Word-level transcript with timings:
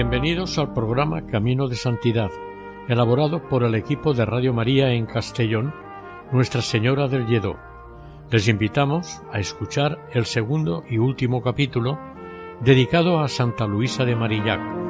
Bienvenidos 0.00 0.56
al 0.58 0.72
programa 0.74 1.26
Camino 1.26 1.66
de 1.66 1.74
Santidad, 1.74 2.30
elaborado 2.86 3.48
por 3.48 3.64
el 3.64 3.74
equipo 3.74 4.14
de 4.14 4.24
Radio 4.24 4.54
María 4.54 4.92
en 4.92 5.06
Castellón, 5.06 5.74
Nuestra 6.30 6.62
Señora 6.62 7.08
del 7.08 7.26
Lledó. 7.26 7.56
Les 8.30 8.46
invitamos 8.46 9.20
a 9.32 9.40
escuchar 9.40 9.98
el 10.12 10.24
segundo 10.24 10.84
y 10.88 10.98
último 10.98 11.42
capítulo 11.42 11.98
dedicado 12.60 13.18
a 13.18 13.26
Santa 13.26 13.66
Luisa 13.66 14.04
de 14.04 14.14
Marillac. 14.14 14.87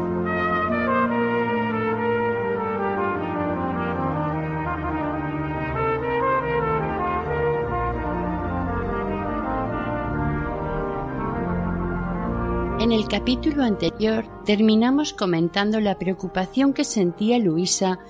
El 12.98 13.06
capítulo 13.06 13.62
anterior 13.62 14.24
terminamos 14.44 15.12
comentando 15.12 15.78
la 15.78 16.00
preocupación 16.00 16.72
que 16.72 16.82
sentía 16.82 17.38
Luisa 17.38 18.00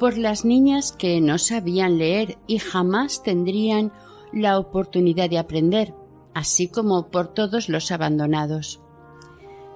por 0.00 0.18
las 0.18 0.44
niñas 0.44 0.90
que 0.90 1.20
no 1.20 1.38
sabían 1.38 1.98
leer 1.98 2.36
y 2.48 2.58
jamás 2.58 3.22
tendrían 3.22 3.92
la 4.32 4.58
oportunidad 4.58 5.30
de 5.30 5.38
aprender, 5.38 5.94
así 6.34 6.66
como 6.66 7.10
por 7.12 7.28
todos 7.28 7.68
los 7.68 7.92
abandonados. 7.92 8.80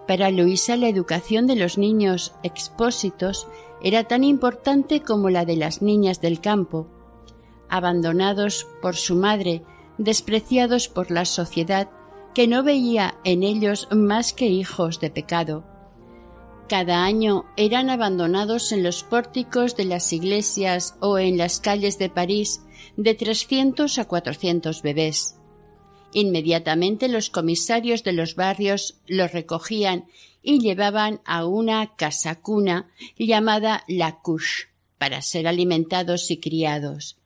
Para 0.09 0.33
Luisa 0.33 0.77
la 0.77 0.89
educación 0.89 1.47
de 1.47 1.55
los 1.55 1.78
niños 1.78 2.34
expósitos 2.43 3.47
era 3.81 4.05
tan 4.05 4.25
importante 4.25 5.03
como 5.03 5.31
la 5.31 5.45
de 5.45 5.55
las 5.55 5.83
niñas 5.83 6.20
del 6.20 6.41
campo. 6.41 6.89
Abandonados 7.69 8.67
por 8.83 8.97
su 8.97 9.15
madre, 9.15 9.62
despreciados 9.98 10.89
por 10.89 11.12
la 11.12 11.27
sociedad, 11.27 11.91
que 12.34 12.47
no 12.47 12.62
veía 12.62 13.19
en 13.25 13.43
ellos 13.43 13.89
más 13.91 14.33
que 14.33 14.47
hijos 14.47 15.01
de 15.01 15.11
pecado. 15.11 15.65
Cada 16.69 17.05
año 17.05 17.47
eran 17.57 17.89
abandonados 17.89 18.73
en 18.73 18.83
los 18.83 19.03
pórticos 19.03 19.75
de 19.75 19.87
las 19.87 20.12
iglesias 20.12 20.97
o 21.01 21.19
en 21.19 21.39
las 21.39 21.61
calles 21.61 21.99
de 21.99 22.11
París 22.11 22.62
de 22.97 23.15
trescientos 23.15 23.99
a 23.99 24.05
cuatrocientos 24.05 24.83
bebés. 24.83 25.37
Inmediatamente 26.12 27.09
los 27.09 27.31
comisarios 27.31 28.05
de 28.05 28.12
los 28.12 28.34
barrios 28.34 28.99
los 29.06 29.33
recogían 29.33 30.06
y 30.43 30.60
llevaban 30.60 31.21
a 31.25 31.47
una 31.47 31.97
casa 31.97 32.41
cuna 32.41 32.91
llamada 33.16 33.84
la 33.89 34.21
couche 34.21 34.69
para 34.99 35.22
ser 35.22 35.47
alimentados 35.47 36.31
y 36.31 36.39
criados. 36.39 37.19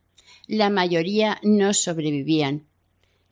La 0.46 0.70
mayoría 0.70 1.38
no 1.42 1.72
sobrevivían. 1.72 2.66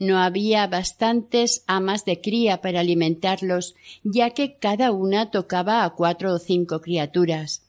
No 0.01 0.19
había 0.19 0.67
bastantes 0.67 1.63
amas 1.67 2.07
de 2.07 2.23
cría 2.23 2.63
para 2.63 2.81
alimentarlos, 2.81 3.75
ya 4.03 4.31
que 4.31 4.55
cada 4.55 4.93
una 4.93 5.31
tocaba 5.31 5.85
a 5.85 5.91
cuatro 5.91 6.33
o 6.33 6.39
cinco 6.39 6.81
criaturas. 6.81 7.63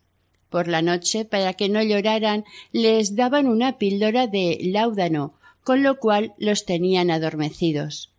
Por 0.50 0.70
la 0.70 0.82
noche, 0.82 1.26
para 1.26 1.54
que 1.56 1.68
no 1.68 1.84
lloraran, 1.84 2.46
les 2.72 3.18
daban 3.18 3.48
una 3.48 3.78
píldora 3.78 4.28
de 4.28 4.60
láudano, 4.64 5.34
con 5.66 5.84
lo 5.84 6.00
cual 6.00 6.34
los 6.38 6.66
tenían 6.66 7.12
adormecidos. 7.12 8.12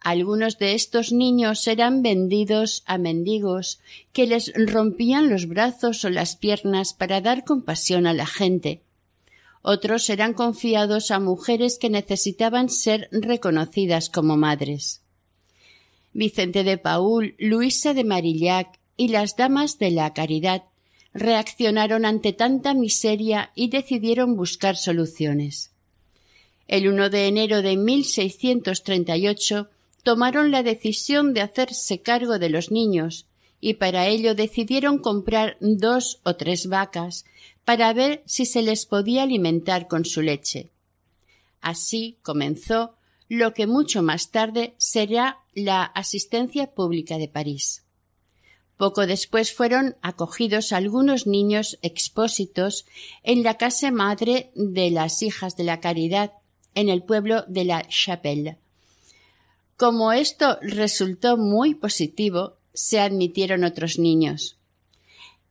Algunos 0.00 0.58
de 0.58 0.74
estos 0.74 1.12
niños 1.12 1.68
eran 1.68 2.02
vendidos 2.02 2.82
a 2.84 2.98
mendigos 2.98 3.78
que 4.12 4.26
les 4.26 4.52
rompían 4.56 5.30
los 5.30 5.46
brazos 5.46 6.04
o 6.04 6.10
las 6.10 6.34
piernas 6.34 6.94
para 6.94 7.20
dar 7.20 7.44
compasión 7.44 8.08
a 8.08 8.12
la 8.12 8.26
gente 8.26 8.82
otros 9.68 10.08
eran 10.10 10.32
confiados 10.32 11.10
a 11.10 11.18
mujeres 11.18 11.76
que 11.80 11.90
necesitaban 11.90 12.68
ser 12.68 13.08
reconocidas 13.10 14.08
como 14.08 14.36
madres. 14.36 15.02
Vicente 16.12 16.62
de 16.62 16.78
Paul, 16.78 17.34
Luisa 17.40 17.92
de 17.92 18.04
Marillac 18.04 18.78
y 18.96 19.08
las 19.08 19.34
damas 19.34 19.80
de 19.80 19.90
la 19.90 20.14
caridad 20.14 20.62
reaccionaron 21.12 22.04
ante 22.04 22.32
tanta 22.32 22.74
miseria 22.74 23.50
y 23.56 23.68
decidieron 23.68 24.36
buscar 24.36 24.76
soluciones. 24.76 25.72
El 26.68 26.86
1 26.86 27.10
de 27.10 27.26
enero 27.26 27.60
de 27.60 27.76
1638 27.76 29.68
tomaron 30.04 30.52
la 30.52 30.62
decisión 30.62 31.34
de 31.34 31.40
hacerse 31.40 32.02
cargo 32.02 32.38
de 32.38 32.50
los 32.50 32.70
niños 32.70 33.26
y 33.60 33.74
para 33.74 34.06
ello 34.06 34.34
decidieron 34.34 34.98
comprar 34.98 35.56
dos 35.60 36.20
o 36.24 36.36
tres 36.36 36.68
vacas 36.68 37.24
para 37.64 37.92
ver 37.92 38.22
si 38.26 38.46
se 38.46 38.62
les 38.62 38.86
podía 38.86 39.22
alimentar 39.22 39.88
con 39.88 40.04
su 40.04 40.22
leche. 40.22 40.70
Así 41.60 42.18
comenzó 42.22 42.94
lo 43.28 43.54
que 43.54 43.66
mucho 43.66 44.02
más 44.02 44.30
tarde 44.30 44.74
será 44.78 45.38
la 45.54 45.82
asistencia 45.82 46.72
pública 46.74 47.18
de 47.18 47.28
París. 47.28 47.82
Poco 48.76 49.06
después 49.06 49.54
fueron 49.54 49.96
acogidos 50.02 50.72
algunos 50.72 51.26
niños 51.26 51.78
expósitos 51.82 52.86
en 53.22 53.42
la 53.42 53.54
casa 53.54 53.90
madre 53.90 54.52
de 54.54 54.90
las 54.90 55.22
hijas 55.22 55.56
de 55.56 55.64
la 55.64 55.80
caridad 55.80 56.32
en 56.74 56.90
el 56.90 57.02
pueblo 57.02 57.44
de 57.48 57.64
la 57.64 57.82
Chapelle. 57.88 58.58
Como 59.76 60.12
esto 60.12 60.58
resultó 60.60 61.36
muy 61.36 61.74
positivo, 61.74 62.55
se 62.76 63.00
admitieron 63.00 63.64
otros 63.64 63.98
niños. 63.98 64.58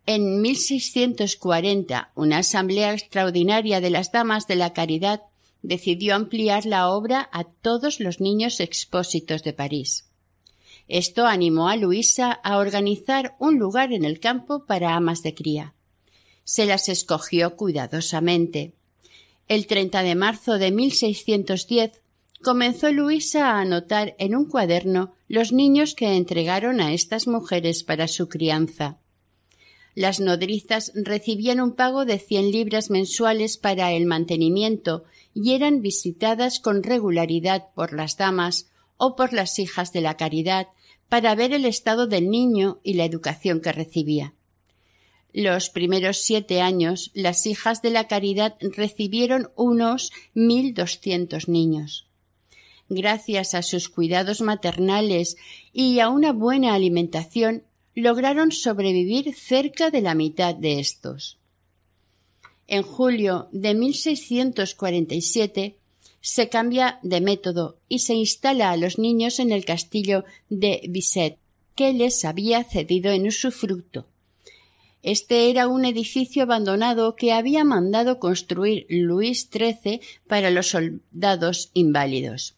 En 0.06 0.42
1640, 0.42 2.12
una 2.14 2.38
asamblea 2.38 2.94
extraordinaria 2.94 3.82
de 3.82 3.90
las 3.90 4.12
Damas 4.12 4.46
de 4.46 4.56
la 4.56 4.72
Caridad 4.74 5.24
decidió 5.64 6.14
ampliar 6.14 6.68
la 6.68 6.90
obra 6.90 7.28
a 7.34 7.44
todos 7.44 8.00
los 8.00 8.22
niños 8.22 8.60
expósitos 8.60 9.42
de 9.44 9.54
París. 9.54 10.06
Esto 10.88 11.26
animó 11.26 11.68
a 11.68 11.76
Luisa 11.76 12.32
a 12.32 12.60
organizar 12.60 13.36
un 13.40 13.58
lugar 13.58 13.92
en 13.92 14.06
el 14.06 14.20
campo 14.20 14.66
para 14.68 14.96
amas 14.96 15.24
de 15.24 15.34
cría. 15.34 15.74
Se 16.44 16.68
las 16.68 16.88
escogió 16.90 17.56
cuidadosamente. 17.56 18.74
El 19.48 19.66
30 19.66 20.04
de 20.04 20.14
marzo 20.14 20.60
de 20.60 20.72
1610 20.72 22.04
comenzó 22.42 22.92
Luisa 22.92 23.52
a 23.52 23.62
anotar 23.62 24.16
en 24.20 24.36
un 24.36 24.46
cuaderno 24.46 25.14
los 25.28 25.52
niños 25.52 25.96
que 25.96 26.16
entregaron 26.16 26.82
a 26.82 26.94
estas 26.94 27.28
mujeres 27.28 27.84
para 27.84 28.08
su 28.08 28.30
crianza. 28.30 29.00
Las 29.96 30.20
nodrizas 30.20 30.92
recibían 30.94 31.62
un 31.62 31.74
pago 31.74 32.06
de 32.06 32.20
cien 32.20 32.52
libras 32.52 32.90
mensuales 32.90 33.58
para 33.58 33.94
el 33.94 34.06
mantenimiento 34.06 35.06
y 35.34 35.54
eran 35.54 35.82
visitadas 35.82 36.60
con 36.60 36.84
regularidad 36.84 37.70
por 37.74 37.94
las 37.94 38.18
damas 38.18 38.70
o 38.98 39.16
por 39.16 39.32
las 39.32 39.58
hijas 39.58 39.94
de 39.94 40.02
la 40.02 40.18
caridad 40.18 40.68
para 41.08 41.34
ver 41.36 41.54
el 41.54 41.66
estado 41.66 42.08
del 42.08 42.30
niño 42.30 42.80
y 42.84 42.96
la 42.96 43.06
educación 43.06 43.62
que 43.62 43.72
recibía. 43.72 44.34
Los 45.34 45.70
primeros 45.70 46.18
siete 46.18 46.62
años 46.62 47.12
las 47.14 47.46
hijas 47.46 47.82
de 47.82 47.90
la 47.90 48.08
caridad 48.08 48.56
recibieron 48.60 49.52
unos 49.56 50.12
mil 50.34 50.74
doscientos 50.74 51.50
niños. 51.50 52.05
Gracias 52.90 53.56
a 53.56 53.64
sus 53.64 53.90
cuidados 53.90 54.42
maternales 54.42 55.38
y 55.74 56.00
a 56.00 56.10
una 56.10 56.34
buena 56.34 56.76
alimentación, 56.76 57.64
lograron 57.96 58.52
sobrevivir 58.52 59.34
cerca 59.34 59.90
de 59.90 60.02
la 60.02 60.14
mitad 60.14 60.54
de 60.54 60.80
estos. 60.80 61.40
En 62.68 62.84
julio 62.84 63.48
de 63.52 63.74
1647 63.74 65.78
se 66.22 66.50
cambia 66.50 67.00
de 67.04 67.22
método 67.22 67.78
y 67.88 68.00
se 68.00 68.16
instala 68.16 68.72
a 68.72 68.78
los 68.78 68.98
niños 68.98 69.40
en 69.40 69.52
el 69.52 69.64
castillo 69.64 70.26
de 70.50 70.82
Bisset, 70.90 71.38
que 71.76 71.94
les 71.94 72.26
había 72.26 72.64
cedido 72.64 73.12
en 73.12 73.28
usufructo. 73.28 74.08
Este 75.04 75.52
era 75.52 75.68
un 75.68 75.86
edificio 75.86 76.44
abandonado 76.44 77.16
que 77.16 77.32
había 77.32 77.64
mandado 77.64 78.20
construir 78.20 78.88
Luis 78.90 79.48
XIII 79.52 80.02
para 80.28 80.50
los 80.50 80.70
soldados 80.70 81.70
inválidos. 81.76 82.56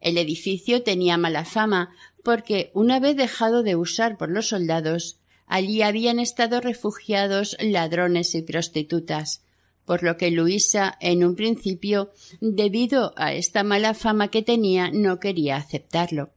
El 0.00 0.18
edificio 0.18 0.82
tenía 0.82 1.16
mala 1.16 1.44
fama 1.44 1.94
porque 2.22 2.70
una 2.74 3.00
vez 3.00 3.16
dejado 3.16 3.62
de 3.62 3.76
usar 3.76 4.16
por 4.16 4.30
los 4.30 4.48
soldados, 4.48 5.18
allí 5.46 5.82
habían 5.82 6.18
estado 6.18 6.60
refugiados 6.60 7.56
ladrones 7.60 8.34
y 8.34 8.42
prostitutas, 8.42 9.42
por 9.84 10.02
lo 10.02 10.16
que 10.16 10.30
Luisa, 10.30 10.96
en 11.00 11.24
un 11.24 11.34
principio, 11.34 12.12
debido 12.40 13.12
a 13.16 13.34
esta 13.34 13.64
mala 13.64 13.94
fama 13.94 14.28
que 14.28 14.42
tenía, 14.42 14.90
no 14.90 15.18
quería 15.18 15.56
aceptarlo. 15.56 16.30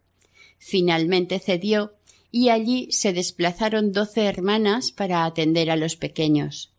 Finalmente 0.58 1.40
cedió 1.40 1.94
y 2.32 2.50
allí 2.50 2.88
se 2.92 3.14
desplazaron 3.14 3.92
doce 3.92 4.26
hermanas 4.26 4.92
para 4.92 5.26
atender 5.26 5.70
a 5.70 5.76
los 5.76 5.96
pequeños. 5.96 6.73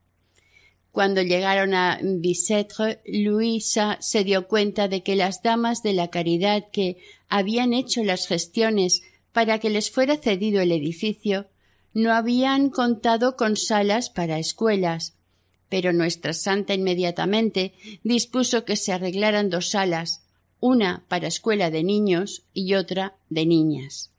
Cuando 0.94 1.22
llegaron 1.22 1.74
a 1.74 1.98
Bicêtre, 2.00 3.00
Luisa 3.04 3.98
se 4.00 4.22
dio 4.22 4.46
cuenta 4.46 4.86
de 4.86 5.02
que 5.02 5.16
las 5.16 5.42
damas 5.42 5.82
de 5.82 5.92
la 5.92 6.08
caridad 6.08 6.70
que 6.70 6.98
habían 7.28 7.72
hecho 7.72 8.04
las 8.04 8.28
gestiones 8.28 9.02
para 9.32 9.58
que 9.58 9.70
les 9.70 9.90
fuera 9.90 10.18
cedido 10.18 10.60
el 10.60 10.70
edificio 10.70 11.48
no 11.94 12.12
habían 12.12 12.70
contado 12.70 13.34
con 13.34 13.56
salas 13.56 14.08
para 14.08 14.38
escuelas, 14.38 15.16
pero 15.68 15.92
nuestra 15.92 16.32
santa 16.32 16.74
inmediatamente 16.74 17.74
dispuso 18.04 18.64
que 18.64 18.76
se 18.76 18.92
arreglaran 18.92 19.50
dos 19.50 19.70
salas, 19.70 20.22
una 20.60 21.04
para 21.08 21.26
escuela 21.26 21.72
de 21.72 21.82
niños 21.82 22.44
y 22.52 22.74
otra 22.74 23.16
de 23.30 23.46
niñas. 23.46 24.12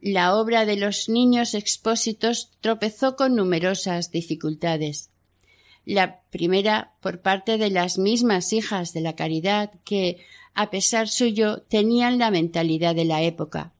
La 0.00 0.36
obra 0.36 0.64
de 0.64 0.76
los 0.76 1.10
niños 1.10 1.52
expósitos 1.52 2.50
tropezó 2.62 3.14
con 3.14 3.36
numerosas 3.36 4.10
dificultades. 4.10 5.10
La 5.86 6.20
primera 6.30 6.94
por 7.00 7.20
parte 7.20 7.58
de 7.58 7.70
las 7.70 7.96
mismas 7.96 8.52
hijas 8.52 8.92
de 8.92 9.00
la 9.00 9.14
caridad 9.14 9.70
que, 9.84 10.18
a 10.52 10.68
pesar 10.68 11.08
suyo, 11.08 11.62
tenían 11.62 12.18
la 12.18 12.32
mentalidad 12.32 12.96
de 12.96 13.04
la 13.04 13.22
época. 13.22 13.72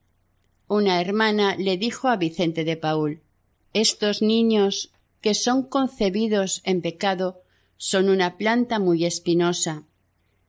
Una 0.69 1.01
hermana 1.01 1.57
le 1.57 1.77
dijo 1.77 2.07
a 2.07 2.17
Vicente 2.17 2.65
de 2.65 2.77
Paul 2.77 3.23
Estos 3.73 4.23
niños 4.23 4.93
que 5.21 5.35
son 5.35 5.65
concebidos 5.65 6.63
en 6.65 6.81
pecado 6.81 7.43
son 7.77 8.09
una 8.09 8.37
planta 8.37 8.79
muy 8.79 9.05
espinosa. 9.05 9.83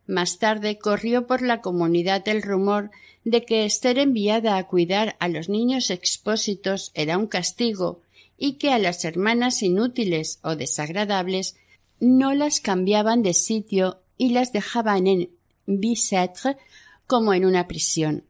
Más 0.06 0.38
tarde 0.38 0.78
corrió 0.78 1.26
por 1.26 1.42
la 1.42 1.62
comunidad 1.62 2.28
el 2.28 2.44
rumor 2.44 2.92
de 3.26 3.44
que 3.46 3.68
ser 3.72 3.98
enviada 3.98 4.58
a 4.58 4.68
cuidar 4.68 5.16
a 5.20 5.28
los 5.28 5.50
niños 5.50 5.90
expósitos 5.90 6.92
era 6.94 7.18
un 7.18 7.26
castigo 7.26 8.02
y 8.38 8.54
que 8.54 8.72
a 8.72 8.80
las 8.80 9.04
hermanas 9.06 9.64
inútiles 9.64 10.40
o 10.44 10.56
desagradables 10.56 11.56
no 12.00 12.34
las 12.34 12.60
cambiaban 12.60 13.24
de 13.24 13.34
sitio 13.34 14.02
y 14.18 14.30
las 14.30 14.54
dejaban 14.54 15.08
en 15.08 15.30
Bicêtre 15.66 16.58
como 17.08 17.34
en 17.34 17.46
una 17.46 17.68
prisión. 17.68 18.24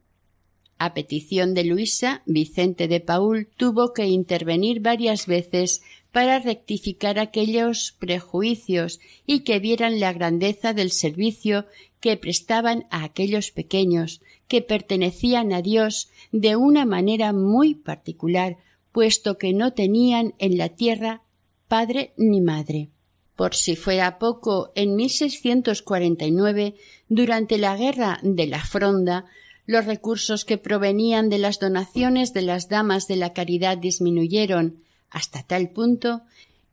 A 0.79 0.93
petición 0.93 1.55
de 1.55 1.63
Luisa, 1.63 2.21
Vicente 2.25 2.87
de 2.87 2.99
Paul 2.99 3.47
tuvo 3.57 3.93
que 3.93 4.05
intervenir 4.05 4.79
varias 4.79 5.25
veces 5.25 5.81
para 6.11 6.39
rectificar 6.39 7.19
aquellos 7.19 7.95
prejuicios 7.97 8.99
y 9.25 9.39
que 9.39 9.59
vieran 9.59 9.99
la 9.99 10.13
grandeza 10.13 10.73
del 10.73 10.91
servicio 10.91 11.65
que 11.99 12.15
prestaban 12.15 12.85
a 12.91 13.03
aquellos 13.03 13.51
pequeños 13.51 14.21
que 14.47 14.61
pertenecían 14.61 15.51
a 15.51 15.61
Dios 15.61 16.09
de 16.31 16.55
una 16.55 16.85
manera 16.85 17.33
muy 17.33 17.73
particular, 17.73 18.57
puesto 18.97 19.37
que 19.37 19.53
no 19.53 19.73
tenían 19.73 20.33
en 20.39 20.57
la 20.57 20.69
tierra 20.69 21.21
padre 21.67 22.13
ni 22.17 22.41
madre. 22.41 22.89
Por 23.35 23.53
si 23.53 23.75
fuera 23.75 24.17
poco, 24.17 24.71
en 24.73 24.95
1649, 24.95 26.73
durante 27.07 27.59
la 27.59 27.77
guerra 27.77 28.17
de 28.23 28.47
la 28.47 28.63
Fronda, 28.63 29.25
los 29.67 29.85
recursos 29.85 30.45
que 30.45 30.57
provenían 30.57 31.29
de 31.29 31.37
las 31.37 31.59
donaciones 31.59 32.33
de 32.33 32.41
las 32.41 32.69
damas 32.69 33.07
de 33.07 33.17
la 33.17 33.33
caridad 33.33 33.77
disminuyeron 33.77 34.81
hasta 35.11 35.43
tal 35.43 35.69
punto 35.69 36.23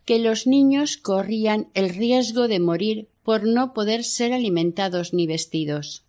que 0.06 0.19
los 0.19 0.47
niños 0.47 0.97
corrían 0.97 1.69
el 1.75 1.91
riesgo 1.91 2.49
de 2.49 2.59
morir 2.59 3.09
por 3.23 3.44
no 3.44 3.75
poder 3.75 4.03
ser 4.03 4.32
alimentados 4.32 5.12
ni 5.12 5.26
vestidos. 5.26 6.03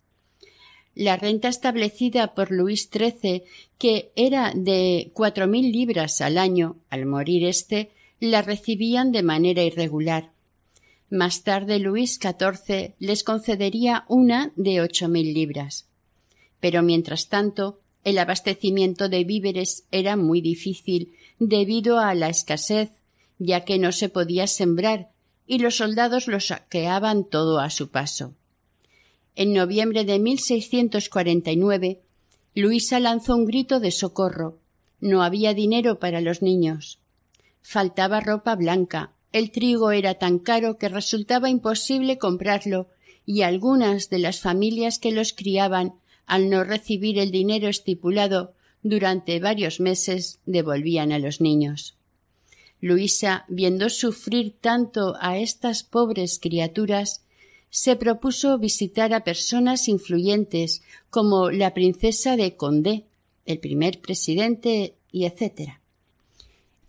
La 0.96 1.16
renta 1.16 1.46
establecida 1.46 2.34
por 2.34 2.50
Luis 2.50 2.90
XIII, 2.92 3.44
que 3.78 4.10
era 4.16 4.52
de 4.56 5.12
cuatro 5.12 5.46
mil 5.46 5.70
libras 5.70 6.20
al 6.20 6.38
año, 6.38 6.74
al 6.90 7.06
morir 7.06 7.44
éste, 7.44 7.90
la 8.18 8.42
recibían 8.42 9.12
de 9.12 9.22
manera 9.22 9.62
irregular. 9.62 10.32
Más 11.10 11.44
tarde 11.44 11.78
Luis 11.78 12.18
XIV 12.20 12.94
les 12.98 13.22
concedería 13.22 14.04
una 14.08 14.50
de 14.56 14.80
ocho 14.80 15.08
mil 15.08 15.32
libras 15.32 15.86
pero 16.60 16.82
mientras 16.82 17.28
tanto 17.28 17.78
el 18.04 18.18
abastecimiento 18.18 19.08
de 19.08 19.24
víveres 19.24 19.84
era 19.90 20.16
muy 20.16 20.40
difícil 20.40 21.12
debido 21.38 21.98
a 21.98 22.14
la 22.14 22.28
escasez, 22.28 22.90
ya 23.38 23.64
que 23.64 23.78
no 23.78 23.92
se 23.92 24.08
podía 24.08 24.46
sembrar 24.46 25.10
y 25.46 25.58
los 25.58 25.76
soldados 25.76 26.26
lo 26.26 26.40
saqueaban 26.40 27.24
todo 27.24 27.60
a 27.60 27.70
su 27.70 27.90
paso. 27.90 28.34
En 29.36 29.52
noviembre 29.52 30.04
de 30.04 30.18
1649, 30.18 32.00
Luisa 32.54 32.98
lanzó 33.00 33.36
un 33.36 33.44
grito 33.44 33.80
de 33.80 33.90
socorro. 33.90 34.58
No 34.98 35.22
había 35.22 35.52
dinero 35.52 35.98
para 35.98 36.22
los 36.22 36.40
niños. 36.40 36.98
Faltaba 37.60 38.20
ropa 38.20 38.56
blanca. 38.56 39.12
El 39.32 39.50
trigo 39.50 39.90
era 39.90 40.14
tan 40.14 40.38
caro 40.38 40.78
que 40.78 40.88
resultaba 40.88 41.50
imposible 41.50 42.16
comprarlo 42.16 42.88
y 43.26 43.42
algunas 43.42 44.08
de 44.08 44.20
las 44.20 44.40
familias 44.40 44.98
que 44.98 45.12
los 45.12 45.34
criaban 45.34 45.92
al 46.24 46.48
no 46.48 46.64
recibir 46.64 47.18
el 47.18 47.30
dinero 47.30 47.68
estipulado 47.68 48.54
durante 48.82 49.38
varios 49.38 49.80
meses, 49.80 50.40
devolvían 50.46 51.12
a 51.12 51.18
los 51.18 51.42
niños. 51.42 51.96
Luisa, 52.80 53.44
viendo 53.48 53.90
sufrir 53.90 54.54
tanto 54.60 55.14
a 55.20 55.38
estas 55.38 55.82
pobres 55.82 56.38
criaturas, 56.40 57.22
se 57.70 57.96
propuso 57.96 58.58
visitar 58.58 59.12
a 59.12 59.24
personas 59.24 59.88
influyentes 59.88 60.82
como 61.10 61.50
la 61.50 61.74
princesa 61.74 62.36
de 62.36 62.56
Condé, 62.56 63.04
el 63.44 63.58
primer 63.58 64.00
presidente 64.00 64.94
y 65.12 65.24
etc. 65.24 65.78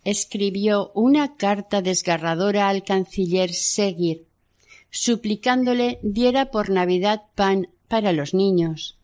Escribió 0.04 0.90
una 0.94 1.36
carta 1.36 1.82
desgarradora 1.82 2.68
al 2.68 2.84
canciller 2.84 3.52
Seguir, 3.52 4.24
suplicándole 4.90 5.98
diera 6.02 6.50
por 6.50 6.70
Navidad 6.70 7.24
pan 7.34 7.68
para 7.88 8.12
los 8.12 8.34
niños. 8.34 8.96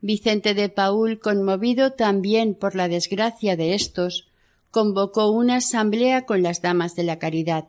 Vicente 0.00 0.54
de 0.54 0.68
Paul, 0.68 1.20
conmovido 1.20 1.92
también 1.92 2.54
por 2.54 2.74
la 2.74 2.88
desgracia 2.88 3.56
de 3.56 3.74
éstos, 3.74 4.26
convocó 4.72 5.30
una 5.30 5.56
asamblea 5.56 6.26
con 6.26 6.42
las 6.42 6.60
damas 6.62 6.96
de 6.96 7.04
la 7.04 7.18
caridad. 7.18 7.68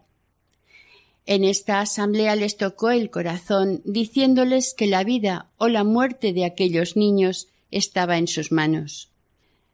En 1.25 1.45
esta 1.45 1.79
asamblea 1.79 2.35
les 2.35 2.57
tocó 2.57 2.91
el 2.91 3.09
corazón, 3.09 3.81
diciéndoles 3.85 4.73
que 4.73 4.87
la 4.87 5.03
vida 5.03 5.49
o 5.57 5.69
la 5.69 5.83
muerte 5.83 6.33
de 6.33 6.45
aquellos 6.45 6.97
niños 6.97 7.47
estaba 7.71 8.17
en 8.17 8.27
sus 8.27 8.51
manos. 8.51 9.09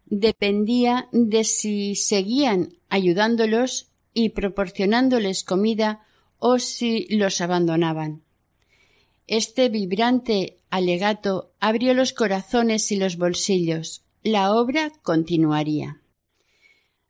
Dependía 0.05 1.07
de 1.11 1.43
si 1.43 1.95
seguían 1.95 2.73
ayudándolos 2.89 3.89
y 4.13 4.29
proporcionándoles 4.29 5.43
comida 5.43 6.05
o 6.37 6.59
si 6.59 7.05
los 7.09 7.41
abandonaban. 7.41 8.23
Este 9.27 9.69
vibrante 9.69 10.57
alegato 10.69 11.51
abrió 11.59 11.93
los 11.93 12.13
corazones 12.13 12.91
y 12.91 12.95
los 12.95 13.17
bolsillos. 13.17 14.03
La 14.23 14.53
obra 14.53 14.91
continuaría. 15.03 16.01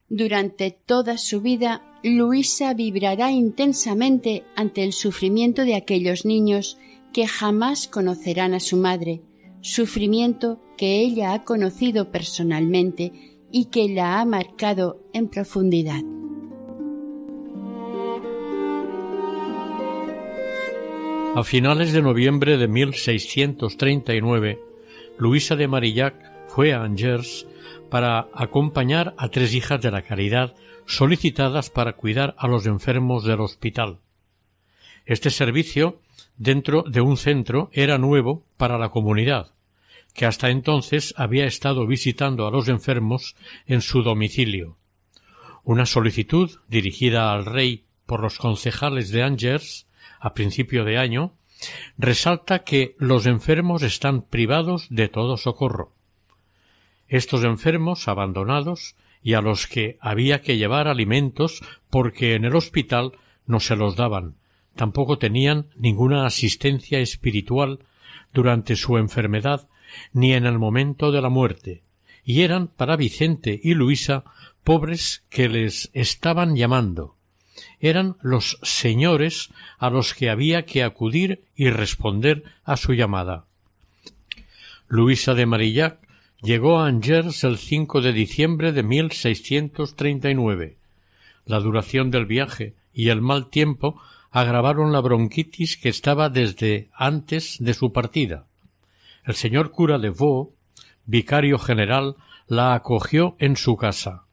Durante 0.09 0.71
toda 0.71 1.17
su 1.17 1.39
vida, 1.39 1.88
Luisa 2.03 2.73
vibrará 2.73 3.31
intensamente 3.31 4.43
ante 4.55 4.83
el 4.83 4.93
sufrimiento 4.93 5.65
de 5.65 5.75
aquellos 5.75 6.25
niños 6.25 6.77
que 7.11 7.27
jamás 7.27 7.87
conocerán 7.89 8.53
a 8.53 8.61
su 8.61 8.77
madre, 8.77 9.21
sufrimiento 9.61 10.61
que 10.77 11.01
ella 11.01 11.33
ha 11.33 11.43
conocido 11.43 12.09
personalmente 12.09 13.11
y 13.51 13.65
que 13.65 13.89
la 13.89 14.21
ha 14.21 14.25
marcado 14.25 15.03
en 15.13 15.27
profundidad. 15.27 16.01
A 21.35 21.43
finales 21.43 21.91
de 21.91 22.01
noviembre 22.01 22.57
de 22.57 22.67
1639, 22.67 24.59
Luisa 25.17 25.55
de 25.55 25.67
Marillac 25.67 26.15
fue 26.47 26.73
a 26.73 26.81
Angers 26.81 27.45
para 27.89 28.29
acompañar 28.33 29.13
a 29.17 29.29
tres 29.29 29.53
hijas 29.53 29.81
de 29.81 29.91
la 29.91 30.01
caridad 30.01 30.55
solicitadas 30.89 31.69
para 31.69 31.93
cuidar 31.93 32.35
a 32.37 32.47
los 32.47 32.65
enfermos 32.65 33.23
del 33.23 33.41
hospital. 33.41 33.99
Este 35.05 35.29
servicio, 35.29 36.01
dentro 36.37 36.83
de 36.83 37.01
un 37.01 37.15
centro, 37.15 37.69
era 37.71 37.97
nuevo 37.97 38.43
para 38.57 38.77
la 38.77 38.89
comunidad, 38.89 39.53
que 40.13 40.25
hasta 40.25 40.49
entonces 40.49 41.13
había 41.15 41.45
estado 41.45 41.85
visitando 41.85 42.47
a 42.47 42.51
los 42.51 42.67
enfermos 42.67 43.35
en 43.67 43.81
su 43.81 44.01
domicilio. 44.01 44.77
Una 45.63 45.85
solicitud 45.85 46.59
dirigida 46.67 47.31
al 47.31 47.45
rey 47.45 47.83
por 48.07 48.21
los 48.21 48.39
concejales 48.39 49.11
de 49.11 49.21
Angers 49.21 49.85
a 50.19 50.33
principio 50.33 50.83
de 50.83 50.97
año, 50.97 51.33
resalta 51.97 52.63
que 52.63 52.95
los 52.97 53.25
enfermos 53.27 53.83
están 53.83 54.23
privados 54.23 54.87
de 54.89 55.07
todo 55.07 55.37
socorro. 55.37 55.93
Estos 57.07 57.43
enfermos 57.43 58.07
abandonados 58.07 58.95
y 59.23 59.33
a 59.33 59.41
los 59.41 59.67
que 59.67 59.97
había 59.99 60.41
que 60.41 60.57
llevar 60.57 60.87
alimentos 60.87 61.61
porque 61.89 62.35
en 62.35 62.45
el 62.45 62.55
hospital 62.55 63.13
no 63.45 63.59
se 63.59 63.75
los 63.75 63.95
daban, 63.95 64.35
tampoco 64.75 65.17
tenían 65.17 65.67
ninguna 65.75 66.25
asistencia 66.25 66.99
espiritual 66.99 67.79
durante 68.33 68.75
su 68.75 68.97
enfermedad 68.97 69.67
ni 70.13 70.33
en 70.33 70.45
el 70.45 70.59
momento 70.59 71.11
de 71.11 71.21
la 71.21 71.29
muerte, 71.29 71.83
y 72.23 72.41
eran 72.41 72.67
para 72.67 72.95
Vicente 72.95 73.59
y 73.61 73.73
Luisa 73.73 74.23
pobres 74.63 75.23
que 75.29 75.49
les 75.49 75.89
estaban 75.93 76.55
llamando. 76.55 77.15
Eran 77.79 78.17
los 78.21 78.59
señores 78.61 79.49
a 79.77 79.89
los 79.89 80.13
que 80.13 80.29
había 80.29 80.65
que 80.65 80.83
acudir 80.83 81.43
y 81.55 81.69
responder 81.69 82.43
a 82.63 82.77
su 82.77 82.93
llamada. 82.93 83.45
Luisa 84.87 85.33
de 85.33 85.45
Marillac 85.45 85.99
llegó 86.41 86.79
a 86.79 86.87
Angers 86.87 87.43
el 87.43 87.57
5 87.57 88.01
de 88.01 88.13
diciembre 88.13 88.71
de 88.71 88.83
1639. 88.83 90.77
La 91.45 91.59
duración 91.59 92.11
del 92.11 92.25
viaje 92.25 92.75
y 92.93 93.09
el 93.09 93.21
mal 93.21 93.49
tiempo 93.49 94.01
agravaron 94.31 94.91
la 94.91 95.01
bronquitis 95.01 95.77
que 95.77 95.89
estaba 95.89 96.29
desde 96.29 96.89
antes 96.93 97.57
de 97.59 97.73
su 97.73 97.91
partida. 97.91 98.45
El 99.25 99.35
señor 99.35 99.71
cura 99.71 99.99
de 99.99 100.09
Vaux, 100.09 100.53
vicario 101.05 101.59
general, 101.59 102.15
la 102.47 102.73
acogió 102.73 103.35
en 103.39 103.57
su 103.57 103.75
casa. 103.75 104.23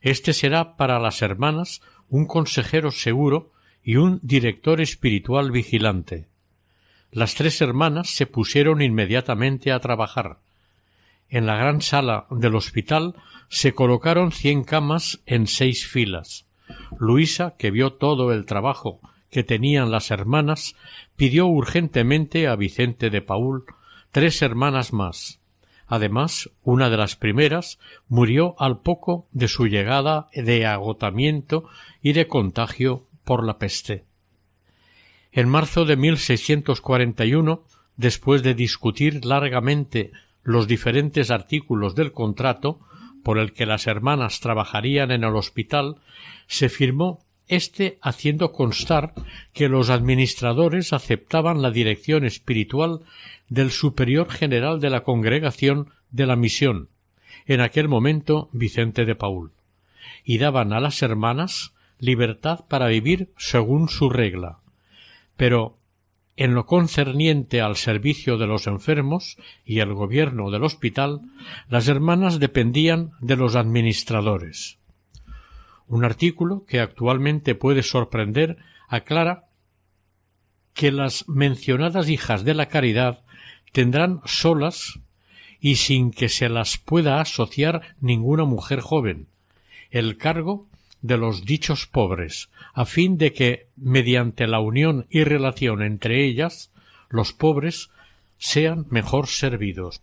Este 0.00 0.32
será 0.32 0.76
para 0.76 0.98
las 0.98 1.22
hermanas 1.22 1.80
un 2.08 2.26
consejero 2.26 2.90
seguro 2.90 3.52
y 3.82 3.96
un 3.96 4.20
director 4.22 4.80
espiritual 4.80 5.50
vigilante. 5.50 6.26
Las 7.12 7.34
tres 7.34 7.60
hermanas 7.60 8.10
se 8.10 8.26
pusieron 8.26 8.82
inmediatamente 8.82 9.72
a 9.72 9.80
trabajar. 9.80 10.38
En 11.28 11.46
la 11.46 11.56
gran 11.56 11.80
sala 11.80 12.26
del 12.30 12.54
hospital 12.54 13.14
se 13.48 13.74
colocaron 13.74 14.32
cien 14.32 14.64
camas 14.64 15.20
en 15.26 15.46
seis 15.46 15.86
filas. 15.86 16.46
Luisa, 16.98 17.54
que 17.58 17.70
vio 17.70 17.92
todo 17.94 18.32
el 18.32 18.44
trabajo 18.44 19.00
que 19.30 19.44
tenían 19.44 19.90
las 19.90 20.10
hermanas, 20.10 20.76
pidió 21.16 21.46
urgentemente 21.46 22.48
a 22.48 22.56
Vicente 22.56 23.10
de 23.10 23.22
Paul 23.22 23.64
tres 24.10 24.40
hermanas 24.42 24.92
más. 24.92 25.40
Además, 25.86 26.50
una 26.62 26.90
de 26.90 26.96
las 26.96 27.16
primeras 27.16 27.78
murió 28.08 28.54
al 28.58 28.80
poco 28.80 29.28
de 29.32 29.48
su 29.48 29.66
llegada 29.66 30.28
de 30.32 30.66
agotamiento 30.66 31.68
y 32.02 32.12
de 32.12 32.26
contagio 32.26 33.06
por 33.24 33.44
la 33.44 33.58
peste. 33.58 34.04
En 35.32 35.48
marzo 35.48 35.84
de 35.84 35.96
1641, 35.96 37.62
después 37.96 38.42
de 38.42 38.54
discutir 38.54 39.24
largamente 39.24 40.12
los 40.46 40.68
diferentes 40.68 41.32
artículos 41.32 41.96
del 41.96 42.12
contrato 42.12 42.78
por 43.24 43.38
el 43.38 43.52
que 43.52 43.66
las 43.66 43.88
hermanas 43.88 44.38
trabajarían 44.38 45.10
en 45.10 45.24
el 45.24 45.34
hospital, 45.34 45.96
se 46.46 46.68
firmó 46.68 47.18
este 47.48 47.98
haciendo 48.00 48.52
constar 48.52 49.12
que 49.52 49.68
los 49.68 49.90
administradores 49.90 50.92
aceptaban 50.92 51.62
la 51.62 51.72
dirección 51.72 52.24
espiritual 52.24 53.00
del 53.48 53.72
superior 53.72 54.30
general 54.30 54.80
de 54.80 54.90
la 54.90 55.02
congregación 55.02 55.90
de 56.12 56.26
la 56.26 56.36
misión, 56.36 56.88
en 57.46 57.60
aquel 57.60 57.88
momento 57.88 58.48
Vicente 58.52 59.04
de 59.04 59.16
Paul, 59.16 59.50
y 60.24 60.38
daban 60.38 60.72
a 60.72 60.78
las 60.78 61.02
hermanas 61.02 61.72
libertad 61.98 62.66
para 62.68 62.86
vivir 62.86 63.30
según 63.36 63.88
su 63.88 64.10
regla. 64.10 64.58
Pero 65.36 65.76
en 66.36 66.54
lo 66.54 66.66
concerniente 66.66 67.60
al 67.60 67.76
servicio 67.76 68.36
de 68.36 68.46
los 68.46 68.66
enfermos 68.66 69.36
y 69.64 69.80
el 69.80 69.94
gobierno 69.94 70.50
del 70.50 70.64
hospital, 70.64 71.22
las 71.68 71.88
hermanas 71.88 72.38
dependían 72.38 73.12
de 73.20 73.36
los 73.36 73.56
administradores. 73.56 74.78
Un 75.86 76.04
artículo 76.04 76.64
que 76.66 76.80
actualmente 76.80 77.54
puede 77.54 77.82
sorprender 77.82 78.58
aclara 78.88 79.44
que 80.74 80.92
las 80.92 81.28
mencionadas 81.28 82.08
hijas 82.08 82.44
de 82.44 82.54
la 82.54 82.66
caridad 82.66 83.24
tendrán 83.72 84.20
solas 84.24 85.00
y 85.58 85.76
sin 85.76 86.10
que 86.10 86.28
se 86.28 86.48
las 86.48 86.76
pueda 86.76 87.20
asociar 87.20 87.96
ninguna 88.00 88.44
mujer 88.44 88.80
joven 88.80 89.28
el 89.90 90.16
cargo 90.16 90.68
de 91.06 91.16
los 91.16 91.44
dichos 91.44 91.86
pobres, 91.86 92.48
a 92.74 92.84
fin 92.84 93.18
de 93.18 93.32
que, 93.32 93.66
mediante 93.76 94.46
la 94.46 94.60
unión 94.60 95.06
y 95.10 95.24
relación 95.24 95.82
entre 95.82 96.24
ellas, 96.24 96.70
los 97.08 97.32
pobres 97.32 97.90
sean 98.38 98.86
mejor 98.90 99.28
servidos. 99.28 100.02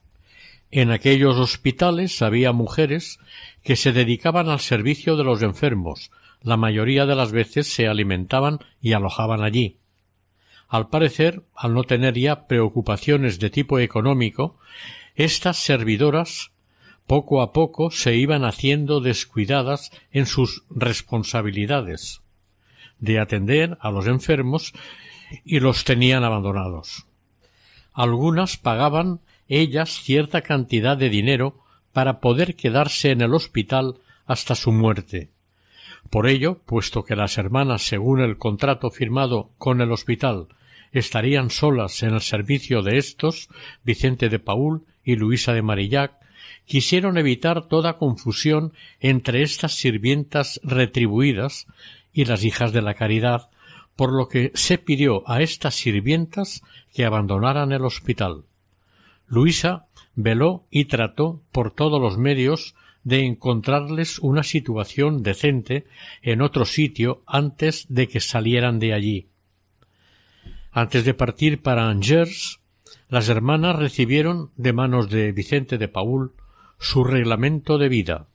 En 0.72 0.90
aquellos 0.90 1.38
hospitales 1.38 2.22
había 2.22 2.52
mujeres 2.52 3.20
que 3.64 3.76
se 3.76 3.92
dedicaban 3.92 4.50
al 4.50 4.60
servicio 4.60 5.16
de 5.16 5.24
los 5.24 5.44
enfermos, 5.44 6.10
la 6.42 6.58
mayoría 6.58 7.06
de 7.06 7.16
las 7.16 7.32
veces 7.32 7.68
se 7.72 7.88
alimentaban 7.88 8.60
y 8.82 8.94
alojaban 8.94 9.44
allí. 9.44 9.78
Al 10.68 10.90
parecer, 10.90 11.44
al 11.56 11.74
no 11.74 11.84
tener 11.84 12.18
ya 12.18 12.48
preocupaciones 12.48 13.40
de 13.40 13.50
tipo 13.50 13.80
económico, 13.80 14.58
estas 15.16 15.58
servidoras 15.58 16.53
poco 17.08 17.42
a 17.42 17.52
poco 17.52 17.92
se 17.92 18.16
iban 18.16 18.46
haciendo 18.46 19.02
descuidadas 19.02 19.92
en 20.12 20.26
sus 20.26 20.64
responsabilidades 20.70 22.22
de 23.00 23.20
atender 23.20 23.78
a 23.82 23.92
los 23.92 24.08
enfermos 24.08 24.74
y 25.44 25.60
los 25.60 25.84
tenían 25.84 26.24
abandonados. 26.24 27.06
Algunas 27.92 28.58
pagaban 28.58 29.20
ellas 29.48 30.02
cierta 30.02 30.42
cantidad 30.42 30.98
de 30.98 31.10
dinero 31.10 31.60
para 31.92 32.20
poder 32.20 32.56
quedarse 32.56 33.12
en 33.12 33.22
el 33.22 33.34
hospital 33.34 34.00
hasta 34.26 34.56
su 34.56 34.72
muerte. 34.72 35.30
Por 36.10 36.28
ello, 36.28 36.60
puesto 36.66 37.04
que 37.04 37.16
las 37.16 37.38
hermanas, 37.38 37.84
según 37.84 38.22
el 38.22 38.38
contrato 38.38 38.90
firmado 38.90 39.52
con 39.58 39.82
el 39.82 39.92
hospital, 39.92 40.48
estarían 40.92 41.50
solas 41.50 42.04
en 42.04 42.14
el 42.14 42.22
servicio 42.22 42.82
de 42.82 42.98
estos, 42.98 43.50
Vicente 43.84 44.30
de 44.30 44.40
Paul 44.40 44.86
y 45.04 45.16
Luisa 45.16 45.54
de 45.54 45.62
Marillac, 45.62 46.14
quisieron 46.66 47.18
evitar 47.18 47.68
toda 47.68 47.98
confusión 47.98 48.74
entre 49.00 49.44
estas 49.44 49.74
sirvientas 49.74 50.60
retribuidas 50.64 51.68
y 52.14 52.26
las 52.26 52.44
hijas 52.44 52.72
de 52.74 52.82
la 52.82 52.94
caridad, 52.94 53.50
por 53.96 54.12
lo 54.12 54.28
que 54.28 54.52
se 54.56 54.78
pidió 54.78 55.24
a 55.30 55.42
estas 55.42 55.76
sirvientas 55.76 56.62
que 56.94 57.06
abandonaran 57.06 57.72
el 57.72 57.86
hospital. 57.86 58.46
Luisa 59.28 59.88
veló 60.16 60.66
y 60.70 60.86
trató 60.86 61.42
por 61.52 61.72
todos 61.72 62.02
los 62.02 62.18
medios 62.18 62.76
de 63.04 63.26
encontrarles 63.26 64.20
una 64.20 64.44
situación 64.44 65.24
decente 65.24 65.86
en 66.22 66.42
otro 66.42 66.66
sitio 66.66 67.24
antes 67.26 67.86
de 67.90 68.08
que 68.08 68.20
salieran 68.20 68.80
de 68.80 68.94
allí. 68.94 69.28
Antes 70.72 71.06
de 71.06 71.14
partir 71.14 71.62
para 71.62 71.90
Angers, 71.90 72.60
las 73.10 73.30
hermanas 73.30 73.76
recibieron 73.76 74.52
de 74.56 74.74
manos 74.74 75.10
de 75.10 75.32
Vicente 75.32 75.78
de 75.78 75.88
Paul 75.88 76.34
su 76.80 77.04
reglamento 77.04 77.78
de 77.78 77.90
vida, 77.90 78.28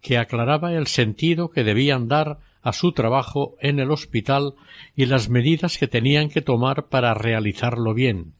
que 0.00 0.18
aclaraba 0.18 0.72
el 0.72 0.86
sentido 0.86 1.50
que 1.50 1.64
debían 1.64 2.08
dar 2.08 2.38
a 2.62 2.72
su 2.72 2.92
trabajo 2.92 3.56
en 3.60 3.80
el 3.80 3.90
hospital 3.90 4.54
y 4.94 5.06
las 5.06 5.28
medidas 5.28 5.78
que 5.78 5.88
tenían 5.88 6.28
que 6.28 6.42
tomar 6.42 6.86
para 6.86 7.14
realizarlo 7.14 7.94
bien. 7.94 8.34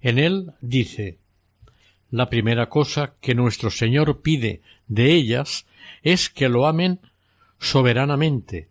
En 0.00 0.18
él 0.18 0.52
dice 0.60 1.18
La 2.10 2.28
primera 2.28 2.68
cosa 2.68 3.14
que 3.20 3.34
nuestro 3.34 3.70
Señor 3.70 4.22
pide 4.22 4.62
de 4.88 5.12
ellas 5.12 5.66
es 6.02 6.28
que 6.28 6.48
lo 6.48 6.66
amen 6.66 7.00
soberanamente 7.58 8.68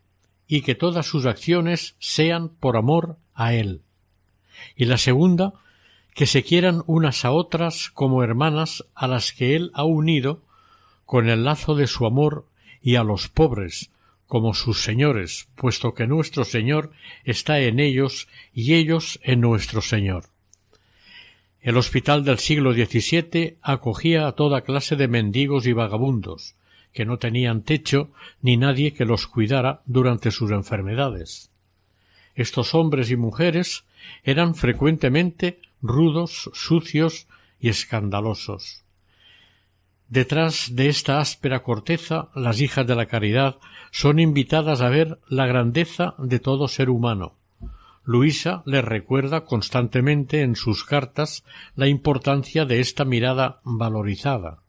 y 0.48 0.62
que 0.62 0.76
todas 0.76 1.06
sus 1.06 1.26
acciones 1.26 1.96
sean 2.00 2.50
por 2.50 2.76
amor 2.76 3.18
a 3.34 3.54
Él. 3.54 3.82
Y 4.76 4.86
la 4.86 4.98
segunda 4.98 5.54
que 6.14 6.26
se 6.26 6.44
quieran 6.44 6.84
unas 6.88 7.26
a 7.26 7.32
otras 7.32 7.90
como 7.90 8.24
hermanas 8.24 8.86
a 8.96 9.08
las 9.08 9.34
que 9.34 9.56
él 9.56 9.72
ha 9.74 9.84
unido 9.84 10.42
con 11.06 11.30
el 11.30 11.44
lazo 11.44 11.76
de 11.76 11.88
su 11.88 12.06
amor 12.06 12.46
y 12.82 12.96
a 12.96 13.04
los 13.04 13.28
pobres 13.28 13.92
como 14.32 14.54
sus 14.54 14.82
señores, 14.82 15.50
puesto 15.56 15.94
que 15.94 16.08
nuestro 16.08 16.46
Señor 16.46 16.92
está 17.26 17.60
en 17.60 17.82
ellos 17.82 18.30
y 18.54 18.76
ellos 18.76 19.20
en 19.24 19.42
nuestro 19.42 19.82
Señor. 19.82 20.24
El 21.60 21.76
hospital 21.76 22.24
del 22.24 22.40
siglo 22.40 22.72
XVII 22.72 23.58
acogía 23.62 24.28
a 24.28 24.32
toda 24.32 24.62
clase 24.62 24.96
de 24.96 25.10
mendigos 25.10 25.68
y 25.68 25.74
vagabundos, 25.74 26.56
que 26.94 27.04
no 27.04 27.18
tenían 27.18 27.64
techo 27.64 28.10
ni 28.42 28.56
nadie 28.56 28.94
que 28.94 29.04
los 29.04 29.28
cuidara 29.28 29.82
durante 29.86 30.32
sus 30.32 30.52
enfermedades. 30.52 31.50
Estos 32.34 32.74
hombres 32.74 33.12
y 33.12 33.18
mujeres 33.18 33.84
eran 34.24 34.56
frecuentemente 34.56 35.60
rudos, 35.82 36.50
sucios 36.54 37.28
y 37.60 37.70
escandalosos. 37.70 38.84
Detrás 40.12 40.76
de 40.76 40.90
esta 40.90 41.20
áspera 41.20 41.64
corteza, 41.64 42.30
las 42.36 42.60
hijas 42.60 42.86
de 42.86 42.96
la 42.96 43.06
caridad 43.06 43.60
son 43.92 44.20
invitadas 44.20 44.82
a 44.82 44.90
ver 44.90 45.20
la 45.30 45.46
grandeza 45.46 46.16
de 46.18 46.40
todo 46.40 46.68
ser 46.68 46.90
humano. 46.90 47.38
Luisa 48.04 48.62
les 48.66 48.84
recuerda 48.84 49.46
constantemente 49.46 50.42
en 50.42 50.58
sus 50.58 50.84
cartas 50.84 51.46
la 51.76 51.88
importancia 51.88 52.66
de 52.66 52.82
esta 52.82 53.06
mirada 53.06 53.62
valorizada. 53.64 54.64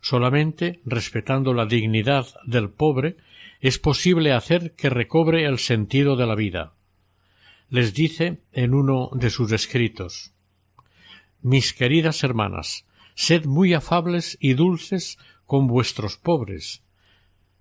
Solamente 0.00 0.80
respetando 0.84 1.54
la 1.54 1.66
dignidad 1.66 2.26
del 2.44 2.68
pobre 2.68 3.16
es 3.60 3.78
posible 3.78 4.32
hacer 4.32 4.74
que 4.74 4.90
recobre 4.90 5.44
el 5.46 5.58
sentido 5.58 6.16
de 6.16 6.26
la 6.26 6.34
vida. 6.34 6.72
Les 7.68 7.94
dice 7.94 8.42
en 8.52 8.74
uno 8.74 9.08
de 9.14 9.30
sus 9.30 9.52
escritos 9.52 10.33
Mis 11.44 11.74
queridas 11.74 12.24
hermanas, 12.24 12.86
sed 13.14 13.44
muy 13.44 13.74
afables 13.74 14.38
y 14.40 14.54
dulces 14.54 15.18
con 15.44 15.66
vuestros 15.66 16.16
pobres. 16.16 16.82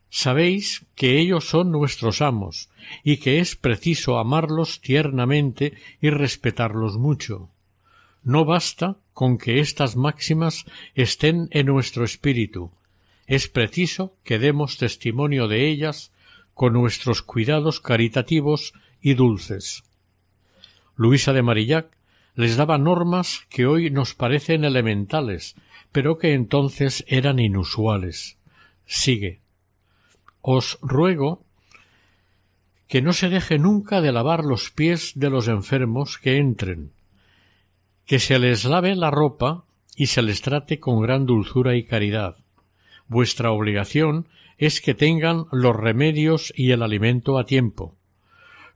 Sabéis 0.10 0.86
que 0.96 1.20
ellos 1.20 1.50
son 1.50 1.70
nuestros 1.70 2.22
amos 2.22 2.70
y 3.04 3.18
que 3.18 3.42
es 3.42 3.58
preciso 3.58 4.20
amarlos 4.20 4.80
tiernamente 4.80 5.74
y 6.00 6.12
respetarlos 6.12 6.98
mucho. 6.98 7.50
No 8.24 8.46
basta 8.46 8.96
con 9.14 9.38
que 9.38 9.60
estas 9.60 9.98
máximas 9.98 10.64
estén 10.96 11.50
en 11.52 11.66
nuestro 11.66 12.06
espíritu, 12.06 12.72
es 13.28 13.50
preciso 13.50 14.16
que 14.24 14.40
demos 14.40 14.78
testimonio 14.78 15.50
de 15.50 15.68
ellas 15.70 16.14
con 16.54 16.72
nuestros 16.72 17.22
cuidados 17.22 17.82
caritativos 17.82 18.74
y 19.02 19.16
dulces. 19.16 19.84
Luisa 20.96 21.34
de 21.34 21.42
Marillac 21.42 21.98
les 22.36 22.58
daba 22.58 22.78
normas 22.78 23.46
que 23.50 23.66
hoy 23.66 23.92
nos 23.92 24.16
parecen 24.16 24.64
elementales, 24.64 25.56
pero 25.92 26.18
que 26.18 26.34
entonces 26.34 27.06
eran 27.08 27.40
inusuales. 27.40 28.38
Sigue. 28.86 29.42
Os 30.42 30.78
ruego 30.82 31.46
que 32.88 33.02
no 33.02 33.14
se 33.14 33.30
deje 33.30 33.58
nunca 33.60 34.02
de 34.02 34.12
lavar 34.12 34.44
los 34.44 34.70
pies 34.70 35.14
de 35.16 35.30
los 35.30 35.48
enfermos 35.48 36.18
que 36.18 36.38
entren, 36.38 36.92
que 38.06 38.20
se 38.20 38.38
les 38.40 38.66
lave 38.66 38.96
la 38.96 39.10
ropa 39.10 39.66
y 39.96 40.08
se 40.08 40.22
les 40.22 40.42
trate 40.42 40.80
con 40.80 41.02
gran 41.02 41.26
dulzura 41.26 41.76
y 41.76 41.86
caridad. 41.86 42.38
Vuestra 43.08 43.52
obligación 43.52 44.28
es 44.58 44.82
que 44.82 44.94
tengan 44.94 45.46
los 45.52 45.76
remedios 45.76 46.54
y 46.56 46.72
el 46.72 46.84
alimento 46.84 47.38
a 47.38 47.46
tiempo. 47.46 47.96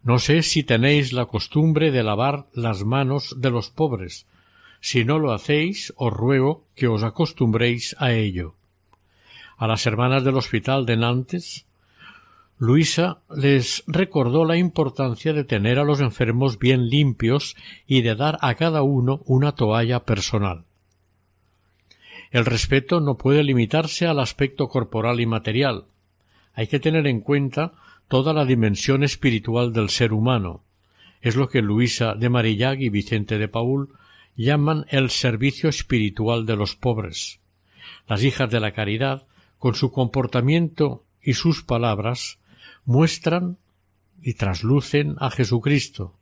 No 0.08 0.20
sé 0.20 0.42
si 0.42 0.64
tenéis 0.64 1.12
la 1.12 1.26
costumbre 1.26 1.92
de 1.92 2.02
lavar 2.02 2.46
las 2.54 2.86
manos 2.86 3.36
de 3.42 3.52
los 3.52 3.70
pobres. 3.70 4.26
Si 4.80 5.04
no 5.04 5.20
lo 5.20 5.34
hacéis, 5.34 5.94
os 5.98 6.14
ruego 6.14 6.64
que 6.76 6.88
os 6.88 7.04
acostumbréis 7.04 7.94
a 8.00 8.14
ello. 8.14 8.56
A 9.58 9.68
las 9.68 9.86
hermanas 9.86 10.24
del 10.24 10.38
hospital 10.38 10.86
de 10.86 10.96
Nantes, 10.96 11.66
Luisa 12.58 13.20
les 13.36 13.84
recordó 13.86 14.46
la 14.46 14.56
importancia 14.56 15.34
de 15.34 15.44
tener 15.44 15.78
a 15.78 15.84
los 15.84 16.00
enfermos 16.00 16.58
bien 16.58 16.88
limpios 16.88 17.58
y 17.86 18.02
de 18.02 18.16
dar 18.16 18.38
a 18.40 18.56
cada 18.56 18.84
uno 18.84 19.20
una 19.26 19.56
toalla 19.56 20.06
personal. 20.06 20.64
El 22.32 22.46
respeto 22.46 23.02
no 23.02 23.18
puede 23.18 23.44
limitarse 23.44 24.08
al 24.08 24.22
aspecto 24.22 24.70
corporal 24.70 25.20
y 25.20 25.26
material. 25.26 25.84
Hay 26.54 26.68
que 26.68 26.80
tener 26.80 27.08
en 27.08 27.20
cuenta 27.20 27.74
toda 28.08 28.34
la 28.34 28.46
dimensión 28.46 29.04
espiritual 29.04 29.74
del 29.74 29.90
ser 29.90 30.14
humano. 30.14 30.64
Es 31.22 31.36
lo 31.36 31.50
que 31.50 31.62
Luisa 31.62 32.16
de 32.16 32.30
Marillac 32.30 32.80
y 32.80 32.90
Vicente 32.90 33.38
de 33.38 33.48
Paul 33.48 33.90
llaman 34.36 34.86
el 34.90 35.10
servicio 35.10 35.70
espiritual 35.70 36.46
de 36.46 36.56
los 36.56 36.76
pobres. 36.76 37.40
Las 38.08 38.24
hijas 38.24 38.50
de 38.50 38.60
la 38.60 38.72
caridad, 38.72 39.28
con 39.58 39.76
su 39.76 39.92
comportamiento 39.92 41.04
y 41.22 41.34
sus 41.34 41.64
palabras, 41.64 42.38
muestran 42.86 43.58
y 44.22 44.36
traslucen 44.36 45.16
a 45.20 45.30
Jesucristo. 45.30 46.14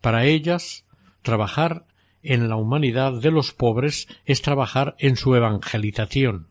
Para 0.00 0.24
ellas, 0.24 0.84
trabajar 1.22 1.84
en 2.22 2.48
la 2.48 2.56
humanidad 2.56 3.20
de 3.20 3.30
los 3.30 3.52
pobres 3.52 4.08
es 4.24 4.40
trabajar 4.40 4.96
en 4.98 5.16
su 5.16 5.34
evangelización. 5.34 6.46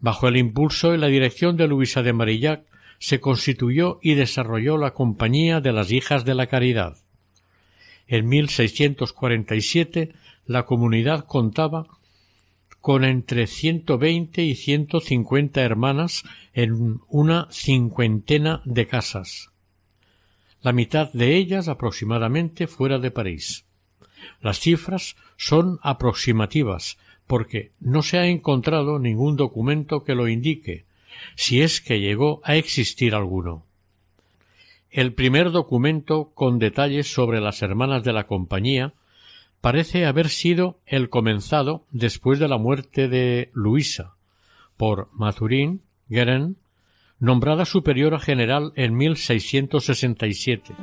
Bajo 0.00 0.26
el 0.28 0.36
impulso 0.36 0.94
y 0.94 0.98
la 0.98 1.08
dirección 1.08 1.56
de 1.56 1.68
Luisa 1.68 2.02
de 2.02 2.12
Marillac 2.12 2.64
se 3.02 3.18
constituyó 3.18 3.98
y 4.00 4.14
desarrolló 4.14 4.78
la 4.78 4.94
Compañía 4.94 5.60
de 5.60 5.72
las 5.72 5.90
Hijas 5.90 6.24
de 6.24 6.36
la 6.36 6.46
Caridad. 6.46 6.98
En 8.06 8.28
1647 8.28 10.12
la 10.46 10.66
comunidad 10.66 11.24
contaba 11.26 11.88
con 12.80 13.02
entre 13.04 13.48
ciento 13.48 13.98
veinte 13.98 14.44
y 14.44 14.54
ciento 14.54 15.00
cincuenta 15.00 15.62
hermanas 15.62 16.22
en 16.54 17.00
una 17.08 17.48
cincuentena 17.50 18.62
de 18.64 18.86
casas, 18.86 19.50
la 20.60 20.72
mitad 20.72 21.12
de 21.12 21.34
ellas 21.34 21.66
aproximadamente 21.66 22.68
fuera 22.68 23.00
de 23.00 23.10
París. 23.10 23.64
Las 24.40 24.60
cifras 24.60 25.16
son 25.36 25.80
aproximativas 25.82 26.98
porque 27.26 27.72
no 27.80 28.02
se 28.02 28.18
ha 28.18 28.28
encontrado 28.28 29.00
ningún 29.00 29.34
documento 29.34 30.04
que 30.04 30.14
lo 30.14 30.28
indique, 30.28 30.84
si 31.34 31.62
es 31.62 31.80
que 31.80 32.00
llegó 32.00 32.40
a 32.44 32.56
existir 32.56 33.14
alguno. 33.14 33.64
El 34.90 35.14
primer 35.14 35.50
documento 35.50 36.32
con 36.34 36.58
detalles 36.58 37.12
sobre 37.12 37.40
las 37.40 37.62
hermanas 37.62 38.04
de 38.04 38.12
la 38.12 38.26
compañía 38.26 38.92
parece 39.62 40.04
haber 40.04 40.28
sido 40.28 40.80
el 40.86 41.08
comenzado 41.08 41.86
después 41.90 42.38
de 42.38 42.48
la 42.48 42.58
muerte 42.58 43.08
de 43.08 43.50
Luisa 43.54 44.16
por 44.76 45.08
Mathurin 45.12 45.82
Guerin, 46.08 46.56
nombrada 47.18 47.64
superiora 47.64 48.18
general 48.18 48.72
en 48.76 48.96
1667. 48.96 50.74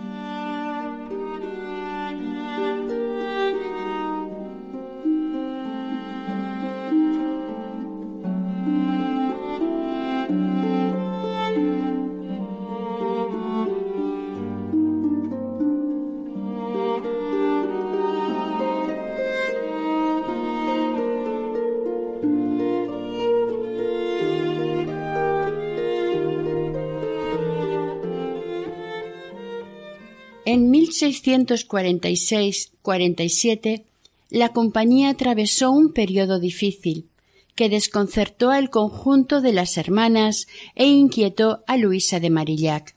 1646-47 31.10 33.84
la 34.30 34.50
compañía 34.50 35.10
atravesó 35.10 35.72
un 35.72 35.92
periodo 35.92 36.40
difícil 36.40 37.08
que 37.56 37.68
desconcertó 37.68 38.52
al 38.52 38.70
conjunto 38.70 39.42
de 39.42 39.52
las 39.52 39.78
hermanas 39.78 40.48
e 40.76 40.86
inquietó 40.86 41.64
a 41.68 41.78
Luisa 41.78 42.20
de 42.20 42.30
Marillac. 42.30 42.96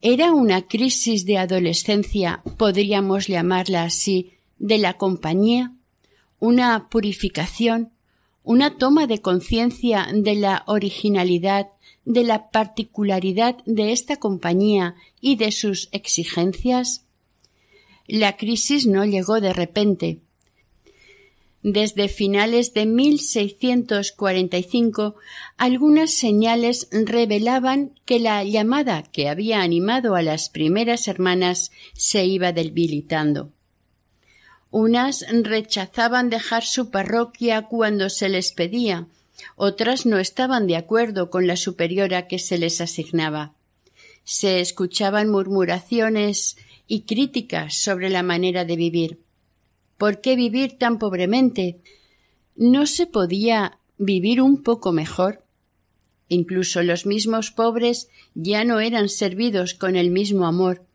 Era 0.00 0.32
una 0.32 0.68
crisis 0.68 1.26
de 1.26 1.38
adolescencia, 1.38 2.42
podríamos 2.56 3.26
llamarla 3.26 3.82
así, 3.82 4.34
de 4.58 4.78
la 4.78 4.94
compañía, 4.94 5.74
una 6.38 6.88
purificación, 6.88 7.90
una 8.42 8.78
toma 8.78 9.06
de 9.06 9.20
conciencia 9.20 10.08
de 10.12 10.34
la 10.34 10.64
originalidad 10.66 11.68
de 12.04 12.24
la 12.24 12.50
particularidad 12.50 13.58
de 13.66 13.92
esta 13.92 14.16
compañía 14.16 14.96
y 15.20 15.36
de 15.36 15.52
sus 15.52 15.88
exigencias? 15.92 17.04
La 18.06 18.36
crisis 18.36 18.86
no 18.86 19.04
llegó 19.04 19.40
de 19.40 19.52
repente. 19.52 20.20
Desde 21.62 22.08
finales 22.08 22.72
de 22.72 22.86
1645 22.86 25.14
algunas 25.58 26.14
señales 26.14 26.88
revelaban 26.90 27.92
que 28.06 28.18
la 28.18 28.42
llamada 28.44 29.02
que 29.02 29.28
había 29.28 29.60
animado 29.60 30.14
a 30.14 30.22
las 30.22 30.48
primeras 30.48 31.06
hermanas 31.06 31.70
se 31.92 32.24
iba 32.24 32.52
debilitando. 32.52 33.52
Unas 34.70 35.24
rechazaban 35.28 36.30
dejar 36.30 36.64
su 36.64 36.90
parroquia 36.90 37.62
cuando 37.62 38.08
se 38.08 38.28
les 38.28 38.52
pedía, 38.52 39.08
otras 39.56 40.06
no 40.06 40.18
estaban 40.18 40.66
de 40.66 40.76
acuerdo 40.76 41.30
con 41.30 41.46
la 41.46 41.56
superiora 41.56 42.28
que 42.28 42.38
se 42.38 42.58
les 42.58 42.80
asignaba. 42.80 43.54
Se 44.24 44.60
escuchaban 44.60 45.30
murmuraciones 45.30 46.56
y 46.86 47.02
críticas 47.02 47.76
sobre 47.76 48.10
la 48.10 48.22
manera 48.22 48.64
de 48.64 48.76
vivir. 48.76 49.20
¿Por 49.96 50.20
qué 50.20 50.36
vivir 50.36 50.78
tan 50.78 50.98
pobremente? 50.98 51.80
¿No 52.56 52.86
se 52.86 53.06
podía 53.06 53.78
vivir 53.98 54.40
un 54.40 54.62
poco 54.62 54.92
mejor? 54.92 55.44
Incluso 56.28 56.82
los 56.82 57.06
mismos 57.06 57.50
pobres 57.50 58.08
ya 58.34 58.64
no 58.64 58.80
eran 58.80 59.08
servidos 59.08 59.74
con 59.74 59.96
el 59.96 60.10
mismo 60.10 60.46
amor. 60.46 60.86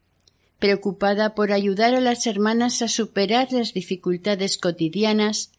Preocupada 0.59 1.35
por 1.35 1.51
ayudar 1.51 1.93
a 1.95 1.99
las 1.99 2.25
hermanas 2.27 2.81
a 2.81 2.87
superar 2.87 3.51
las 3.51 3.73
dificultades 3.73 4.57
cotidianas, 4.57 5.51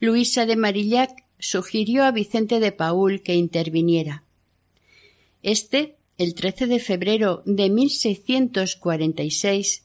Luisa 0.00 0.46
de 0.46 0.54
Marillac 0.56 1.24
sugirió 1.38 2.04
a 2.04 2.12
Vicente 2.12 2.60
de 2.60 2.72
Paul 2.72 3.22
que 3.22 3.34
interviniera. 3.34 4.22
Este, 5.42 5.96
el 6.18 6.34
13 6.34 6.66
de 6.66 6.78
febrero 6.78 7.42
de 7.44 7.68
1646, 7.70 9.82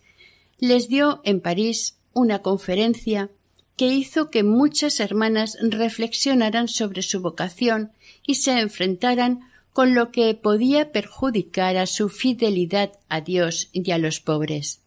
les 0.60 0.88
dio 0.88 1.22
en 1.24 1.42
París 1.42 1.98
una 2.14 2.42
conferencia 2.42 3.30
que 3.76 3.88
hizo 3.88 4.30
que 4.30 4.44
muchas 4.44 5.00
hermanas 5.00 5.58
reflexionaran 5.62 6.68
sobre 6.68 7.02
su 7.02 7.22
vocación 7.22 7.92
y 8.26 8.36
se 8.36 8.60
enfrentaran 8.60 9.40
con 9.74 9.96
lo 9.96 10.12
que 10.12 10.34
podía 10.34 10.92
perjudicar 10.92 11.78
a 11.78 11.86
su 11.86 12.10
fidelidad 12.10 12.92
a 13.10 13.22
Dios 13.22 13.70
y 13.72 13.90
a 13.92 13.98
los 13.98 14.20
pobres. 14.20 14.82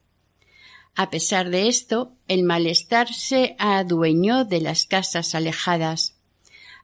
A 0.95 1.11
pesar 1.11 1.51
de 1.51 1.69
esto, 1.69 2.13
el 2.29 2.45
malestar 2.45 3.13
se 3.13 3.57
adueñó 3.59 4.45
de 4.45 4.61
las 4.61 4.87
casas 4.87 5.35
alejadas. 5.35 6.17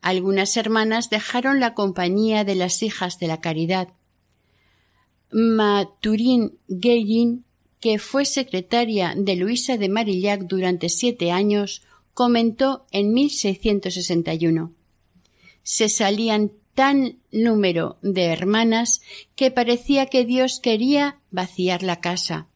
Algunas 0.00 0.56
hermanas 0.56 1.10
dejaron 1.10 1.60
la 1.60 1.74
compañía 1.74 2.44
de 2.44 2.54
las 2.54 2.82
hijas 2.82 3.18
de 3.18 3.28
la 3.28 3.40
caridad. 3.40 3.88
Maturin 5.30 6.58
Guerin, 6.68 7.44
que 7.80 7.98
fue 7.98 8.24
secretaria 8.24 9.14
de 9.16 9.36
Luisa 9.36 9.76
de 9.76 9.88
Marillac 9.88 10.42
durante 10.42 10.88
siete 10.88 11.30
años, 11.30 11.82
comentó 12.14 12.86
en 12.90 13.12
1661 13.12 14.74
se 15.62 15.88
salían 15.88 16.52
tan 16.74 17.18
número 17.30 17.98
de 18.02 18.26
hermanas 18.26 19.02
que 19.36 19.50
parecía 19.50 20.06
que 20.06 20.24
Dios 20.24 20.60
quería 20.60 21.18
vaciar 21.30 21.82
la 21.82 22.00
casa. 22.00 22.46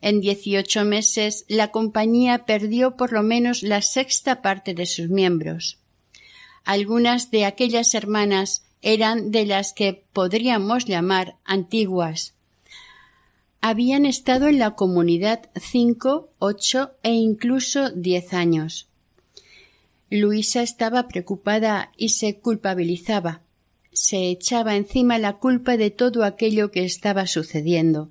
En 0.00 0.20
dieciocho 0.20 0.84
meses 0.84 1.44
la 1.48 1.70
compañía 1.70 2.44
perdió 2.44 2.96
por 2.96 3.12
lo 3.12 3.22
menos 3.22 3.62
la 3.62 3.82
sexta 3.82 4.42
parte 4.42 4.74
de 4.74 4.86
sus 4.86 5.08
miembros. 5.08 5.78
Algunas 6.64 7.30
de 7.30 7.44
aquellas 7.44 7.94
hermanas 7.94 8.64
eran 8.82 9.30
de 9.30 9.46
las 9.46 9.72
que 9.72 10.04
podríamos 10.12 10.84
llamar 10.86 11.36
antiguas. 11.44 12.34
Habían 13.60 14.06
estado 14.06 14.48
en 14.48 14.58
la 14.58 14.72
comunidad 14.72 15.50
cinco, 15.54 16.30
ocho 16.40 16.90
e 17.04 17.12
incluso 17.12 17.90
diez 17.90 18.34
años. 18.34 18.88
Luisa 20.14 20.60
estaba 20.60 21.08
preocupada 21.08 21.90
y 21.96 22.10
se 22.10 22.38
culpabilizaba. 22.38 23.40
Se 23.94 24.28
echaba 24.28 24.76
encima 24.76 25.18
la 25.18 25.38
culpa 25.38 25.78
de 25.78 25.90
todo 25.90 26.24
aquello 26.24 26.70
que 26.70 26.84
estaba 26.84 27.26
sucediendo. 27.26 28.10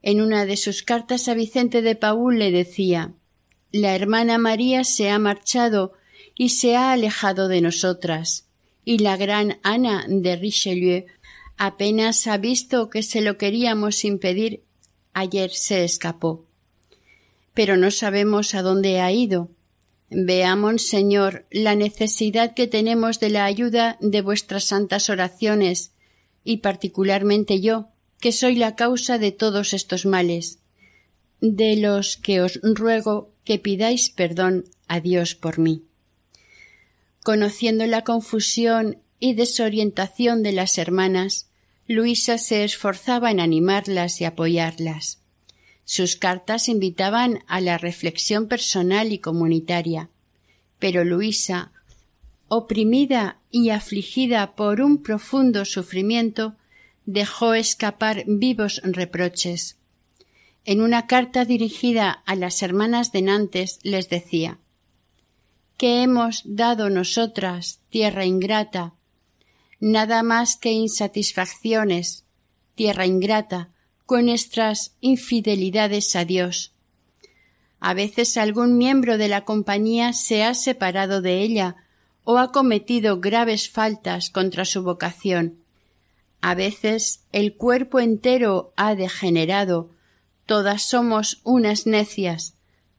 En 0.00 0.22
una 0.22 0.46
de 0.46 0.56
sus 0.56 0.82
cartas 0.82 1.28
a 1.28 1.34
Vicente 1.34 1.82
de 1.82 1.96
Paúl 1.96 2.38
le 2.38 2.50
decía 2.50 3.12
La 3.72 3.94
hermana 3.94 4.38
María 4.38 4.84
se 4.84 5.10
ha 5.10 5.18
marchado 5.18 5.92
y 6.34 6.48
se 6.48 6.76
ha 6.76 6.92
alejado 6.92 7.48
de 7.48 7.60
nosotras, 7.60 8.46
y 8.82 9.00
la 9.00 9.18
gran 9.18 9.58
Ana 9.62 10.06
de 10.08 10.36
Richelieu 10.36 11.04
apenas 11.58 12.26
ha 12.26 12.38
visto 12.38 12.88
que 12.88 13.02
se 13.02 13.20
lo 13.20 13.36
queríamos 13.36 14.02
impedir 14.06 14.62
ayer 15.12 15.50
se 15.50 15.84
escapó. 15.84 16.46
Pero 17.52 17.76
no 17.76 17.90
sabemos 17.90 18.54
a 18.54 18.62
dónde 18.62 19.00
ha 19.00 19.12
ido 19.12 19.50
Veamos, 20.10 20.88
Señor, 20.88 21.46
la 21.52 21.76
necesidad 21.76 22.54
que 22.54 22.66
tenemos 22.66 23.20
de 23.20 23.30
la 23.30 23.44
ayuda 23.44 23.96
de 24.00 24.22
vuestras 24.22 24.64
santas 24.64 25.08
oraciones, 25.08 25.92
y 26.42 26.58
particularmente 26.58 27.60
yo, 27.60 27.90
que 28.18 28.32
soy 28.32 28.56
la 28.56 28.74
causa 28.74 29.18
de 29.18 29.30
todos 29.30 29.72
estos 29.72 30.06
males, 30.06 30.58
de 31.40 31.76
los 31.76 32.16
que 32.16 32.40
os 32.40 32.58
ruego 32.62 33.32
que 33.44 33.58
pidáis 33.58 34.10
perdón 34.10 34.64
a 34.88 34.98
Dios 34.98 35.36
por 35.36 35.60
mí. 35.60 35.84
Conociendo 37.22 37.86
la 37.86 38.02
confusión 38.02 38.98
y 39.20 39.34
desorientación 39.34 40.42
de 40.42 40.52
las 40.52 40.76
hermanas, 40.76 41.50
Luisa 41.86 42.36
se 42.36 42.64
esforzaba 42.64 43.30
en 43.30 43.38
animarlas 43.38 44.20
y 44.20 44.24
apoyarlas. 44.24 45.19
Sus 45.92 46.14
cartas 46.14 46.68
invitaban 46.68 47.42
a 47.48 47.60
la 47.60 47.76
reflexión 47.76 48.46
personal 48.46 49.12
y 49.12 49.18
comunitaria. 49.18 50.08
Pero 50.78 51.02
Luisa, 51.02 51.72
oprimida 52.46 53.40
y 53.50 53.70
afligida 53.70 54.54
por 54.54 54.82
un 54.82 55.02
profundo 55.02 55.64
sufrimiento, 55.64 56.54
dejó 57.06 57.54
escapar 57.54 58.22
vivos 58.28 58.80
reproches. 58.84 59.78
En 60.64 60.80
una 60.80 61.08
carta 61.08 61.44
dirigida 61.44 62.22
a 62.24 62.36
las 62.36 62.62
hermanas 62.62 63.10
de 63.10 63.22
Nantes 63.22 63.80
les 63.82 64.08
decía 64.08 64.60
¿Qué 65.76 66.04
hemos 66.04 66.42
dado 66.44 66.88
nosotras, 66.88 67.80
tierra 67.88 68.24
ingrata? 68.24 68.94
Nada 69.80 70.22
más 70.22 70.56
que 70.56 70.70
insatisfacciones, 70.70 72.26
tierra 72.76 73.06
ingrata, 73.06 73.70
con 74.10 74.26
nuestras 74.26 74.96
infidelidades 75.00 76.16
a 76.16 76.24
Dios. 76.24 76.72
A 77.78 77.94
veces 77.94 78.36
algún 78.36 78.76
miembro 78.76 79.18
de 79.18 79.28
la 79.28 79.44
compañía 79.44 80.14
se 80.14 80.42
ha 80.42 80.54
separado 80.54 81.22
de 81.22 81.42
ella 81.42 81.76
o 82.24 82.38
ha 82.38 82.50
cometido 82.50 83.20
graves 83.20 83.70
faltas 83.70 84.28
contra 84.30 84.64
su 84.64 84.82
vocación. 84.82 85.60
A 86.40 86.56
veces 86.56 87.20
el 87.30 87.54
cuerpo 87.54 88.00
entero 88.00 88.72
ha 88.74 88.96
degenerado. 88.96 89.90
Todas 90.44 90.82
somos 90.82 91.40
unas 91.44 91.86
necias. 91.86 92.54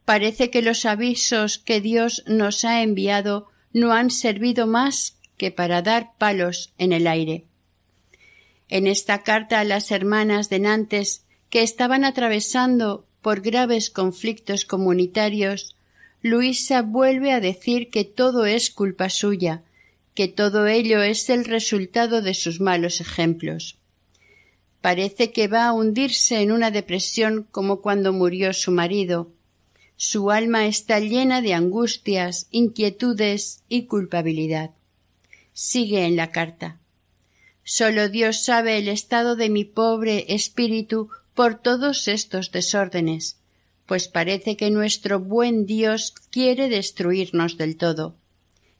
Parece 0.06 0.50
que 0.50 0.62
los 0.62 0.86
avisos 0.86 1.58
que 1.58 1.82
Dios 1.82 2.24
nos 2.26 2.64
ha 2.64 2.84
enviado 2.84 3.50
no 3.74 3.92
han 3.92 4.12
servido 4.12 4.66
más 4.66 5.18
que 5.36 5.52
para 5.52 5.82
dar 5.82 6.14
palos 6.18 6.72
en 6.78 6.94
el 6.94 7.06
aire. 7.06 7.51
En 8.72 8.88
esta 8.88 9.22
carta 9.22 9.60
a 9.60 9.66
las 9.66 9.92
hermanas 9.92 10.48
de 10.48 10.60
Nantes, 10.60 11.26
que 11.50 11.62
estaban 11.62 12.06
atravesando 12.06 13.06
por 13.22 13.42
graves 13.42 13.90
conflictos 13.90 14.64
comunitarios, 14.64 15.76
Luisa 16.22 16.82
vuelve 16.82 17.34
a 17.34 17.42
decir 17.42 17.90
que 17.90 18.06
todo 18.06 18.46
es 18.46 18.72
culpa 18.72 19.10
suya, 19.10 19.62
que 20.16 20.30
todo 20.30 20.68
ello 20.68 21.04
es 21.04 21.30
el 21.30 21.44
resultado 21.44 22.22
de 22.22 22.34
sus 22.34 22.62
malos 22.62 23.02
ejemplos. 23.02 23.78
Parece 24.80 25.34
que 25.34 25.50
va 25.50 25.66
a 25.66 25.74
hundirse 25.74 26.40
en 26.40 26.54
una 26.54 26.72
depresión 26.72 27.46
como 27.52 27.82
cuando 27.82 28.14
murió 28.14 28.54
su 28.54 28.72
marido. 28.72 29.34
Su 29.98 30.32
alma 30.32 30.66
está 30.66 31.02
llena 31.02 31.42
de 31.42 31.54
angustias, 31.54 32.48
inquietudes 32.52 33.64
y 33.68 33.84
culpabilidad. 33.84 34.72
Sigue 35.52 36.06
en 36.06 36.16
la 36.16 36.32
carta. 36.32 36.81
Solo 37.64 38.10
Dios 38.10 38.44
sabe 38.44 38.78
el 38.78 38.88
estado 38.88 39.36
de 39.36 39.50
mi 39.50 39.66
pobre 39.66 40.26
espíritu 40.30 41.10
por 41.34 41.62
todos 41.62 42.08
estos 42.08 42.52
desórdenes, 42.52 43.38
pues 43.86 44.08
parece 44.08 44.58
que 44.58 44.72
nuestro 44.72 45.20
buen 45.20 45.66
Dios 45.66 46.14
quiere 46.32 46.70
destruirnos 46.70 47.58
del 47.58 47.78
todo. 47.78 48.16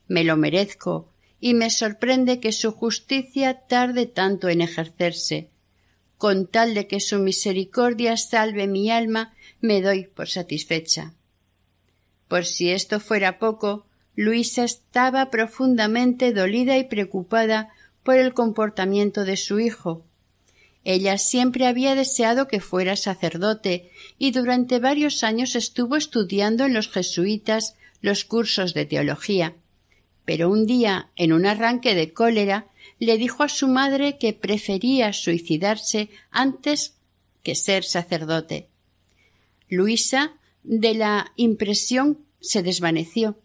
Me 0.08 0.24
lo 0.24 0.36
merezco, 0.36 1.08
y 1.40 1.54
me 1.54 1.70
sorprende 1.70 2.38
que 2.38 2.52
su 2.52 2.70
justicia 2.70 3.66
tarde 3.66 4.06
tanto 4.06 4.48
en 4.48 4.60
ejercerse. 4.60 5.50
Con 6.16 6.46
tal 6.46 6.72
de 6.74 6.86
que 6.86 7.00
su 7.00 7.18
misericordia 7.18 8.16
salve 8.16 8.68
mi 8.68 8.90
alma, 8.90 9.34
me 9.60 9.82
doy 9.82 10.04
por 10.04 10.28
satisfecha. 10.28 11.14
Por 12.28 12.46
si 12.46 12.70
esto 12.70 13.00
fuera 13.00 13.40
poco, 13.40 13.86
Luisa 14.14 14.62
estaba 14.62 15.30
profundamente 15.30 16.32
dolida 16.32 16.78
y 16.78 16.84
preocupada 16.84 17.70
por 18.02 18.16
el 18.16 18.34
comportamiento 18.34 19.24
de 19.24 19.36
su 19.36 19.60
hijo. 19.60 20.04
Ella 20.84 21.16
siempre 21.18 21.66
había 21.66 21.94
deseado 21.94 22.48
que 22.48 22.60
fuera 22.60 22.96
sacerdote 22.96 23.90
y 24.18 24.32
durante 24.32 24.80
varios 24.80 25.22
años 25.22 25.54
estuvo 25.54 25.96
estudiando 25.96 26.64
en 26.64 26.74
los 26.74 26.88
jesuitas 26.88 27.76
los 28.00 28.24
cursos 28.24 28.74
de 28.74 28.84
teología. 28.84 29.54
Pero 30.24 30.50
un 30.50 30.66
día, 30.66 31.10
en 31.16 31.32
un 31.32 31.46
arranque 31.46 31.94
de 31.94 32.12
cólera, 32.12 32.66
le 32.98 33.16
dijo 33.16 33.44
a 33.44 33.48
su 33.48 33.68
madre 33.68 34.18
que 34.18 34.32
prefería 34.32 35.12
suicidarse 35.12 36.10
antes 36.30 36.94
que 37.42 37.54
ser 37.54 37.84
sacerdote. 37.84 38.68
Luisa, 39.68 40.32
de 40.64 40.94
la 40.94 41.32
impresión, 41.36 42.18
se 42.40 42.62
desvaneció. 42.62 43.38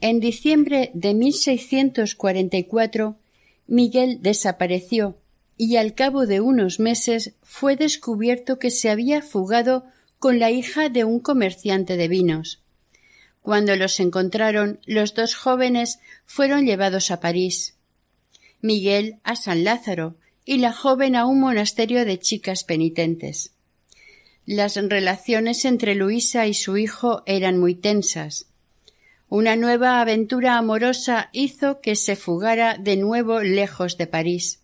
En 0.00 0.18
diciembre 0.18 0.90
de 0.94 1.14
1644 1.14 3.16
Miguel 3.66 4.18
desapareció 4.20 5.18
y 5.56 5.76
al 5.76 5.94
cabo 5.94 6.26
de 6.26 6.40
unos 6.40 6.80
meses 6.80 7.34
fue 7.42 7.76
descubierto 7.76 8.58
que 8.58 8.70
se 8.70 8.90
había 8.90 9.22
fugado 9.22 9.84
con 10.18 10.38
la 10.38 10.50
hija 10.50 10.88
de 10.88 11.04
un 11.04 11.20
comerciante 11.20 11.96
de 11.96 12.08
vinos. 12.08 12.62
Cuando 13.42 13.74
los 13.76 13.98
encontraron, 14.00 14.80
los 14.86 15.14
dos 15.14 15.34
jóvenes 15.34 15.98
fueron 16.26 16.64
llevados 16.64 17.10
a 17.10 17.20
París. 17.20 17.76
Miguel 18.60 19.18
a 19.24 19.34
San 19.34 19.64
Lázaro 19.64 20.16
y 20.44 20.58
la 20.58 20.72
joven 20.72 21.16
a 21.16 21.26
un 21.26 21.40
monasterio 21.40 22.04
de 22.04 22.18
chicas 22.18 22.64
penitentes. 22.64 23.52
Las 24.46 24.76
relaciones 24.76 25.64
entre 25.64 25.94
Luisa 25.94 26.46
y 26.46 26.54
su 26.54 26.76
hijo 26.76 27.22
eran 27.26 27.58
muy 27.58 27.74
tensas. 27.74 28.46
Una 29.34 29.56
nueva 29.56 30.02
aventura 30.02 30.58
amorosa 30.58 31.30
hizo 31.32 31.80
que 31.80 31.96
se 31.96 32.16
fugara 32.16 32.76
de 32.76 32.98
nuevo 32.98 33.40
lejos 33.40 33.96
de 33.96 34.06
París. 34.06 34.60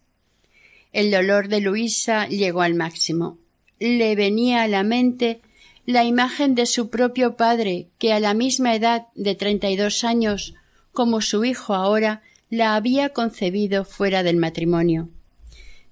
El 0.93 1.11
dolor 1.11 1.49
de 1.49 1.63
Luisa 1.63 2.29
llegó 2.29 2.61
al 2.61 2.75
máximo. 2.75 3.39
Le 3.79 4.15
venía 4.15 4.61
a 4.61 4.69
la 4.69 4.83
mente 4.83 5.41
la 5.87 6.05
imagen 6.05 6.55
de 6.55 6.67
su 6.67 6.91
propio 6.91 7.35
padre, 7.35 7.89
que 7.97 8.13
a 8.13 8.21
la 8.21 8.35
misma 8.35 8.75
edad 8.75 9.07
de 9.15 9.35
treinta 9.35 9.71
y 9.71 9.77
dos 9.77 10.05
años 10.05 10.53
como 10.93 11.23
su 11.23 11.47
hijo 11.47 11.73
ahora 11.73 12.21
la 12.51 12.75
había 12.75 13.09
concebido 13.15 13.87
fuera 13.87 14.23
del 14.23 14.37
matrimonio. 14.37 15.09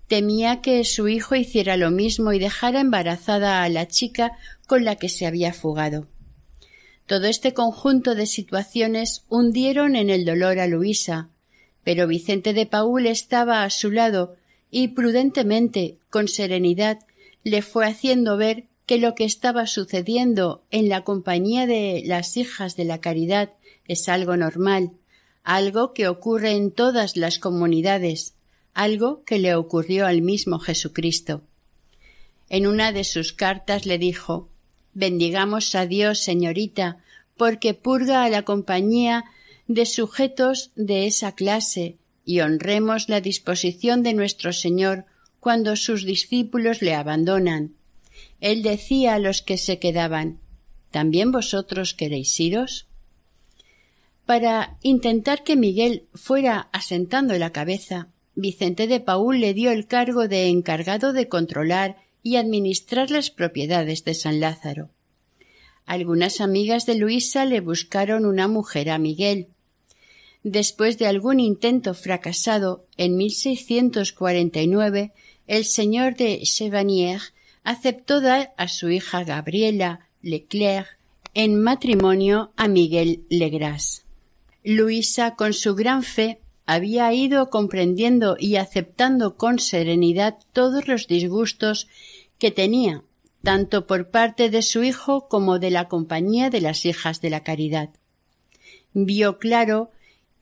Temía 0.07 0.61
que 0.61 0.85
su 0.85 1.09
hijo 1.09 1.35
hiciera 1.35 1.79
lo 1.79 1.91
mismo 1.91 2.35
y 2.35 2.39
dejara 2.39 2.81
embarazada 2.81 3.63
a 3.63 3.71
la 3.71 3.89
chica 3.89 4.33
con 4.67 4.85
la 4.85 4.97
que 4.97 5.09
se 5.09 5.25
había 5.25 5.55
fugado. 5.55 6.09
Todo 7.07 7.27
este 7.27 7.55
conjunto 7.55 8.17
de 8.17 8.27
situaciones 8.27 9.25
hundieron 9.29 9.95
en 9.95 10.11
el 10.11 10.25
dolor 10.25 10.59
a 10.59 10.67
Luisa, 10.67 11.29
pero 11.85 12.09
Vicente 12.09 12.53
de 12.53 12.67
Paúl 12.67 13.07
estaba 13.07 13.63
a 13.63 13.71
su 13.71 13.93
lado 13.93 14.35
y 14.73 14.89
prudentemente, 14.89 15.99
con 16.11 16.27
serenidad, 16.27 16.99
le 17.45 17.63
fue 17.63 17.87
haciendo 17.87 18.37
ver 18.37 18.65
que 18.87 18.99
lo 18.99 19.15
que 19.15 19.25
estaba 19.25 19.69
sucediendo 19.69 20.65
en 20.73 20.89
la 20.89 21.05
compañía 21.05 21.67
de 21.67 22.03
las 22.05 22.37
hijas 22.37 22.77
de 22.77 22.85
la 22.85 23.01
caridad 23.01 23.53
es 23.87 24.09
algo 24.09 24.37
normal, 24.37 24.91
algo 25.45 25.93
que 25.93 26.09
ocurre 26.09 26.53
en 26.53 26.73
todas 26.73 27.17
las 27.17 27.39
comunidades, 27.39 28.35
algo 28.75 29.23
que 29.25 29.39
le 29.39 29.55
ocurrió 29.55 30.07
al 30.07 30.23
mismo 30.23 30.59
Jesucristo. 30.59 31.43
En 32.49 32.67
una 32.67 32.91
de 32.91 33.05
sus 33.05 33.33
cartas 33.33 33.87
le 33.87 33.99
dijo 33.99 34.49
Bendigamos 34.97 35.75
a 35.75 35.85
Dios, 35.85 36.21
señorita, 36.21 36.97
porque 37.37 37.75
purga 37.75 38.25
a 38.25 38.31
la 38.31 38.47
compañía 38.47 39.27
de 39.69 39.85
sujetos 39.85 40.71
de 40.75 41.07
esa 41.07 41.33
clase, 41.33 41.97
y 42.25 42.41
honremos 42.41 43.11
la 43.11 43.21
disposición 43.21 44.03
de 44.03 44.15
nuestro 44.15 44.55
Señor 44.55 45.05
cuando 45.39 45.77
sus 45.77 46.07
discípulos 46.07 46.81
le 46.81 46.95
abandonan. 46.95 47.75
Él 48.41 48.63
decía 48.63 49.17
a 49.17 49.19
los 49.19 49.43
que 49.43 49.59
se 49.59 49.79
quedaban 49.79 50.39
¿También 50.91 51.31
vosotros 51.31 51.93
queréis 51.93 52.41
iros? 52.41 52.87
Para 54.25 54.79
intentar 54.81 55.45
que 55.45 55.57
Miguel 55.57 56.05
fuera 56.15 56.71
asentando 56.73 57.37
la 57.37 57.53
cabeza, 57.53 58.09
Vicente 58.35 58.87
de 58.87 59.01
Paúl 59.01 59.41
le 59.41 59.53
dio 59.53 59.73
el 59.73 59.87
cargo 59.87 60.27
de 60.27 60.47
encargado 60.47 61.13
de 61.13 61.29
controlar 61.29 62.06
y 62.27 62.35
administrar 62.35 63.13
las 63.13 63.31
propiedades 63.31 64.03
de 64.03 64.13
San 64.13 64.41
Lázaro. 64.41 64.91
Algunas 65.85 66.41
amigas 66.41 66.85
de 66.85 66.97
Luisa 66.97 67.45
le 67.45 67.61
buscaron 67.61 68.27
una 68.27 68.49
mujer 68.49 68.91
a 68.91 68.99
Miguel. 68.99 69.47
Después 70.43 70.99
de 70.99 71.07
algún 71.07 71.39
intento 71.39 71.95
fracasado, 71.95 72.85
en 72.97 73.17
1649, 73.17 75.13
el 75.47 75.65
señor 75.65 76.17
de 76.17 76.41
Chevanier 76.43 77.21
aceptó 77.63 78.21
dar 78.21 78.53
a 78.57 78.67
su 78.67 78.91
hija 78.91 79.23
Gabriela 79.23 80.09
Leclerc 80.21 80.99
en 81.33 81.63
matrimonio 81.63 82.51
a 82.57 82.67
Miguel 82.67 83.23
Legras. 83.29 84.05
Luisa, 84.65 85.37
con 85.37 85.53
su 85.53 85.77
gran 85.77 86.03
fe, 86.03 86.41
había 86.67 87.13
ido 87.15 87.49
comprendiendo 87.51 88.37
y 88.37 88.57
aceptando 88.57 89.37
con 89.37 89.61
serenidad 89.61 90.39
todos 90.53 90.89
los 90.89 91.07
disgustos 91.07 91.87
que 92.39 92.51
tenía, 92.51 93.03
tanto 93.43 93.87
por 93.87 94.11
parte 94.11 94.51
de 94.51 94.63
su 94.63 94.83
hijo 94.83 95.29
como 95.29 95.59
de 95.59 95.71
la 95.71 95.89
compañía 95.89 96.51
de 96.51 96.61
las 96.61 96.85
hijas 96.85 97.21
de 97.21 97.31
la 97.31 97.43
caridad. 97.43 97.91
Vio 98.93 99.39
claro 99.39 99.91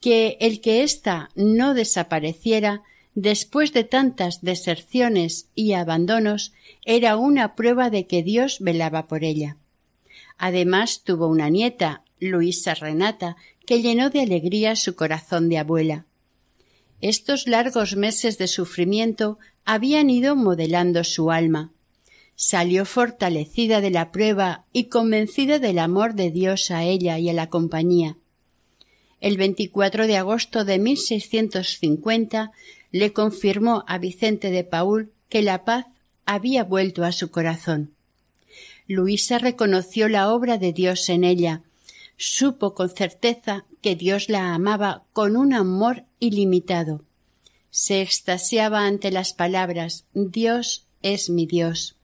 que 0.01 0.37
el 0.41 0.61
que 0.61 0.83
ésta 0.83 1.31
no 1.35 1.75
desapareciera 1.75 2.83
después 3.15 3.73
de 3.73 3.85
tantas 3.85 4.43
deserciones 4.43 5.49
y 5.55 5.73
abandonos 5.73 6.53
era 6.85 7.17
una 7.17 7.55
prueba 7.55 7.91
de 7.91 8.07
que 8.07 8.23
Dios 8.23 8.59
velaba 8.61 9.07
por 9.07 9.25
ella. 9.25 9.57
Además 10.37 11.03
tuvo 11.05 11.29
una 11.29 11.49
nieta, 11.49 12.03
Luisa 12.19 12.75
Renata, 12.75 13.37
que 13.67 13.83
llenó 13.83 14.11
de 14.11 14.21
alegría 14.21 14.77
su 14.77 14.95
corazón 14.95 15.49
de 15.49 15.59
abuela. 15.59 16.07
Estos 17.01 17.47
largos 17.47 17.97
meses 17.97 18.39
de 18.39 18.49
sufrimiento 18.49 19.39
habían 19.65 20.11
ido 20.11 20.37
modelando 20.37 21.05
su 21.05 21.31
alma. 21.31 21.73
Salió 22.37 22.85
fortalecida 22.85 23.81
de 23.81 23.91
la 23.91 24.11
prueba 24.11 24.65
y 24.73 24.85
convencida 24.85 25.59
del 25.59 25.79
amor 25.79 26.15
de 26.15 26.31
Dios 26.31 26.71
a 26.71 26.85
ella 26.85 27.19
y 27.19 27.29
a 27.29 27.33
la 27.33 27.49
compañía. 27.49 28.17
El 29.21 29.37
24 29.37 30.07
de 30.07 30.17
agosto 30.17 30.65
de 30.65 30.79
1650 30.79 32.53
le 32.91 33.13
confirmó 33.13 33.85
a 33.87 33.99
Vicente 33.99 34.51
de 34.51 34.65
Paúl 34.65 35.13
que 35.29 35.43
la 35.43 35.65
paz 35.65 35.87
había 36.27 36.65
vuelto 36.65 37.05
a 37.05 37.13
su 37.13 37.31
corazón. 37.31 37.95
Luisa 38.87 39.39
reconoció 39.39 40.09
la 40.09 40.31
obra 40.31 40.59
de 40.59 40.73
Dios 40.73 41.09
en 41.09 41.25
ella, 41.25 41.63
supo 42.17 42.75
con 42.75 42.91
certeza 42.91 43.65
que 43.81 43.97
Dios 43.97 44.29
la 44.29 44.55
amaba 44.55 45.05
con 45.13 45.37
un 45.37 45.55
amor 45.55 46.05
ilimitado. 46.21 47.03
Se 47.71 48.03
extasiaba 48.03 48.87
ante 48.87 49.11
las 49.11 49.33
palabras 49.33 50.05
Dios 50.13 50.87
es 51.03 51.31
mi 51.31 51.47
Dios. 51.47 51.97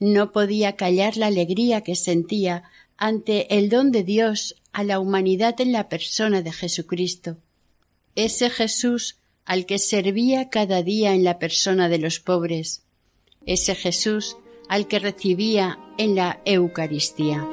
No 0.00 0.32
podía 0.32 0.76
callar 0.76 1.16
la 1.16 1.26
alegría 1.26 1.82
que 1.82 1.96
sentía 1.96 2.64
ante 2.96 3.58
el 3.58 3.68
don 3.68 3.90
de 3.90 4.04
Dios 4.04 4.56
a 4.72 4.84
la 4.84 5.00
humanidad 5.00 5.60
en 5.60 5.72
la 5.72 5.88
persona 5.88 6.42
de 6.42 6.52
Jesucristo. 6.52 7.36
Ese 8.14 8.50
Jesús 8.50 9.16
al 9.44 9.64
que 9.64 9.78
servía 9.78 10.50
cada 10.50 10.82
día 10.82 11.14
en 11.14 11.24
la 11.24 11.38
persona 11.38 11.88
de 11.88 11.98
los 11.98 12.20
pobres. 12.20 12.84
Ese 13.46 13.74
Jesús 13.74 14.36
al 14.68 14.86
que 14.86 14.98
recibía 14.98 15.78
en 15.96 16.14
la 16.14 16.40
Eucaristía. 16.44 17.48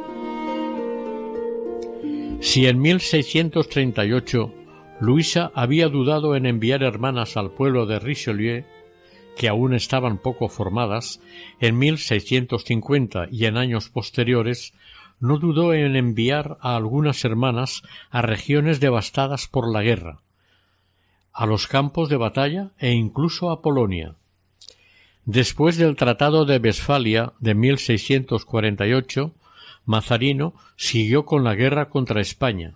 Si 2.41 2.67
en 2.67 2.81
1638 2.81 4.53
Luisa 4.99 5.51
había 5.55 5.87
dudado 5.87 6.35
en 6.35 6.45
enviar 6.45 6.83
hermanas 6.83 7.37
al 7.37 7.51
pueblo 7.51 7.85
de 7.85 7.99
Richelieu, 7.99 8.65
que 9.35 9.47
aún 9.47 9.73
estaban 9.73 10.17
poco 10.17 10.49
formadas, 10.49 11.19
en 11.59 11.77
1650 11.77 13.27
y 13.31 13.45
en 13.45 13.57
años 13.57 13.89
posteriores 13.89 14.73
no 15.19 15.37
dudó 15.37 15.73
en 15.73 15.95
enviar 15.95 16.57
a 16.61 16.75
algunas 16.75 17.23
hermanas 17.25 17.83
a 18.09 18.21
regiones 18.21 18.79
devastadas 18.79 19.47
por 19.47 19.71
la 19.71 19.81
guerra, 19.81 20.21
a 21.31 21.45
los 21.45 21.67
campos 21.67 22.09
de 22.09 22.17
batalla 22.17 22.71
e 22.79 22.91
incluso 22.91 23.49
a 23.49 23.61
Polonia. 23.61 24.15
Después 25.25 25.77
del 25.77 25.95
Tratado 25.95 26.45
de 26.45 26.57
Westfalia 26.57 27.33
de 27.39 27.55
1648, 27.55 29.33
Mazarino 29.85 30.53
siguió 30.75 31.25
con 31.25 31.43
la 31.43 31.55
guerra 31.55 31.89
contra 31.89 32.21
España. 32.21 32.75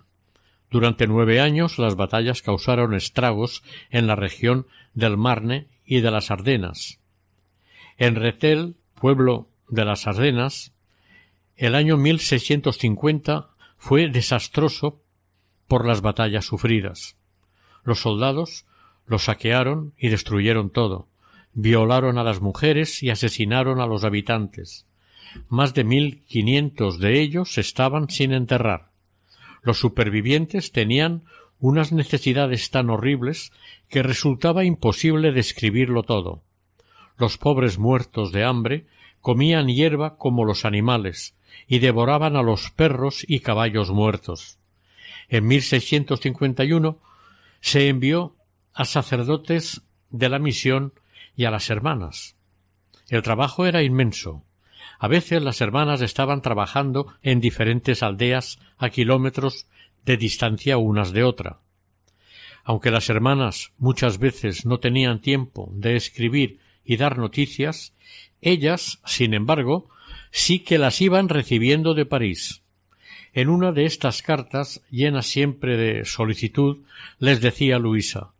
Durante 0.70 1.06
nueve 1.06 1.40
años 1.40 1.78
las 1.78 1.96
batallas 1.96 2.42
causaron 2.42 2.94
estragos 2.94 3.62
en 3.90 4.06
la 4.06 4.16
región 4.16 4.66
del 4.94 5.16
Marne 5.16 5.66
y 5.90 6.00
de 6.00 6.10
las 6.10 6.30
Ardenas. 6.30 7.00
En 7.98 8.14
Retel, 8.14 8.76
pueblo 8.94 9.50
de 9.68 9.84
las 9.84 10.06
Ardenas, 10.06 10.72
el 11.56 11.74
año 11.74 11.98
1650 11.98 13.50
fue 13.76 14.08
desastroso 14.08 15.02
por 15.68 15.86
las 15.86 16.00
batallas 16.00 16.46
sufridas. 16.46 17.18
Los 17.84 18.00
soldados 18.00 18.64
lo 19.04 19.18
saquearon 19.18 19.92
y 19.98 20.08
destruyeron 20.08 20.70
todo 20.70 21.10
violaron 21.52 22.18
a 22.18 22.24
las 22.24 22.40
mujeres 22.40 23.02
y 23.02 23.10
asesinaron 23.10 23.80
a 23.80 23.86
los 23.86 24.04
habitantes. 24.04 24.86
Más 25.48 25.74
de 25.74 25.84
mil 25.84 26.22
quinientos 26.24 26.98
de 26.98 27.20
ellos 27.20 27.58
estaban 27.58 28.08
sin 28.08 28.32
enterrar. 28.32 28.90
Los 29.62 29.78
supervivientes 29.78 30.72
tenían 30.72 31.24
unas 31.60 31.92
necesidades 31.92 32.70
tan 32.70 32.90
horribles 32.90 33.52
que 33.88 34.02
resultaba 34.02 34.64
imposible 34.64 35.32
describirlo 35.32 36.02
todo. 36.02 36.42
Los 37.16 37.36
pobres 37.36 37.78
muertos 37.78 38.32
de 38.32 38.44
hambre 38.44 38.86
comían 39.20 39.68
hierba 39.68 40.16
como 40.16 40.44
los 40.44 40.64
animales 40.64 41.34
y 41.68 41.78
devoraban 41.78 42.36
a 42.36 42.42
los 42.42 42.70
perros 42.70 43.24
y 43.28 43.40
caballos 43.40 43.90
muertos. 43.90 44.58
En 45.28 45.46
1651 45.46 46.98
se 47.60 47.88
envió 47.88 48.34
a 48.72 48.84
sacerdotes 48.84 49.82
de 50.08 50.28
la 50.28 50.38
misión 50.38 50.94
y 51.36 51.44
a 51.44 51.50
las 51.50 51.68
hermanas. 51.70 52.36
El 53.08 53.22
trabajo 53.22 53.66
era 53.66 53.82
inmenso. 53.82 54.42
A 54.98 55.08
veces 55.08 55.42
las 55.42 55.60
hermanas 55.60 56.00
estaban 56.00 56.42
trabajando 56.42 57.14
en 57.22 57.40
diferentes 57.40 58.02
aldeas 58.02 58.58
a 58.78 58.90
kilómetros 58.90 59.66
de 60.04 60.16
distancia 60.16 60.78
unas 60.78 61.12
de 61.12 61.24
otra. 61.24 61.58
Aunque 62.64 62.90
las 62.90 63.08
hermanas 63.08 63.72
muchas 63.78 64.18
veces 64.18 64.66
no 64.66 64.78
tenían 64.78 65.20
tiempo 65.20 65.70
de 65.74 65.96
escribir 65.96 66.58
y 66.84 66.96
dar 66.96 67.18
noticias, 67.18 67.94
ellas, 68.40 69.00
sin 69.04 69.34
embargo, 69.34 69.88
sí 70.30 70.60
que 70.60 70.78
las 70.78 71.00
iban 71.00 71.28
recibiendo 71.28 71.94
de 71.94 72.06
París. 72.06 72.62
En 73.32 73.48
una 73.48 73.72
de 73.72 73.84
estas 73.84 74.22
cartas, 74.22 74.82
llena 74.90 75.22
siempre 75.22 75.76
de 75.76 76.04
solicitud, 76.04 76.78
les 77.18 77.40
decía 77.40 77.78
Luisa 77.78 78.32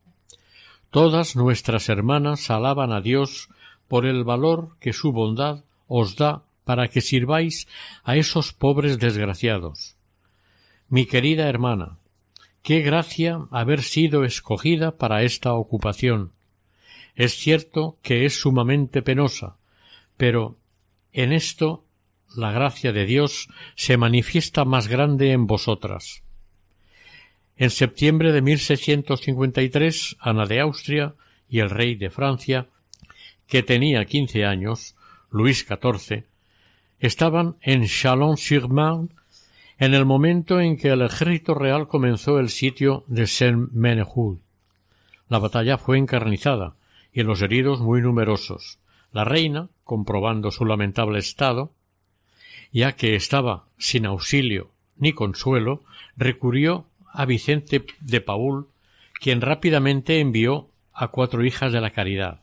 Todas 0.90 1.36
nuestras 1.36 1.88
hermanas 1.88 2.50
alaban 2.50 2.92
a 2.92 3.00
Dios 3.00 3.48
por 3.86 4.06
el 4.06 4.24
valor 4.24 4.76
que 4.80 4.92
su 4.92 5.12
bondad 5.12 5.62
os 5.86 6.16
da 6.16 6.42
para 6.64 6.88
que 6.88 7.00
sirváis 7.00 7.68
a 8.02 8.16
esos 8.16 8.52
pobres 8.52 8.98
desgraciados. 8.98 9.96
Mi 10.92 11.06
querida 11.06 11.48
hermana, 11.48 11.98
qué 12.64 12.80
gracia 12.80 13.46
haber 13.52 13.84
sido 13.84 14.24
escogida 14.24 14.98
para 14.98 15.22
esta 15.22 15.54
ocupación. 15.54 16.32
Es 17.14 17.34
cierto 17.34 17.96
que 18.02 18.26
es 18.26 18.40
sumamente 18.40 19.00
penosa, 19.00 19.56
pero 20.16 20.56
en 21.12 21.32
esto 21.32 21.84
la 22.34 22.50
gracia 22.50 22.90
de 22.90 23.06
Dios 23.06 23.46
se 23.76 23.96
manifiesta 23.98 24.64
más 24.64 24.88
grande 24.88 25.30
en 25.30 25.46
vosotras. 25.46 26.24
En 27.56 27.70
septiembre 27.70 28.32
de 28.32 28.42
1653, 28.42 30.16
Ana 30.18 30.44
de 30.44 30.58
Austria 30.58 31.14
y 31.48 31.60
el 31.60 31.70
rey 31.70 31.94
de 31.94 32.10
Francia, 32.10 32.66
que 33.46 33.62
tenía 33.62 34.04
quince 34.06 34.44
años, 34.44 34.96
Luis 35.30 35.64
XIV, 35.68 36.24
estaban 36.98 37.54
en 37.60 37.86
Chalon-sur-Marne 37.86 39.19
en 39.80 39.94
el 39.94 40.04
momento 40.04 40.60
en 40.60 40.76
que 40.76 40.88
el 40.88 41.00
ejército 41.00 41.54
real 41.54 41.88
comenzó 41.88 42.38
el 42.38 42.50
sitio 42.50 43.02
de 43.06 43.26
Saint-Ménehould. 43.26 44.38
La 45.30 45.38
batalla 45.38 45.78
fue 45.78 45.96
encarnizada 45.96 46.74
y 47.14 47.22
los 47.22 47.40
heridos 47.40 47.80
muy 47.80 48.02
numerosos. 48.02 48.78
La 49.10 49.24
reina, 49.24 49.70
comprobando 49.84 50.50
su 50.50 50.66
lamentable 50.66 51.18
estado, 51.18 51.72
ya 52.72 52.92
que 52.92 53.16
estaba 53.16 53.64
sin 53.78 54.04
auxilio 54.04 54.70
ni 54.98 55.14
consuelo, 55.14 55.82
recurrió 56.14 56.84
a 57.10 57.24
Vicente 57.24 57.86
de 58.00 58.20
Paul, 58.20 58.68
quien 59.18 59.40
rápidamente 59.40 60.20
envió 60.20 60.68
a 60.92 61.08
cuatro 61.08 61.42
hijas 61.42 61.72
de 61.72 61.80
la 61.80 61.90
caridad. 61.90 62.42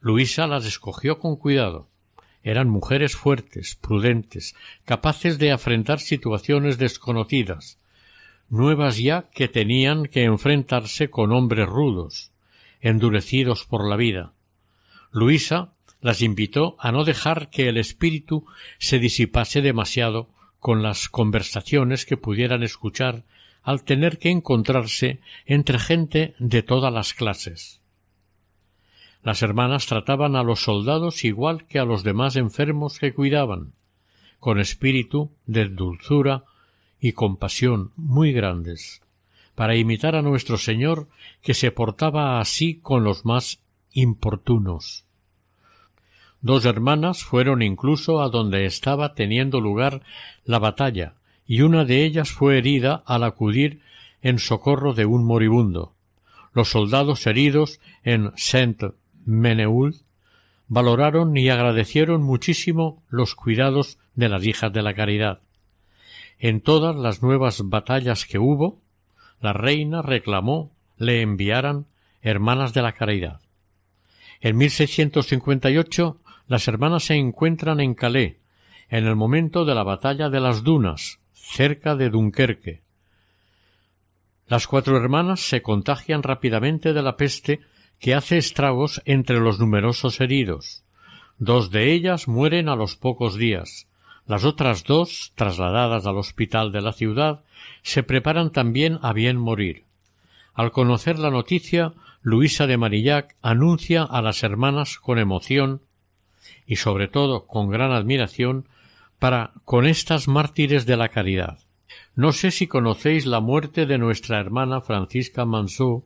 Luisa 0.00 0.48
las 0.48 0.66
escogió 0.66 1.20
con 1.20 1.36
cuidado. 1.36 1.86
Eran 2.42 2.68
mujeres 2.68 3.16
fuertes, 3.16 3.74
prudentes, 3.74 4.54
capaces 4.84 5.38
de 5.38 5.52
afrontar 5.52 6.00
situaciones 6.00 6.78
desconocidas, 6.78 7.78
nuevas 8.48 8.98
ya 8.98 9.28
que 9.30 9.48
tenían 9.48 10.06
que 10.06 10.24
enfrentarse 10.24 11.10
con 11.10 11.32
hombres 11.32 11.66
rudos, 11.66 12.32
endurecidos 12.80 13.64
por 13.64 13.88
la 13.88 13.96
vida. 13.96 14.32
Luisa 15.12 15.72
las 16.00 16.22
invitó 16.22 16.76
a 16.78 16.92
no 16.92 17.04
dejar 17.04 17.50
que 17.50 17.68
el 17.68 17.76
espíritu 17.76 18.46
se 18.78 18.98
disipase 18.98 19.60
demasiado 19.60 20.30
con 20.58 20.82
las 20.82 21.08
conversaciones 21.08 22.06
que 22.06 22.16
pudieran 22.16 22.62
escuchar 22.62 23.24
al 23.62 23.84
tener 23.84 24.18
que 24.18 24.30
encontrarse 24.30 25.20
entre 25.44 25.78
gente 25.78 26.34
de 26.38 26.62
todas 26.62 26.92
las 26.92 27.12
clases. 27.12 27.79
Las 29.22 29.42
hermanas 29.42 29.86
trataban 29.86 30.34
a 30.34 30.42
los 30.42 30.62
soldados 30.62 31.24
igual 31.24 31.66
que 31.66 31.78
a 31.78 31.84
los 31.84 32.02
demás 32.02 32.36
enfermos 32.36 32.98
que 32.98 33.12
cuidaban, 33.12 33.72
con 34.38 34.58
espíritu 34.58 35.30
de 35.46 35.68
dulzura 35.68 36.44
y 37.00 37.12
compasión 37.12 37.92
muy 37.96 38.32
grandes, 38.32 39.02
para 39.54 39.76
imitar 39.76 40.16
a 40.16 40.22
nuestro 40.22 40.56
Señor 40.56 41.08
que 41.42 41.52
se 41.52 41.70
portaba 41.70 42.40
así 42.40 42.76
con 42.76 43.04
los 43.04 43.26
más 43.26 43.60
importunos. 43.92 45.04
Dos 46.40 46.64
hermanas 46.64 47.22
fueron 47.22 47.60
incluso 47.60 48.22
a 48.22 48.30
donde 48.30 48.64
estaba 48.64 49.14
teniendo 49.14 49.60
lugar 49.60 50.02
la 50.44 50.58
batalla, 50.58 51.14
y 51.46 51.60
una 51.60 51.84
de 51.84 52.04
ellas 52.04 52.30
fue 52.30 52.56
herida 52.56 53.02
al 53.04 53.24
acudir 53.24 53.82
en 54.22 54.38
socorro 54.38 54.94
de 54.94 55.04
un 55.04 55.24
moribundo. 55.24 55.92
Los 56.54 56.70
soldados 56.70 57.26
heridos 57.26 57.80
en 58.02 58.32
Saint 58.36 58.82
Menehould 59.30 59.94
valoraron 60.66 61.36
y 61.36 61.48
agradecieron 61.48 62.22
muchísimo 62.22 63.02
los 63.08 63.34
cuidados 63.34 63.98
de 64.14 64.28
las 64.28 64.44
hijas 64.44 64.72
de 64.72 64.82
la 64.82 64.94
caridad. 64.94 65.40
En 66.38 66.60
todas 66.60 66.96
las 66.96 67.22
nuevas 67.22 67.62
batallas 67.64 68.26
que 68.26 68.38
hubo, 68.38 68.80
la 69.40 69.52
reina 69.52 70.02
reclamó 70.02 70.72
le 70.96 71.22
enviaran 71.22 71.86
hermanas 72.22 72.74
de 72.74 72.82
la 72.82 72.92
caridad. 72.92 73.40
En 74.40 74.56
1658 74.56 76.18
las 76.48 76.66
hermanas 76.66 77.04
se 77.04 77.14
encuentran 77.14 77.80
en 77.80 77.94
Calais, 77.94 78.36
en 78.88 79.06
el 79.06 79.14
momento 79.14 79.64
de 79.64 79.74
la 79.74 79.84
batalla 79.84 80.28
de 80.28 80.40
las 80.40 80.64
Dunas, 80.64 81.20
cerca 81.32 81.94
de 81.94 82.10
Dunkerque. 82.10 82.82
Las 84.48 84.66
cuatro 84.66 84.96
hermanas 84.96 85.40
se 85.40 85.62
contagian 85.62 86.24
rápidamente 86.24 86.92
de 86.92 87.02
la 87.02 87.16
peste 87.16 87.60
que 88.00 88.14
hace 88.14 88.38
estragos 88.38 89.02
entre 89.04 89.38
los 89.40 89.60
numerosos 89.60 90.20
heridos. 90.20 90.82
Dos 91.38 91.70
de 91.70 91.92
ellas 91.92 92.28
mueren 92.28 92.68
a 92.68 92.74
los 92.74 92.96
pocos 92.96 93.36
días. 93.36 93.86
Las 94.26 94.44
otras 94.44 94.84
dos, 94.84 95.32
trasladadas 95.34 96.06
al 96.06 96.16
hospital 96.16 96.72
de 96.72 96.80
la 96.80 96.92
ciudad, 96.92 97.44
se 97.82 98.02
preparan 98.02 98.50
también 98.52 98.98
a 99.02 99.12
bien 99.12 99.36
morir. 99.36 99.84
Al 100.54 100.72
conocer 100.72 101.18
la 101.18 101.30
noticia, 101.30 101.92
Luisa 102.22 102.66
de 102.66 102.76
Marillac 102.76 103.36
anuncia 103.42 104.02
a 104.02 104.22
las 104.22 104.42
hermanas 104.42 104.98
con 104.98 105.18
emoción 105.18 105.82
y 106.66 106.76
sobre 106.76 107.08
todo 107.08 107.46
con 107.46 107.70
gran 107.70 107.92
admiración 107.92 108.66
para 109.18 109.52
con 109.64 109.86
estas 109.86 110.26
mártires 110.28 110.86
de 110.86 110.96
la 110.96 111.08
caridad. 111.08 111.58
No 112.14 112.32
sé 112.32 112.50
si 112.50 112.66
conocéis 112.66 113.26
la 113.26 113.40
muerte 113.40 113.86
de 113.86 113.98
nuestra 113.98 114.40
hermana 114.40 114.80
Francisca 114.80 115.44
Mansou 115.44 116.04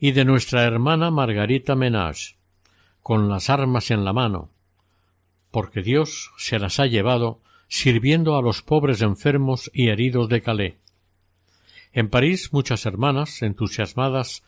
y 0.00 0.12
de 0.12 0.24
nuestra 0.24 0.64
hermana 0.64 1.10
Margarita 1.10 1.76
Menage, 1.76 2.36
con 3.02 3.28
las 3.28 3.50
armas 3.50 3.90
en 3.90 4.02
la 4.02 4.14
mano, 4.14 4.50
porque 5.50 5.82
Dios 5.82 6.32
se 6.38 6.58
las 6.58 6.80
ha 6.80 6.86
llevado 6.86 7.42
sirviendo 7.68 8.36
a 8.36 8.42
los 8.42 8.62
pobres 8.62 9.02
enfermos 9.02 9.70
y 9.74 9.88
heridos 9.88 10.30
de 10.30 10.40
Calais. 10.40 10.74
En 11.92 12.08
París 12.08 12.52
muchas 12.52 12.86
hermanas, 12.86 13.42
entusiasmadas 13.42 14.42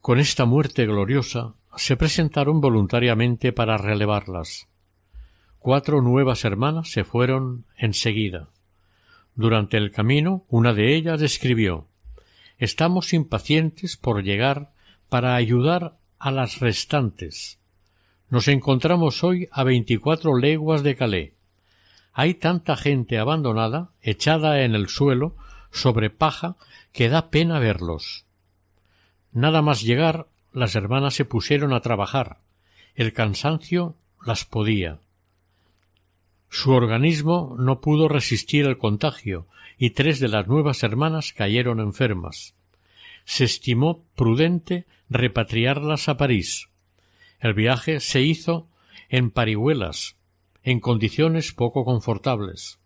con 0.00 0.20
esta 0.20 0.44
muerte 0.44 0.86
gloriosa, 0.86 1.54
se 1.76 1.96
presentaron 1.96 2.60
voluntariamente 2.60 3.52
para 3.52 3.78
relevarlas. 3.78 4.68
Cuatro 5.58 6.02
nuevas 6.02 6.44
hermanas 6.44 6.90
se 6.90 7.02
fueron 7.02 7.64
enseguida. 7.76 8.48
Durante 9.34 9.76
el 9.76 9.90
camino, 9.90 10.44
una 10.48 10.72
de 10.72 10.94
ellas 10.94 11.20
escribió 11.20 11.88
Estamos 12.58 13.12
impacientes 13.12 13.96
por 13.96 14.24
llegar 14.24 14.72
para 15.08 15.36
ayudar 15.36 15.96
a 16.18 16.32
las 16.32 16.58
restantes. 16.58 17.58
Nos 18.30 18.48
encontramos 18.48 19.22
hoy 19.22 19.48
a 19.52 19.62
veinticuatro 19.62 20.36
leguas 20.36 20.82
de 20.82 20.96
Calais. 20.96 21.32
Hay 22.12 22.34
tanta 22.34 22.76
gente 22.76 23.16
abandonada, 23.18 23.90
echada 24.02 24.64
en 24.64 24.74
el 24.74 24.88
suelo, 24.88 25.36
sobre 25.70 26.10
paja, 26.10 26.56
que 26.92 27.08
da 27.08 27.30
pena 27.30 27.60
verlos. 27.60 28.24
Nada 29.32 29.62
más 29.62 29.82
llegar 29.82 30.26
las 30.52 30.74
hermanas 30.74 31.14
se 31.14 31.24
pusieron 31.24 31.72
a 31.72 31.80
trabajar. 31.80 32.38
El 32.96 33.12
cansancio 33.12 33.94
las 34.26 34.44
podía. 34.44 34.98
Su 36.50 36.72
organismo 36.72 37.54
no 37.56 37.80
pudo 37.80 38.08
resistir 38.08 38.66
el 38.66 38.78
contagio 38.78 39.46
y 39.78 39.90
tres 39.90 40.18
de 40.18 40.28
las 40.28 40.46
nuevas 40.48 40.82
hermanas 40.82 41.32
cayeron 41.32 41.80
enfermas. 41.80 42.54
Se 43.24 43.44
estimó 43.44 44.04
prudente 44.16 44.86
repatriarlas 45.08 46.08
a 46.08 46.16
París. 46.16 46.68
El 47.40 47.54
viaje 47.54 48.00
se 48.00 48.20
hizo 48.20 48.68
en 49.08 49.30
parihuelas, 49.30 50.16
en 50.64 50.80
condiciones 50.80 51.52
poco 51.52 51.84
confortables. 51.84 52.78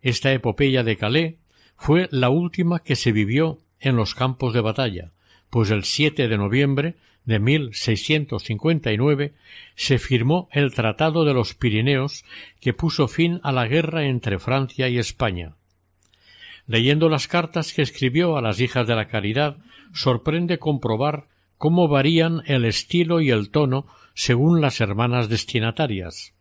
Esta 0.00 0.32
epopeya 0.32 0.82
de 0.82 0.96
Calais 0.96 1.34
fue 1.76 2.08
la 2.10 2.30
última 2.30 2.80
que 2.80 2.96
se 2.96 3.12
vivió 3.12 3.58
en 3.78 3.96
los 3.96 4.14
campos 4.14 4.54
de 4.54 4.60
batalla, 4.60 5.12
pues 5.50 5.70
el 5.70 5.84
7 5.84 6.28
de 6.28 6.38
noviembre 6.38 6.96
de 7.24 7.38
1659 7.38 9.34
se 9.74 9.98
firmó 9.98 10.48
el 10.52 10.74
Tratado 10.74 11.24
de 11.24 11.34
los 11.34 11.54
Pirineos 11.54 12.24
que 12.60 12.74
puso 12.74 13.08
fin 13.08 13.40
a 13.42 13.52
la 13.52 13.66
guerra 13.66 14.06
entre 14.06 14.38
Francia 14.38 14.88
y 14.88 14.98
España. 14.98 15.56
Leyendo 16.66 17.08
las 17.08 17.28
cartas 17.28 17.72
que 17.72 17.82
escribió 17.82 18.36
a 18.36 18.42
las 18.42 18.60
hijas 18.60 18.86
de 18.86 18.94
la 18.94 19.08
caridad, 19.08 19.58
sorprende 19.92 20.58
comprobar 20.58 21.28
cómo 21.58 21.88
varían 21.88 22.42
el 22.46 22.64
estilo 22.64 23.20
y 23.20 23.30
el 23.30 23.50
tono 23.50 23.86
según 24.14 24.60
las 24.60 24.80
hermanas 24.80 25.28
destinatarias. 25.28 26.34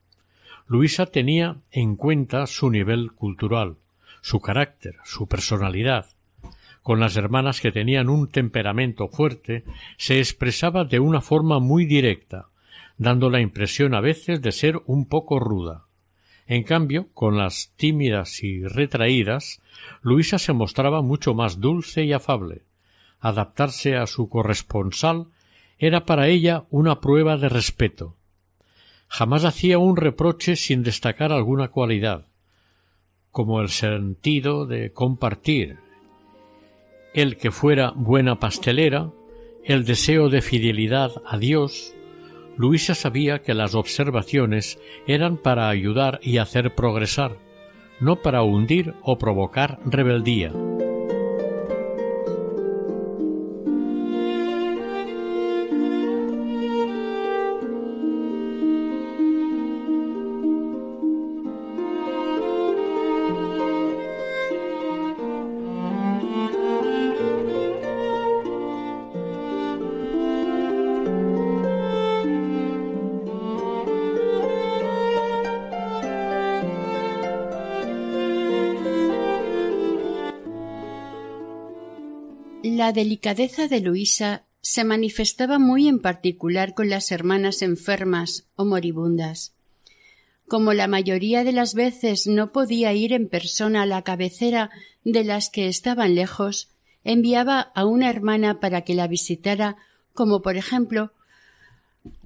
Luisa 0.68 1.06
tenía 1.06 1.58
en 1.72 1.96
cuenta 1.96 2.48
su 2.48 2.70
nivel 2.70 3.12
cultural, 3.12 3.78
su 4.22 4.40
carácter, 4.40 4.96
su 5.04 5.28
personalidad, 5.28 6.08
con 6.84 7.00
las 7.00 7.16
hermanas 7.16 7.62
que 7.62 7.72
tenían 7.72 8.10
un 8.10 8.30
temperamento 8.30 9.08
fuerte, 9.08 9.64
se 9.98 10.20
expresaba 10.20 10.84
de 10.84 11.00
una 11.00 11.22
forma 11.22 11.60
muy 11.60 11.86
directa, 11.86 12.50
dando 12.98 13.30
la 13.30 13.40
impresión 13.40 13.96
a 13.96 14.02
veces 14.02 14.42
de 14.42 14.52
ser 14.52 14.82
un 14.86 15.08
poco 15.08 15.40
ruda. 15.40 15.86
En 16.48 16.64
cambio, 16.64 17.08
con 17.14 17.38
las 17.38 17.72
tímidas 17.76 18.44
y 18.44 18.64
retraídas, 18.64 19.62
Luisa 20.02 20.40
se 20.40 20.54
mostraba 20.54 21.02
mucho 21.02 21.34
más 21.34 21.60
dulce 21.60 22.04
y 22.04 22.14
afable. 22.14 22.64
Adaptarse 23.20 23.96
a 23.96 24.08
su 24.08 24.28
corresponsal 24.28 25.28
era 25.78 26.06
para 26.06 26.28
ella 26.28 26.66
una 26.70 27.00
prueba 27.00 27.38
de 27.38 27.50
respeto. 27.50 28.16
Jamás 29.08 29.46
hacía 29.46 29.78
un 29.78 29.96
reproche 29.96 30.56
sin 30.56 30.84
destacar 30.84 31.32
alguna 31.32 31.70
cualidad, 31.70 32.28
como 33.32 33.62
el 33.62 33.70
sentido 33.70 34.66
de 34.66 34.92
compartir, 34.92 35.78
el 37.14 37.38
que 37.38 37.52
fuera 37.52 37.92
buena 37.96 38.40
pastelera, 38.40 39.12
el 39.64 39.86
deseo 39.86 40.30
de 40.30 40.42
fidelidad 40.42 41.12
a 41.26 41.38
Dios, 41.38 41.94
Luisa 42.58 42.96
sabía 42.96 43.42
que 43.42 43.54
las 43.54 43.76
observaciones 43.76 44.80
eran 45.08 45.38
para 45.38 45.70
ayudar 45.70 46.20
y 46.22 46.38
hacer 46.38 46.76
progresar, 46.76 47.38
no 48.00 48.22
para 48.22 48.44
hundir 48.44 48.94
o 49.02 49.18
provocar 49.18 49.80
rebeldía. 49.86 50.52
La 82.94 83.02
delicadeza 83.02 83.68
de 83.68 83.80
Luisa 83.80 84.44
se 84.62 84.84
manifestaba 84.84 85.58
muy 85.58 85.88
en 85.88 86.00
particular 86.00 86.76
con 86.76 86.92
las 86.92 87.12
hermanas 87.12 87.64
enfermas 87.64 88.46
o 88.56 88.66
moribundas. 88.66 89.56
Como 90.48 90.74
la 90.74 90.88
mayoría 90.88 91.44
de 91.44 91.54
las 91.54 91.74
veces 91.74 92.28
no 92.28 92.52
podía 92.52 92.94
ir 92.94 93.12
en 93.12 93.30
persona 93.30 93.82
a 93.82 93.86
la 93.88 94.04
cabecera 94.04 94.70
de 95.04 95.24
las 95.24 95.50
que 95.50 95.70
estaban 95.70 96.14
lejos, 96.14 96.70
enviaba 97.04 97.62
a 97.62 97.84
una 97.86 98.12
hermana 98.12 98.60
para 98.60 98.82
que 98.82 98.94
la 98.94 99.08
visitara, 99.08 99.76
como 100.14 100.44
por 100.44 100.56
ejemplo 100.56 101.14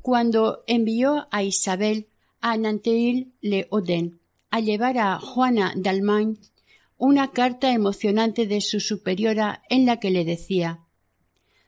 cuando 0.02 0.66
envió 0.68 1.30
a 1.32 1.44
Isabel 1.44 2.08
a 2.42 2.58
Nanterre-le-Auden 2.58 4.20
a 4.50 4.60
llevar 4.60 4.98
a 4.98 5.18
Juana 5.18 5.72
d'Almagne 5.78 6.36
una 6.98 7.32
carta 7.32 7.74
emocionante 7.74 8.48
de 8.48 8.62
su 8.62 8.80
superiora 8.80 9.62
en 9.70 9.86
la 9.86 10.00
que 10.00 10.10
le 10.10 10.26
decía 10.26 10.82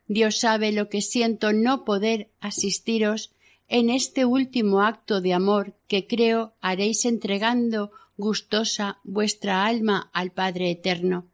Dios 0.07 0.39
sabe 0.39 0.71
lo 0.71 0.89
que 0.89 1.01
siento 1.01 1.53
no 1.53 1.85
poder 1.85 2.31
asistiros 2.39 3.31
en 3.67 3.91
este 3.91 4.25
último 4.25 4.81
acto 4.81 5.21
de 5.21 5.33
amor 5.33 5.75
que 5.87 6.07
creo 6.07 6.55
haréis 6.61 7.05
entregando 7.05 7.91
gustosa 8.17 8.97
vuestra 9.03 9.67
alma 9.67 10.09
al 10.11 10.31
Padre 10.31 10.71
Eterno, 10.71 11.27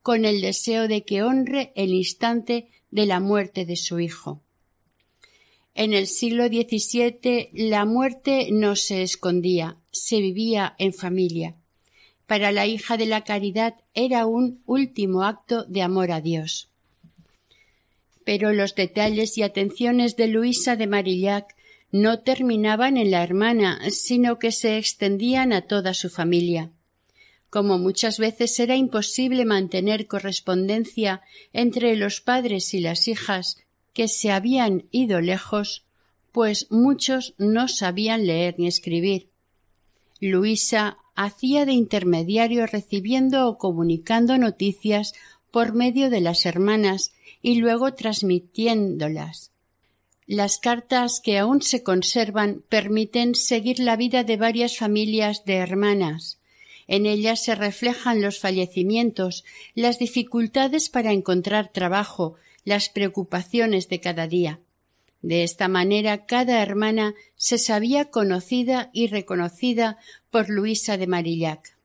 con 0.00 0.24
el 0.24 0.40
deseo 0.40 0.88
de 0.88 1.04
que 1.04 1.22
honre 1.22 1.72
el 1.76 1.92
instante 1.92 2.70
de 2.90 3.04
la 3.04 3.20
muerte 3.20 3.66
de 3.66 3.76
su 3.76 4.00
Hijo. 4.00 4.40
En 5.74 5.92
el 5.92 6.06
siglo 6.06 6.46
XVII 6.46 7.50
la 7.52 7.84
muerte 7.84 8.48
no 8.50 8.76
se 8.76 9.02
escondía, 9.02 9.76
se 9.90 10.20
vivía 10.20 10.74
en 10.78 10.94
familia 10.94 11.56
para 12.26 12.52
la 12.52 12.66
hija 12.66 12.96
de 12.96 13.06
la 13.06 13.24
caridad 13.24 13.74
era 13.94 14.26
un 14.26 14.62
último 14.66 15.22
acto 15.24 15.64
de 15.64 15.82
amor 15.82 16.12
a 16.12 16.20
Dios. 16.20 16.68
Pero 18.24 18.52
los 18.52 18.74
detalles 18.74 19.36
y 19.36 19.42
atenciones 19.42 20.16
de 20.16 20.28
Luisa 20.28 20.76
de 20.76 20.86
Marillac 20.86 21.56
no 21.90 22.20
terminaban 22.20 22.96
en 22.96 23.10
la 23.10 23.22
hermana, 23.22 23.80
sino 23.90 24.38
que 24.38 24.50
se 24.50 24.78
extendían 24.78 25.52
a 25.52 25.62
toda 25.62 25.92
su 25.92 26.08
familia. 26.08 26.70
Como 27.50 27.78
muchas 27.78 28.18
veces 28.18 28.58
era 28.60 28.76
imposible 28.76 29.44
mantener 29.44 30.06
correspondencia 30.06 31.20
entre 31.52 31.94
los 31.96 32.22
padres 32.22 32.72
y 32.72 32.80
las 32.80 33.08
hijas 33.08 33.58
que 33.92 34.08
se 34.08 34.30
habían 34.30 34.86
ido 34.90 35.20
lejos, 35.20 35.84
pues 36.32 36.66
muchos 36.70 37.34
no 37.36 37.68
sabían 37.68 38.26
leer 38.26 38.54
ni 38.56 38.68
escribir. 38.68 39.28
Luisa 40.18 40.96
hacía 41.14 41.64
de 41.66 41.72
intermediario 41.72 42.66
recibiendo 42.66 43.48
o 43.48 43.58
comunicando 43.58 44.38
noticias 44.38 45.14
por 45.50 45.74
medio 45.74 46.10
de 46.10 46.20
las 46.20 46.46
hermanas 46.46 47.12
y 47.42 47.56
luego 47.56 47.94
transmitiéndolas. 47.94 49.52
Las 50.26 50.58
cartas 50.58 51.20
que 51.22 51.38
aún 51.38 51.62
se 51.62 51.82
conservan 51.82 52.62
permiten 52.68 53.34
seguir 53.34 53.80
la 53.80 53.96
vida 53.96 54.24
de 54.24 54.36
varias 54.36 54.78
familias 54.78 55.44
de 55.44 55.56
hermanas. 55.56 56.38
En 56.86 57.06
ellas 57.06 57.42
se 57.42 57.54
reflejan 57.54 58.22
los 58.22 58.38
fallecimientos, 58.38 59.44
las 59.74 59.98
dificultades 59.98 60.88
para 60.88 61.12
encontrar 61.12 61.72
trabajo, 61.72 62.36
las 62.64 62.88
preocupaciones 62.88 63.88
de 63.88 64.00
cada 64.00 64.26
día. 64.26 64.60
De 65.22 65.44
esta 65.44 65.68
manera 65.68 66.26
cada 66.26 66.60
hermana 66.60 67.14
se 67.36 67.56
sabía 67.56 68.10
conocida 68.10 68.90
y 68.92 69.06
reconocida 69.06 69.98
por 70.30 70.50
Luisa 70.50 70.96
de 70.96 71.06
Marillac. 71.06 71.76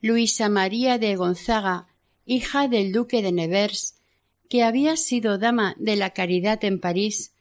Luisa 0.00 0.48
María 0.48 0.98
de 0.98 1.14
Gonzaga, 1.14 1.86
hija 2.26 2.66
del 2.68 2.90
duque 2.90 3.22
de 3.22 3.32
Nevers, 3.32 3.96
que 4.48 4.64
había 4.64 4.96
sido 4.96 5.38
dama 5.38 5.76
de 5.78 5.96
la 5.96 6.10
caridad 6.10 6.64
en 6.64 6.80
París, 6.80 7.32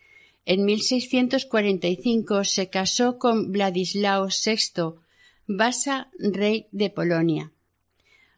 en 0.45 0.65
1645 0.65 2.43
se 2.43 2.69
casó 2.69 3.17
con 3.17 3.51
Vladislao 3.51 4.27
VI, 4.27 4.95
Basa 5.47 6.09
rey 6.17 6.67
de 6.71 6.89
Polonia. 6.89 7.51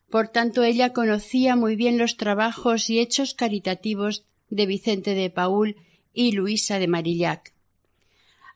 Por 0.09 0.27
tanto, 0.27 0.63
ella 0.63 0.93
conocía 0.93 1.55
muy 1.55 1.75
bien 1.75 1.97
los 1.97 2.17
trabajos 2.17 2.89
y 2.89 2.99
hechos 2.99 3.33
caritativos 3.33 4.25
de 4.49 4.65
Vicente 4.65 5.15
de 5.15 5.29
Paul 5.29 5.75
y 6.13 6.31
Luisa 6.31 6.79
de 6.79 6.87
Marillac. 6.87 7.53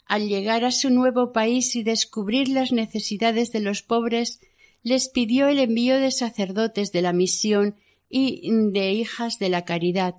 Al 0.05 0.27
llegar 0.27 0.63
a 0.63 0.71
su 0.71 0.89
nuevo 0.89 1.33
país 1.33 1.75
y 1.75 1.83
descubrir 1.83 2.47
las 2.47 2.71
necesidades 2.71 3.51
de 3.51 3.59
los 3.59 3.81
pobres, 3.83 4.39
les 4.83 5.09
pidió 5.09 5.47
el 5.49 5.59
envío 5.59 5.99
de 5.99 6.11
sacerdotes 6.11 6.91
de 6.91 7.01
la 7.01 7.11
misión 7.11 7.75
y 8.09 8.49
de 8.71 8.91
hijas 8.91 9.39
de 9.39 9.49
la 9.49 9.65
caridad. 9.65 10.15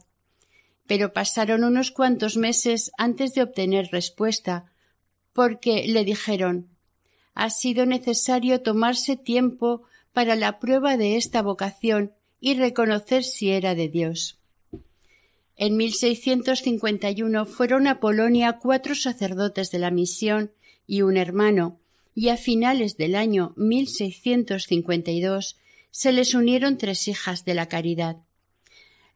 Pero 0.86 1.12
pasaron 1.12 1.64
unos 1.64 1.90
cuantos 1.90 2.36
meses 2.36 2.90
antes 2.98 3.34
de 3.34 3.42
obtener 3.42 3.88
respuesta, 3.92 4.72
porque 5.32 5.86
le 5.86 6.04
dijeron 6.04 6.68
ha 7.38 7.50
sido 7.50 7.86
necesario 7.86 8.62
tomarse 8.62 9.16
tiempo 9.16 9.82
para 10.12 10.34
la 10.34 10.58
prueba 10.58 10.96
de 10.96 11.16
esta 11.16 11.40
vocación 11.40 12.12
y 12.40 12.54
reconocer 12.54 13.22
si 13.22 13.52
era 13.52 13.76
de 13.76 13.88
Dios. 13.88 14.37
En 15.60 15.76
1651 15.76 17.44
fueron 17.44 17.88
a 17.88 17.98
Polonia 17.98 18.60
cuatro 18.62 18.94
sacerdotes 18.94 19.72
de 19.72 19.80
la 19.80 19.90
misión 19.90 20.52
y 20.86 21.02
un 21.02 21.16
hermano, 21.16 21.80
y 22.14 22.28
a 22.28 22.36
finales 22.36 22.96
del 22.96 23.16
año 23.16 23.54
1652 23.56 25.56
se 25.90 26.12
les 26.12 26.34
unieron 26.34 26.78
tres 26.78 27.08
hijas 27.08 27.44
de 27.44 27.54
la 27.54 27.66
caridad. 27.66 28.18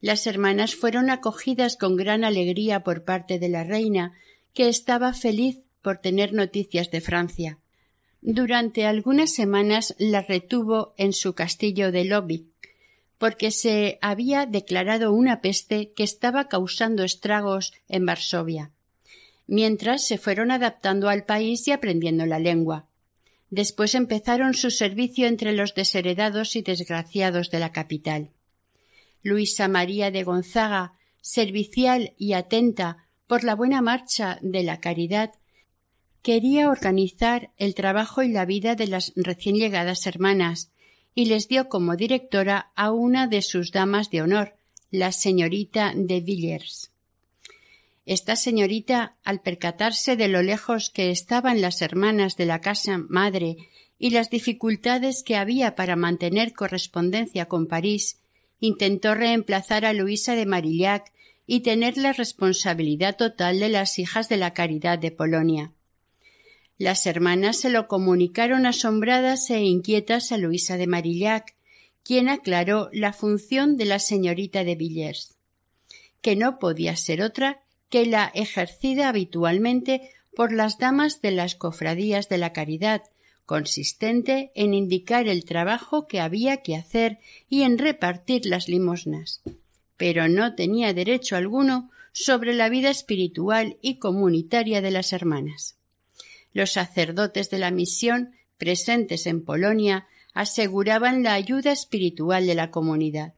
Las 0.01 0.27
hermanas 0.27 0.75
fueron 0.75 1.11
acogidas 1.11 1.77
con 1.77 1.95
gran 1.95 2.25
alegría 2.25 2.83
por 2.83 3.05
parte 3.05 3.39
de 3.39 3.49
la 3.49 3.63
reina, 3.63 4.15
que 4.53 4.69
estaba 4.69 5.13
feliz 5.13 5.61
por 5.81 5.99
tener 5.99 6.33
noticias 6.33 6.91
de 6.91 7.01
Francia. 7.01 7.61
Durante 8.21 8.85
algunas 8.85 9.33
semanas 9.33 9.95
las 9.99 10.27
retuvo 10.27 10.93
en 10.97 11.13
su 11.13 11.35
castillo 11.35 11.93
de 11.93 12.05
Lovick, 12.05 12.52
porque 13.23 13.53
se 13.53 14.01
había 14.01 14.47
declarado 14.47 15.13
una 15.13 15.41
peste 15.41 15.93
que 15.93 16.03
estaba 16.03 16.49
causando 16.49 17.05
estragos 17.05 17.73
en 17.87 18.05
Varsovia, 18.05 18.73
mientras 19.47 20.05
se 20.05 20.19
fueron 20.19 20.51
adaptando 20.51 21.09
al 21.09 21.25
país 21.25 21.69
y 21.69 21.71
aprendiendo 21.71 22.27
la 22.27 22.41
lengua. 22.41 22.89
Después 23.49 23.95
empezaron 23.95 24.55
su 24.55 24.73
servicio 24.73 25.29
entre 25.29 25.53
los 25.53 25.73
desheredados 25.77 26.57
y 26.57 26.63
desgraciados 26.63 27.49
de 27.51 27.61
la 27.61 27.71
capital. 27.71 28.31
Luisa 29.23 29.69
María 29.69 30.11
de 30.11 30.25
Gonzaga, 30.25 30.95
servicial 31.21 32.15
y 32.19 32.33
atenta 32.33 33.07
por 33.29 33.45
la 33.45 33.55
buena 33.55 33.83
marcha 33.83 34.41
de 34.43 34.65
la 34.65 34.81
caridad, 34.81 35.31
quería 36.23 36.69
organizar 36.69 37.53
el 37.57 37.77
trabajo 37.77 38.25
y 38.25 38.33
la 38.33 38.47
vida 38.47 38.75
de 38.75 38.89
las 38.89 39.13
recién 39.15 39.55
llegadas 39.55 40.09
hermanas, 40.09 40.73
y 41.15 41.27
les 41.27 41.49
dio 41.49 41.69
como 41.69 41.97
directora 41.97 42.73
a 42.75 42.91
una 42.91 43.27
de 43.27 43.43
sus 43.43 43.73
damas 43.73 44.11
de 44.11 44.23
honor, 44.23 44.55
la 44.91 45.13
señorita 45.13 45.93
de 45.95 46.21
Villers. 46.21 46.91
Esta 48.05 48.35
señorita, 48.35 49.17
al 49.23 49.41
percatarse 49.41 50.17
de 50.17 50.29
lo 50.29 50.43
lejos 50.43 50.91
que 50.91 51.11
estaban 51.11 51.61
las 51.61 51.83
hermanas 51.83 52.37
de 52.37 52.47
la 52.47 52.61
casa 52.61 52.99
madre 52.99 53.57
y 53.99 54.11
las 54.11 54.29
dificultades 54.29 55.23
que 55.23 55.37
había 55.37 55.77
para 55.77 55.95
mantener 55.95 56.53
correspondencia 56.53 57.47
con 57.47 57.69
París, 57.69 58.19
intentó 58.59 59.15
reemplazar 59.15 59.85
a 59.85 59.93
Luisa 59.93 60.35
de 60.35 60.47
Marillac 60.47 61.13
y 61.47 61.61
tener 61.61 61.97
la 61.97 62.13
responsabilidad 62.13 63.17
total 63.17 63.61
de 63.61 63.69
las 63.69 63.99
hijas 63.99 64.29
de 64.29 64.37
la 64.37 64.55
caridad 64.55 64.99
de 64.99 65.11
Polonia. 65.11 65.73
Las 66.79 67.07
hermanas 67.07 67.59
se 67.59 67.71
lo 67.71 67.87
comunicaron 67.87 68.67
asombradas 68.67 69.51
e 69.51 69.61
inquietas 69.61 70.33
a 70.33 70.39
Luisa 70.39 70.77
de 70.77 70.87
Marillac, 70.87 71.55
quien 72.03 72.29
aclaró 72.29 72.89
la 72.93 73.13
función 73.13 73.77
de 73.77 73.85
la 73.85 73.99
señorita 73.99 74.65
de 74.65 74.75
Villers, 74.75 75.37
que 76.21 76.37
no 76.37 76.59
podía 76.59 76.97
ser 76.97 77.23
otra 77.23 77.63
que 77.89 78.07
la 78.07 78.31
ejercida 78.35 79.09
habitualmente 79.09 80.11
por 80.35 80.53
las 80.53 80.79
damas 80.79 81.21
de 81.21 81.31
las 81.31 81.55
cofradías 81.55 82.29
de 82.29 82.39
la 82.39 82.53
caridad, 82.53 83.03
consistente 83.45 84.51
en 84.55 84.73
indicar 84.73 85.29
el 85.29 85.45
trabajo 85.45 86.07
que 86.07 86.21
había 86.21 86.59
que 86.59 86.75
hacer 86.75 87.19
y 87.49 87.63
en 87.63 87.79
repartir 87.79 88.47
las 88.47 88.69
limosnas. 88.69 89.43
Pero 89.97 90.29
no 90.29 90.55
tenía 90.55 90.95
derecho 90.95 91.37
alguno 91.37 91.91
sobre 92.13 92.55
la 92.55 92.69
vida 92.69 92.91
espiritual 92.91 93.77
y 93.83 93.99
comunitaria 93.99 94.81
de 94.81 94.91
las 94.91 95.13
hermanas. 95.13 95.77
Los 96.53 96.73
sacerdotes 96.73 97.51
de 97.51 97.59
la 97.59 97.71
misión 97.71 98.35
presentes 98.59 99.27
en 99.27 99.45
Polonia 99.45 100.07
aseguraban 100.35 101.23
la 101.23 101.35
ayuda 101.35 101.73
espiritual 101.73 102.47
de 102.47 102.55
la 102.55 102.71
comunidad. 102.71 103.35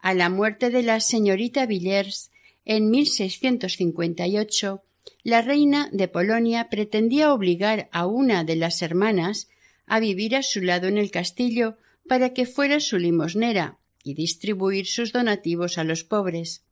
A 0.00 0.14
la 0.14 0.28
muerte 0.28 0.70
de 0.70 0.82
la 0.82 1.00
señorita 1.00 1.66
Villers 1.66 2.30
en 2.64 2.90
1658, 2.90 4.82
la 5.22 5.42
reina 5.42 5.88
de 5.92 6.08
Polonia 6.08 6.68
pretendía 6.68 7.32
obligar 7.32 7.88
a 7.92 8.06
una 8.06 8.44
de 8.44 8.56
las 8.56 8.82
hermanas 8.82 9.48
a 9.86 10.00
vivir 10.00 10.36
a 10.36 10.42
su 10.42 10.60
lado 10.60 10.88
en 10.88 10.98
el 10.98 11.10
castillo 11.10 11.78
para 12.08 12.34
que 12.34 12.46
fuera 12.46 12.80
su 12.80 12.98
limosnera 12.98 13.78
y 14.02 14.14
distribuir 14.14 14.86
sus 14.86 15.12
donativos 15.12 15.78
a 15.78 15.84
los 15.84 16.04
pobres. 16.04 16.64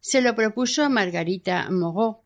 Se 0.00 0.20
lo 0.20 0.34
propuso 0.34 0.82
a 0.84 0.88
Margarita 0.88 1.68
Mogó, 1.70 2.24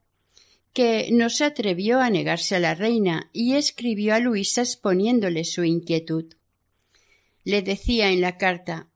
que 0.72 1.08
no 1.12 1.30
se 1.30 1.44
atrevió 1.44 2.00
a 2.00 2.10
negarse 2.10 2.56
a 2.56 2.60
la 2.60 2.74
reina 2.74 3.28
y 3.32 3.54
escribió 3.54 4.14
a 4.14 4.20
Luisa 4.20 4.62
exponiéndole 4.62 5.44
su 5.44 5.64
inquietud. 5.64 6.34
Le 7.44 7.62
decía 7.62 8.10
en 8.10 8.20
la 8.20 8.36
carta 8.36 8.88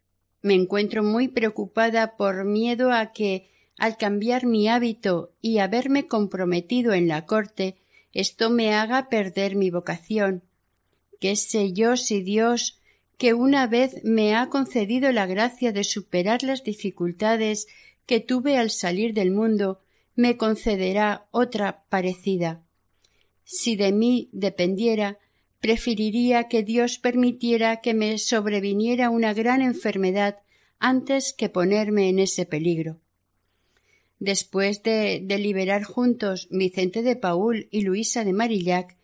Me 0.42 0.54
encuentro 0.54 1.02
muy 1.02 1.28
preocupada 1.28 2.16
por 2.16 2.44
miedo 2.44 2.92
a 2.92 3.12
que, 3.12 3.50
al 3.76 3.96
cambiar 3.96 4.46
mi 4.46 4.68
hábito 4.68 5.32
y 5.40 5.58
haberme 5.58 6.06
comprometido 6.06 6.92
en 6.92 7.08
la 7.08 7.26
corte, 7.26 7.76
esto 8.12 8.50
me 8.50 8.74
haga 8.74 9.08
perder 9.08 9.56
mi 9.56 9.70
vocación. 9.70 10.44
¿Qué 11.18 11.34
sé 11.34 11.72
yo 11.72 11.96
si 11.96 12.22
Dios, 12.22 12.80
que 13.18 13.34
una 13.34 13.66
vez 13.66 14.04
me 14.04 14.36
ha 14.36 14.48
concedido 14.48 15.10
la 15.10 15.26
gracia 15.26 15.72
de 15.72 15.82
superar 15.82 16.42
las 16.42 16.62
dificultades 16.62 17.66
que 18.06 18.20
tuve 18.20 18.58
al 18.58 18.70
salir 18.70 19.14
del 19.14 19.30
mundo, 19.30 19.80
me 20.16 20.36
concederá 20.36 21.26
otra 21.30 21.84
parecida. 21.88 22.62
Si 23.44 23.76
de 23.76 23.92
mí 23.92 24.28
dependiera, 24.32 25.18
preferiría 25.60 26.48
que 26.48 26.62
Dios 26.62 26.98
permitiera 26.98 27.80
que 27.80 27.94
me 27.94 28.18
sobreviniera 28.18 29.10
una 29.10 29.34
gran 29.34 29.62
enfermedad 29.62 30.38
antes 30.78 31.32
que 31.32 31.48
ponerme 31.48 32.08
en 32.08 32.18
ese 32.18 32.46
peligro. 32.46 32.98
Después 34.18 34.82
de 34.82 35.20
deliberar 35.22 35.84
juntos 35.84 36.48
Vicente 36.50 37.02
de 37.02 37.16
Paul 37.16 37.68
y 37.70 37.82
Luisa 37.82 38.24
de 38.24 38.32
Marillac, 38.32 38.96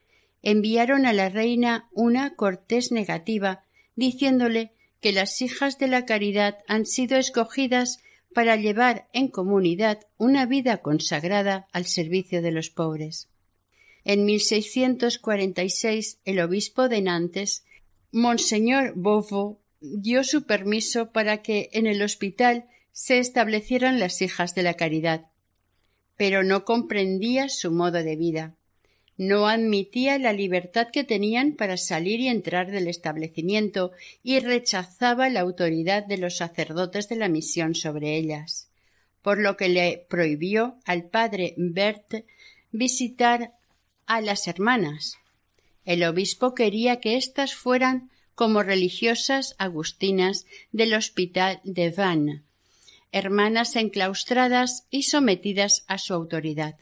enviaron 0.42 1.06
a 1.06 1.12
la 1.12 1.28
reina 1.28 1.88
una 1.92 2.36
cortés 2.36 2.92
negativa 2.92 3.64
diciéndole 3.96 4.72
que 5.00 5.12
las 5.12 5.40
hijas 5.42 5.78
de 5.78 5.88
la 5.88 6.04
caridad 6.06 6.58
han 6.68 6.86
sido 6.86 7.16
escogidas 7.16 8.00
para 8.34 8.56
llevar 8.56 9.08
en 9.12 9.28
comunidad 9.28 10.06
una 10.16 10.46
vida 10.46 10.78
consagrada 10.78 11.66
al 11.72 11.86
servicio 11.86 12.42
de 12.42 12.52
los 12.52 12.70
pobres. 12.70 13.28
En 14.04 14.24
1646 14.24 16.20
el 16.24 16.40
obispo 16.40 16.88
de 16.88 17.02
Nantes, 17.02 17.64
Monseñor 18.12 18.94
Beauvau, 18.96 19.60
dio 19.80 20.24
su 20.24 20.44
permiso 20.44 21.10
para 21.12 21.42
que 21.42 21.70
en 21.72 21.86
el 21.86 22.02
hospital 22.02 22.66
se 22.92 23.18
establecieran 23.18 23.98
las 23.98 24.20
hijas 24.20 24.54
de 24.54 24.62
la 24.62 24.74
caridad, 24.74 25.26
pero 26.16 26.42
no 26.42 26.64
comprendía 26.64 27.48
su 27.48 27.70
modo 27.70 28.02
de 28.02 28.16
vida 28.16 28.56
no 29.20 29.48
admitía 29.48 30.18
la 30.18 30.32
libertad 30.32 30.88
que 30.90 31.04
tenían 31.04 31.52
para 31.52 31.76
salir 31.76 32.20
y 32.20 32.28
entrar 32.28 32.70
del 32.70 32.88
establecimiento 32.88 33.92
y 34.22 34.40
rechazaba 34.40 35.28
la 35.28 35.40
autoridad 35.40 36.06
de 36.06 36.16
los 36.16 36.38
sacerdotes 36.38 37.06
de 37.10 37.16
la 37.16 37.28
misión 37.28 37.74
sobre 37.74 38.16
ellas, 38.16 38.70
por 39.20 39.38
lo 39.38 39.58
que 39.58 39.68
le 39.68 40.06
prohibió 40.08 40.78
al 40.86 41.04
padre 41.04 41.52
Bert 41.58 42.24
visitar 42.72 43.52
a 44.06 44.22
las 44.22 44.48
hermanas. 44.48 45.18
El 45.84 46.02
obispo 46.04 46.54
quería 46.54 47.00
que 47.00 47.18
éstas 47.18 47.54
fueran 47.54 48.08
como 48.34 48.62
religiosas 48.62 49.54
agustinas 49.58 50.46
del 50.72 50.94
hospital 50.94 51.60
de 51.64 51.90
Vannes, 51.90 52.40
hermanas 53.12 53.76
enclaustradas 53.76 54.86
y 54.88 55.02
sometidas 55.02 55.84
a 55.88 55.98
su 55.98 56.14
autoridad. 56.14 56.76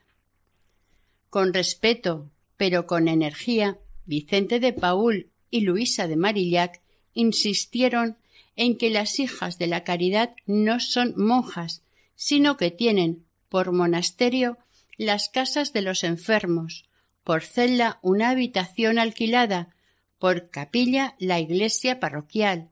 Con 1.30 1.52
respeto, 1.52 2.30
pero 2.56 2.86
con 2.86 3.08
energía, 3.08 3.78
Vicente 4.06 4.60
de 4.60 4.72
Paul 4.72 5.28
y 5.50 5.60
Luisa 5.60 6.08
de 6.08 6.16
Marillac 6.16 6.80
insistieron 7.14 8.16
en 8.56 8.76
que 8.76 8.90
las 8.90 9.18
hijas 9.20 9.58
de 9.58 9.66
la 9.66 9.84
caridad 9.84 10.34
no 10.46 10.80
son 10.80 11.14
monjas, 11.16 11.82
sino 12.16 12.56
que 12.56 12.70
tienen 12.70 13.24
por 13.48 13.72
monasterio 13.72 14.58
las 14.96 15.28
casas 15.28 15.72
de 15.72 15.82
los 15.82 16.02
enfermos, 16.02 16.86
por 17.22 17.42
celda 17.42 17.98
una 18.02 18.30
habitación 18.30 18.98
alquilada, 18.98 19.74
por 20.18 20.50
capilla 20.50 21.14
la 21.18 21.38
iglesia 21.38 22.00
parroquial, 22.00 22.70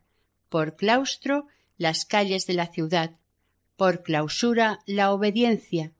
por 0.49 0.77
claustro 0.77 1.47
las 1.79 2.05
calles 2.05 2.47
de 2.47 2.55
la 2.55 2.67
ciudad, 2.67 3.13
por 3.77 4.03
clausura 4.03 4.81
la 4.87 5.13
obediencia, 5.13 5.93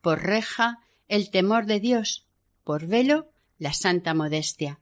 por 0.00 0.22
reja 0.22 0.80
el 1.12 1.30
temor 1.30 1.66
de 1.66 1.78
Dios, 1.78 2.26
por 2.64 2.86
velo 2.86 3.28
la 3.58 3.74
santa 3.74 4.14
modestia. 4.14 4.80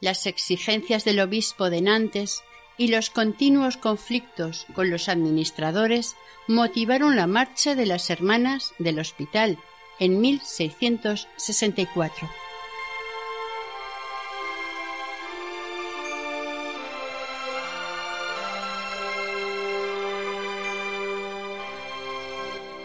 Las 0.00 0.24
exigencias 0.24 1.04
del 1.04 1.20
obispo 1.20 1.68
de 1.68 1.82
Nantes 1.82 2.42
y 2.78 2.88
los 2.88 3.10
continuos 3.10 3.76
conflictos 3.76 4.64
con 4.74 4.88
los 4.88 5.10
administradores 5.10 6.16
motivaron 6.48 7.16
la 7.16 7.26
marcha 7.26 7.74
de 7.74 7.84
las 7.84 8.08
hermanas 8.08 8.72
del 8.78 8.98
hospital 8.98 9.58
en 9.98 10.22
1664. 10.22 12.30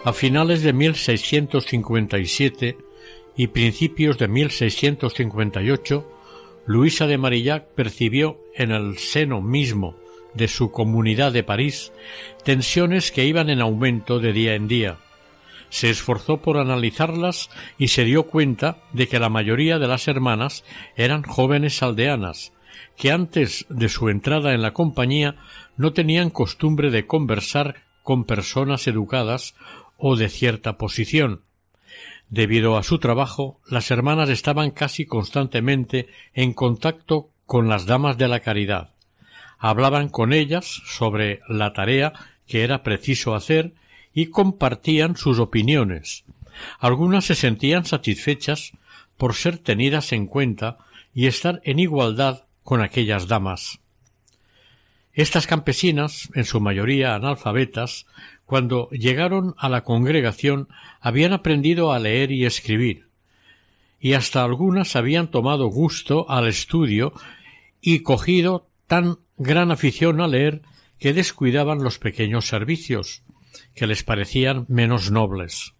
A 0.06 0.14
finales 0.14 0.62
de 0.62 0.72
1657 0.72 2.78
y 3.36 3.48
principios 3.48 4.20
de 4.20 4.28
1658, 4.28 6.12
Luisa 6.68 7.08
de 7.08 7.18
Marillac 7.18 7.66
percibió 7.70 8.40
en 8.54 8.70
el 8.70 9.00
seno 9.00 9.42
mismo 9.42 9.96
de 10.36 10.48
su 10.48 10.70
comunidad 10.70 11.32
de 11.32 11.42
París 11.42 11.92
tensiones 12.44 13.12
que 13.12 13.26
iban 13.26 13.50
en 13.50 13.62
aumento 13.62 14.20
de 14.20 14.32
día 14.32 14.54
en 14.54 14.68
día. 14.68 15.00
Se 15.70 15.90
esforzó 15.90 16.38
por 16.38 16.60
analizarlas 16.60 17.50
y 17.80 17.88
se 17.88 18.04
dio 18.04 18.28
cuenta 18.28 18.84
de 18.94 19.08
que 19.08 19.18
la 19.18 19.30
mayoría 19.30 19.80
de 19.80 19.88
las 19.88 20.08
hermanas 20.08 20.64
eran 20.96 21.24
jóvenes 21.24 21.82
aldeanas, 21.82 22.54
que 22.96 23.12
antes 23.12 23.66
de 23.70 23.90
su 23.90 24.10
entrada 24.10 24.54
en 24.54 24.62
la 24.62 24.72
compañía 24.72 25.38
no 25.78 25.94
tenían 25.94 26.30
costumbre 26.30 26.92
de 26.92 27.08
conversar 27.08 27.78
con 28.04 28.24
personas 28.24 28.86
educadas 28.86 29.56
o 30.08 30.16
de 30.16 30.30
cierta 30.30 30.78
posición. 30.78 31.42
Debido 32.30 32.78
a 32.78 32.84
su 32.84 33.00
trabajo, 33.00 33.60
las 33.68 33.90
hermanas 33.90 34.30
estaban 34.30 34.70
casi 34.70 35.08
constantemente 35.08 36.10
en 36.36 36.54
contacto 36.54 37.32
con 37.48 37.70
las 37.70 37.88
damas 37.88 38.16
de 38.16 38.28
la 38.28 38.42
caridad. 38.42 38.92
Hablaban 39.58 40.10
con 40.10 40.32
ellas 40.32 40.66
sobre 40.86 41.40
la 41.50 41.74
tarea 41.74 42.14
que 42.46 42.64
era 42.64 42.84
preciso 42.84 43.34
hacer 43.34 43.74
y 44.14 44.28
compartían 44.28 45.18
sus 45.18 45.40
opiniones. 45.40 46.24
Algunas 46.78 47.26
se 47.26 47.34
sentían 47.34 47.84
satisfechas 47.86 48.74
por 49.18 49.34
ser 49.34 49.58
tenidas 49.58 50.14
en 50.14 50.28
cuenta 50.28 50.78
y 51.16 51.26
estar 51.26 51.62
en 51.64 51.80
igualdad 51.80 52.44
con 52.62 52.84
aquellas 52.84 53.28
damas. 53.28 53.80
Estas 55.16 55.48
campesinas, 55.48 56.30
en 56.36 56.44
su 56.44 56.60
mayoría 56.60 57.16
analfabetas, 57.16 58.06
cuando 58.46 58.90
llegaron 58.92 59.56
a 59.58 59.70
la 59.70 59.84
congregación 59.84 60.68
habían 61.00 61.34
aprendido 61.34 61.92
a 61.92 62.00
leer 62.00 62.32
y 62.32 62.46
escribir, 62.46 63.08
y 64.00 64.14
hasta 64.14 64.44
algunas 64.44 64.96
habían 64.96 65.30
tomado 65.32 65.68
gusto 65.68 66.30
al 66.30 66.48
estudio 66.48 67.14
y 67.82 68.00
cogido 68.00 68.68
tan 68.88 69.18
gran 69.38 69.72
afición 69.72 70.22
a 70.22 70.28
leer 70.28 70.62
que 71.00 71.14
descuidaban 71.14 71.84
los 71.84 72.00
pequeños 72.00 72.48
servicios, 72.48 73.24
que 73.74 73.88
les 73.88 74.04
parecían 74.04 74.66
menos 74.70 75.12
nobles. 75.12 75.74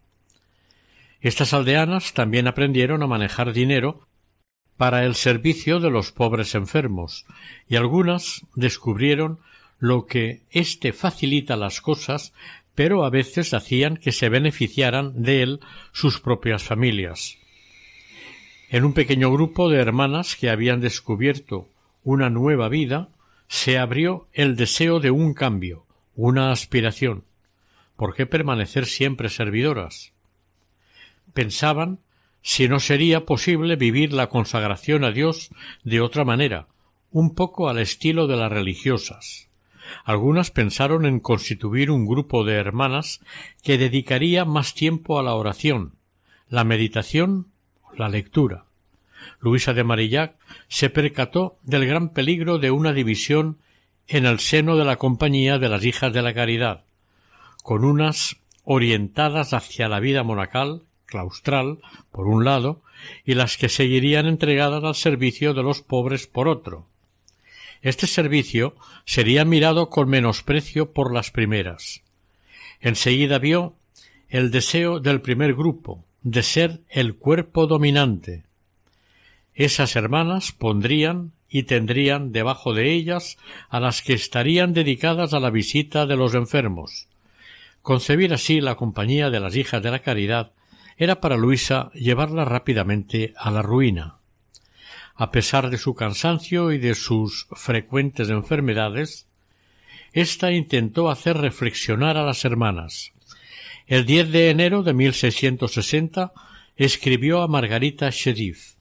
Estas 1.22 1.54
aldeanas 1.54 2.14
también 2.14 2.48
aprendieron 2.48 3.02
a 3.02 3.08
manejar 3.08 3.54
dinero 3.54 4.08
para 4.78 5.06
el 5.06 5.16
servicio 5.16 5.80
de 5.80 5.90
los 5.90 6.12
pobres 6.12 6.54
enfermos, 6.54 7.26
y 7.68 7.78
algunas 7.78 8.46
descubrieron 8.56 9.40
lo 9.80 10.06
que 10.06 10.42
éste 10.52 10.94
facilita 10.94 11.56
las 11.56 11.82
cosas, 11.82 12.34
pero 12.76 13.06
a 13.06 13.10
veces 13.10 13.54
hacían 13.54 13.98
que 13.98 14.12
se 14.12 14.30
beneficiaran 14.30 15.24
de 15.24 15.44
él 15.44 15.60
sus 15.92 16.20
propias 16.20 16.64
familias. 16.64 17.38
En 18.70 18.84
un 18.84 18.94
pequeño 18.94 19.32
grupo 19.32 19.70
de 19.70 19.80
hermanas 19.80 20.36
que 20.36 20.50
habían 20.50 20.82
descubierto 20.82 21.70
una 22.04 22.30
nueva 22.30 22.70
vida, 22.70 23.10
se 23.48 23.78
abrió 23.78 24.28
el 24.34 24.56
deseo 24.56 25.00
de 25.00 25.12
un 25.12 25.34
cambio, 25.34 25.86
una 26.16 26.52
aspiración. 26.52 27.24
¿Por 27.96 28.16
qué 28.16 28.26
permanecer 28.26 28.86
siempre 28.86 29.30
servidoras? 29.30 30.12
Pensaban 31.34 32.00
si 32.42 32.68
no 32.68 32.80
sería 32.80 33.26
posible 33.26 33.76
vivir 33.76 34.14
la 34.14 34.28
consagración 34.30 35.04
a 35.04 35.12
Dios 35.12 35.50
de 35.84 36.02
otra 36.02 36.26
manera, 36.26 36.68
un 37.12 37.34
poco 37.34 37.70
al 37.70 37.80
estilo 37.80 38.28
de 38.28 38.36
las 38.36 38.52
religiosas. 38.52 39.48
Algunas 40.04 40.52
pensaron 40.52 41.06
en 41.06 41.20
constituir 41.20 41.92
un 41.92 42.06
grupo 42.06 42.44
de 42.44 42.56
hermanas 42.56 43.22
que 43.64 43.78
dedicaría 43.78 44.46
más 44.46 44.74
tiempo 44.74 45.20
a 45.20 45.24
la 45.24 45.34
oración, 45.34 45.94
la 46.50 46.64
meditación, 46.64 47.48
la 47.96 48.10
lectura. 48.10 48.66
Luisa 49.40 49.74
de 49.74 49.84
Marillac 49.84 50.36
se 50.68 50.90
percató 50.90 51.58
del 51.64 51.86
gran 51.86 52.10
peligro 52.10 52.58
de 52.58 52.72
una 52.72 52.94
división 52.94 53.58
en 54.08 54.26
el 54.26 54.40
seno 54.40 54.76
de 54.76 54.86
la 54.86 54.98
compañía 54.98 55.58
de 55.58 55.70
las 55.70 55.84
hijas 55.84 56.14
de 56.14 56.22
la 56.22 56.34
caridad, 56.34 56.84
con 57.64 57.84
unas 57.84 58.38
orientadas 58.64 59.54
hacia 59.54 59.88
la 59.88 60.00
vida 60.00 60.24
monacal 60.24 60.84
claustral, 61.06 61.80
por 62.12 62.28
un 62.28 62.46
lado, 62.46 62.82
y 63.24 63.36
las 63.36 63.58
que 63.58 63.70
seguirían 63.70 64.26
entregadas 64.26 64.84
al 64.84 64.96
servicio 64.96 65.54
de 65.54 65.64
los 65.64 65.82
pobres 65.82 66.28
por 66.28 66.48
otro. 66.48 66.88
Este 67.86 68.08
servicio 68.08 68.76
sería 69.06 69.46
mirado 69.46 69.92
con 69.92 70.10
menosprecio 70.10 70.92
por 70.92 71.14
las 71.14 71.30
primeras. 71.30 72.02
Enseguida 72.82 73.38
vio 73.38 73.76
el 74.28 74.50
deseo 74.50 75.00
del 75.00 75.22
primer 75.22 75.54
grupo 75.54 76.04
de 76.24 76.42
ser 76.42 76.82
el 76.90 77.16
cuerpo 77.16 77.68
dominante. 77.68 78.44
Esas 79.54 79.96
hermanas 79.96 80.52
pondrían 80.52 81.34
y 81.48 81.64
tendrían 81.64 82.32
debajo 82.32 82.74
de 82.74 82.92
ellas 82.92 83.38
a 83.70 83.80
las 83.80 84.02
que 84.02 84.14
estarían 84.14 84.74
dedicadas 84.74 85.36
a 85.36 85.40
la 85.40 85.52
visita 85.52 86.08
de 86.08 86.16
los 86.16 86.34
enfermos. 86.34 87.08
Concebir 87.84 88.34
así 88.34 88.62
la 88.62 88.74
compañía 88.78 89.30
de 89.30 89.40
las 89.40 89.56
hijas 89.56 89.84
de 89.84 89.92
la 89.92 90.00
caridad 90.00 90.54
era 90.98 91.22
para 91.22 91.38
Luisa 91.38 91.92
llevarla 91.94 92.46
rápidamente 92.46 93.36
a 93.38 93.52
la 93.52 93.62
ruina. 93.62 94.16
A 95.18 95.32
pesar 95.32 95.70
de 95.70 95.78
su 95.78 95.96
cansancio 95.96 96.74
y 96.74 96.78
de 96.78 96.94
sus 96.94 97.48
frecuentes 97.52 98.30
enfermedades, 98.30 99.28
ésta 100.12 100.52
intentó 100.52 101.10
hacer 101.10 101.38
reflexionar 101.38 102.18
a 102.18 102.26
las 102.26 102.44
hermanas. 102.44 103.14
El 103.88 104.06
10 104.06 104.32
de 104.34 104.50
enero 104.50 104.84
de 104.84 104.94
1660 104.94 106.34
escribió 106.76 107.42
a 107.42 107.48
Margarita 107.48 108.10
Sheriff, 108.10 108.74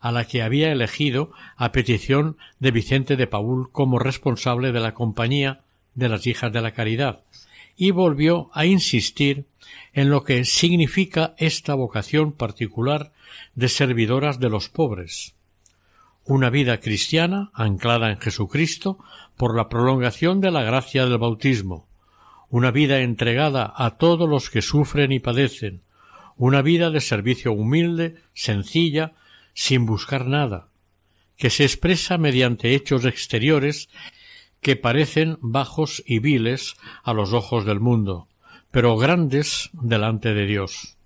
a 0.00 0.12
la 0.12 0.26
que 0.26 0.42
había 0.42 0.72
elegido 0.72 1.32
a 1.56 1.72
petición 1.72 2.36
de 2.58 2.70
Vicente 2.70 3.16
de 3.16 3.26
Paul 3.26 3.72
como 3.72 3.98
responsable 3.98 4.72
de 4.72 4.80
la 4.80 4.92
compañía 4.92 5.62
de 5.94 6.10
las 6.10 6.26
hijas 6.26 6.52
de 6.52 6.60
la 6.60 6.72
caridad, 6.72 7.22
y 7.78 7.92
volvió 7.92 8.50
a 8.52 8.66
insistir 8.66 9.46
en 9.94 10.10
lo 10.10 10.22
que 10.22 10.44
significa 10.44 11.34
esta 11.38 11.74
vocación 11.74 12.32
particular 12.32 13.10
de 13.54 13.68
servidoras 13.68 14.38
de 14.38 14.50
los 14.50 14.68
pobres. 14.68 15.34
Una 16.28 16.50
vida 16.50 16.78
cristiana 16.78 17.50
anclada 17.54 18.10
en 18.10 18.20
Jesucristo 18.20 18.98
por 19.38 19.56
la 19.56 19.70
prolongación 19.70 20.42
de 20.42 20.50
la 20.50 20.62
gracia 20.62 21.06
del 21.06 21.16
bautismo, 21.16 21.88
una 22.50 22.70
vida 22.70 23.00
entregada 23.00 23.72
a 23.74 23.96
todos 23.96 24.28
los 24.28 24.50
que 24.50 24.60
sufren 24.60 25.10
y 25.10 25.20
padecen, 25.20 25.80
una 26.36 26.60
vida 26.60 26.90
de 26.90 27.00
servicio 27.00 27.54
humilde, 27.54 28.16
sencilla, 28.34 29.14
sin 29.54 29.86
buscar 29.86 30.26
nada, 30.26 30.68
que 31.38 31.48
se 31.48 31.64
expresa 31.64 32.18
mediante 32.18 32.74
hechos 32.74 33.06
exteriores 33.06 33.88
que 34.60 34.76
parecen 34.76 35.38
bajos 35.40 36.02
y 36.04 36.18
viles 36.18 36.76
a 37.04 37.14
los 37.14 37.32
ojos 37.32 37.64
del 37.64 37.80
mundo, 37.80 38.28
pero 38.70 38.98
grandes 38.98 39.70
delante 39.72 40.34
de 40.34 40.44
Dios. 40.44 40.98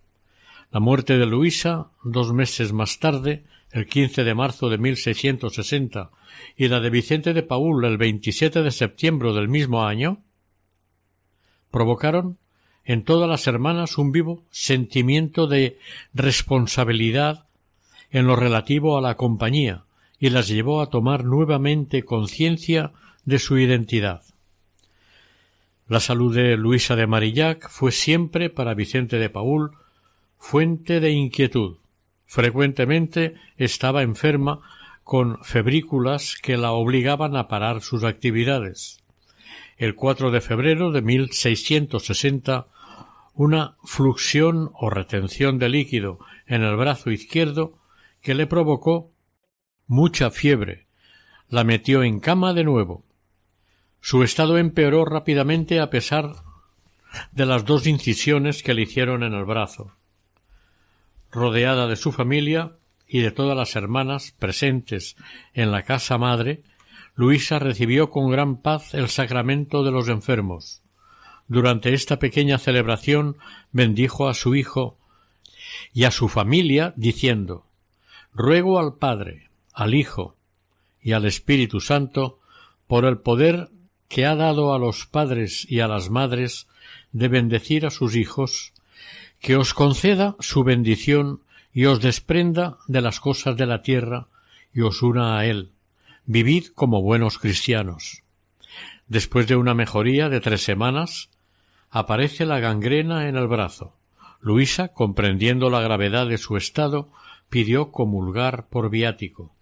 La 0.73 0.81
muerte 0.81 1.17
de 1.17 1.27
Luisa, 1.27 1.93
dos 2.03 2.33
meses 2.33 2.73
más 2.73 2.99
tarde, 2.99 3.45
el 3.73 3.87
15 3.87 4.25
de 4.25 4.35
marzo 4.35 4.69
de 4.69 4.79
1660, 4.79 6.11
y 6.57 6.69
la 6.69 6.81
de 6.81 6.91
Vicente 6.91 7.33
de 7.33 7.43
Paúl 7.43 7.85
el 7.85 7.97
27 7.97 8.63
de 8.63 8.71
septiembre 8.71 9.33
del 9.33 9.49
mismo 9.49 9.85
año, 9.85 10.23
provocaron 11.71 12.39
en 12.85 13.05
todas 13.05 13.29
las 13.29 13.47
hermanas 13.47 13.99
un 13.99 14.13
vivo 14.13 14.45
sentimiento 14.51 15.47
de 15.47 15.79
responsabilidad 16.15 17.47
en 18.11 18.27
lo 18.27 18.37
relativo 18.37 18.99
a 18.99 19.01
la 19.01 19.17
compañía 19.17 19.85
y 20.19 20.31
las 20.31 20.49
llevó 20.49 20.83
a 20.83 20.91
tomar 20.91 21.25
nuevamente 21.25 22.05
conciencia 22.05 22.93
de 23.25 23.39
su 23.39 23.59
identidad. 23.59 24.23
La 25.89 26.01
salud 26.01 26.35
de 26.35 26.57
Luisa 26.57 26.95
de 26.97 27.07
Marillac 27.07 27.69
fue 27.69 27.91
siempre 27.91 28.51
para 28.51 28.75
Vicente 28.75 29.19
de 29.19 29.31
Paúl 29.31 29.73
fuente 30.39 31.01
de 31.01 31.11
inquietud. 31.11 31.79
Frecuentemente 32.33 33.35
estaba 33.59 34.01
enferma 34.01 34.63
con 35.05 35.45
febrículas 35.45 36.39
que 36.43 36.57
la 36.57 36.73
obligaban 36.73 37.37
a 37.37 37.47
parar 37.47 37.83
sus 37.83 38.05
actividades. 38.05 39.05
El 39.77 39.95
4 39.95 40.31
de 40.31 40.41
febrero 40.41 40.93
de 40.93 41.03
1660 41.03 42.69
una 43.35 43.77
fluxión 43.85 44.71
o 44.73 44.89
retención 44.89 45.59
de 45.59 45.69
líquido 45.69 46.21
en 46.47 46.63
el 46.63 46.75
brazo 46.75 47.11
izquierdo 47.11 47.79
que 48.23 48.35
le 48.35 48.47
provocó 48.47 49.11
mucha 49.87 50.31
fiebre. 50.31 50.87
La 51.51 51.65
metió 51.65 52.03
en 52.03 52.19
cama 52.19 52.55
de 52.55 52.65
nuevo. 52.65 53.05
Su 54.01 54.23
estado 54.23 54.57
empeoró 54.57 55.05
rápidamente 55.05 55.81
a 55.81 55.91
pesar 55.91 56.33
de 57.33 57.45
las 57.45 57.67
dos 57.67 57.87
incisiones 57.87 58.63
que 58.63 58.73
le 58.73 58.81
hicieron 58.81 59.23
en 59.23 59.35
el 59.35 59.45
brazo. 59.45 59.93
Rodeada 61.33 61.87
de 61.89 61.97
su 61.97 62.13
familia 62.13 62.77
y 63.09 63.21
de 63.21 63.31
todas 63.31 63.57
las 63.57 63.75
hermanas 63.75 64.35
presentes 64.39 65.17
en 65.55 65.73
la 65.73 65.83
casa 65.83 66.19
madre, 66.19 66.63
Luisa 67.15 67.59
recibió 67.59 68.11
con 68.11 68.31
gran 68.31 68.61
paz 68.61 68.93
el 68.93 69.09
sacramento 69.09 69.83
de 69.83 69.91
los 69.91 70.09
enfermos. 70.09 70.83
Durante 71.49 71.95
esta 71.95 72.19
pequeña 72.19 72.59
celebración 72.59 73.37
bendijo 73.73 74.29
a 74.29 74.35
su 74.35 74.55
hijo 74.55 74.99
y 75.93 76.05
a 76.05 76.11
su 76.11 76.29
familia 76.29 76.93
diciendo 76.97 77.67
Ruego 78.35 78.79
al 78.79 78.95
Padre, 78.97 79.49
al 79.73 79.95
Hijo 79.95 80.37
y 81.01 81.13
al 81.13 81.25
Espíritu 81.25 81.81
Santo 81.81 82.41
por 82.87 83.05
el 83.05 83.19
poder 83.19 83.71
que 84.09 84.27
ha 84.27 84.37
dado 84.37 84.75
a 84.75 84.79
los 84.79 85.07
padres 85.07 85.67
y 85.71 85.81
a 85.81 85.89
las 85.89 86.11
madres 86.11 86.69
de 87.13 87.29
bendecir 87.29 87.87
a 87.87 87.91
sus 87.91 88.17
hijos, 88.17 88.72
que 89.43 89.57
os 89.57 89.75
conceda 89.75 90.37
su 90.39 90.63
bendición 90.63 91.43
y 91.75 91.87
os 91.87 92.01
desprenda 92.01 92.79
de 92.87 93.01
las 93.01 93.19
cosas 93.19 93.57
de 93.57 93.67
la 93.67 93.83
tierra 93.83 94.29
y 94.73 94.83
os 94.83 95.03
una 95.03 95.37
a 95.37 95.45
él. 95.45 95.73
Vivid 96.27 96.67
como 96.77 97.03
buenos 97.03 97.39
cristianos. 97.39 98.23
Después 99.09 99.49
de 99.49 99.57
una 99.57 99.75
mejoría 99.75 100.29
de 100.29 100.41
tres 100.41 100.63
semanas, 100.63 101.29
aparece 101.91 102.47
la 102.47 102.61
gangrena 102.61 103.29
en 103.29 103.37
el 103.37 103.49
brazo. 103.49 103.97
Luisa, 104.41 104.89
comprendiendo 104.89 105.71
la 105.71 105.81
gravedad 105.81 106.29
de 106.29 106.39
su 106.39 106.57
estado, 106.57 107.11
pidió 107.51 107.91
comulgar 107.91 108.69
por 108.69 108.91
viático. 108.91 109.53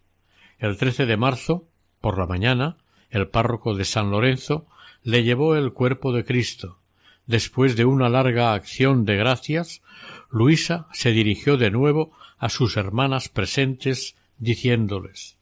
El 0.58 0.76
13 0.76 1.06
de 1.06 1.16
marzo, 1.16 1.64
por 2.02 2.18
la 2.18 2.26
mañana, 2.26 2.76
el 3.08 3.28
párroco 3.28 3.74
de 3.74 3.86
San 3.86 4.10
Lorenzo, 4.10 4.66
le 5.02 5.24
llevó 5.24 5.56
el 5.56 5.72
cuerpo 5.72 6.12
de 6.12 6.26
Cristo. 6.26 6.79
Después 7.26 7.76
de 7.76 7.84
una 7.84 8.08
larga 8.08 8.54
acción 8.54 9.04
de 9.04 9.16
gracias, 9.16 9.82
Luisa 10.30 10.86
se 10.92 11.12
dirigió 11.12 11.56
de 11.56 11.70
nuevo 11.70 12.12
a 12.38 12.48
sus 12.48 12.76
hermanas 12.76 13.28
presentes, 13.28 14.16
diciéndoles 14.38 15.36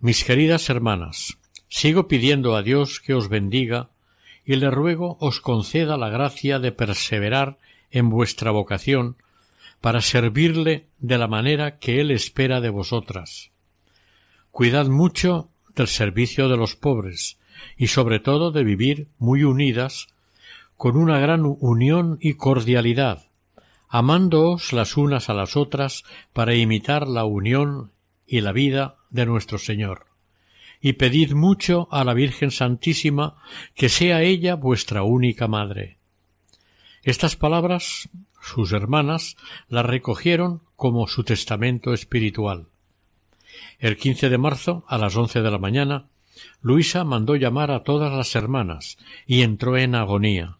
Mis 0.00 0.24
queridas 0.24 0.70
hermanas, 0.70 1.38
sigo 1.68 2.08
pidiendo 2.08 2.56
a 2.56 2.62
Dios 2.62 3.00
que 3.00 3.14
os 3.14 3.28
bendiga 3.28 3.90
y 4.44 4.56
le 4.56 4.70
ruego 4.70 5.18
os 5.20 5.40
conceda 5.40 5.96
la 5.96 6.08
gracia 6.08 6.58
de 6.58 6.72
perseverar 6.72 7.58
en 7.90 8.08
vuestra 8.08 8.50
vocación 8.50 9.16
para 9.80 10.00
servirle 10.00 10.86
de 10.98 11.18
la 11.18 11.28
manera 11.28 11.78
que 11.78 12.00
Él 12.00 12.10
espera 12.10 12.60
de 12.60 12.70
vosotras. 12.70 13.50
Cuidad 14.50 14.86
mucho 14.86 15.50
del 15.76 15.86
servicio 15.86 16.48
de 16.48 16.56
los 16.56 16.76
pobres 16.76 17.38
y 17.76 17.88
sobre 17.88 18.20
todo 18.20 18.50
de 18.50 18.64
vivir 18.64 19.08
muy 19.18 19.44
unidas 19.44 20.08
con 20.78 20.96
una 20.96 21.18
gran 21.18 21.42
unión 21.44 22.18
y 22.20 22.34
cordialidad, 22.34 23.26
amándoos 23.88 24.72
las 24.72 24.96
unas 24.96 25.28
a 25.28 25.34
las 25.34 25.56
otras 25.56 26.04
para 26.32 26.54
imitar 26.54 27.08
la 27.08 27.24
unión 27.24 27.90
y 28.28 28.42
la 28.42 28.52
vida 28.52 28.94
de 29.10 29.26
nuestro 29.26 29.58
Señor. 29.58 30.06
Y 30.80 30.92
pedid 30.92 31.32
mucho 31.32 31.88
a 31.90 32.04
la 32.04 32.14
Virgen 32.14 32.52
Santísima 32.52 33.42
que 33.74 33.88
sea 33.88 34.22
ella 34.22 34.54
vuestra 34.54 35.02
única 35.02 35.48
madre. 35.48 35.98
Estas 37.02 37.34
palabras 37.34 38.08
sus 38.40 38.70
hermanas 38.70 39.36
las 39.68 39.84
recogieron 39.84 40.62
como 40.76 41.08
su 41.08 41.24
testamento 41.24 41.92
espiritual. 41.92 42.68
El 43.80 43.96
quince 43.96 44.28
de 44.28 44.38
marzo, 44.38 44.84
a 44.86 44.96
las 44.96 45.16
once 45.16 45.42
de 45.42 45.50
la 45.50 45.58
mañana, 45.58 46.06
Luisa 46.62 47.02
mandó 47.02 47.34
llamar 47.34 47.72
a 47.72 47.82
todas 47.82 48.12
las 48.12 48.36
hermanas 48.36 48.96
y 49.26 49.42
entró 49.42 49.76
en 49.76 49.96
agonía. 49.96 50.57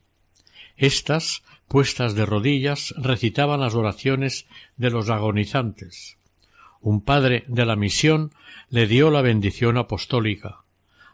Estas, 0.78 1.42
puestas 1.66 2.14
de 2.14 2.24
rodillas, 2.24 2.94
recitaban 2.96 3.58
las 3.58 3.74
oraciones 3.74 4.46
de 4.76 4.90
los 4.90 5.10
agonizantes. 5.10 6.18
Un 6.80 7.00
padre 7.00 7.44
de 7.48 7.66
la 7.66 7.74
misión 7.74 8.30
le 8.70 8.86
dio 8.86 9.10
la 9.10 9.20
bendición 9.20 9.76
apostólica. 9.76 10.60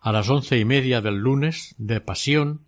A 0.02 0.12
las 0.12 0.28
once 0.28 0.58
y 0.58 0.66
media 0.66 1.00
del 1.00 1.16
lunes 1.16 1.74
de 1.78 2.02
Pasión, 2.02 2.60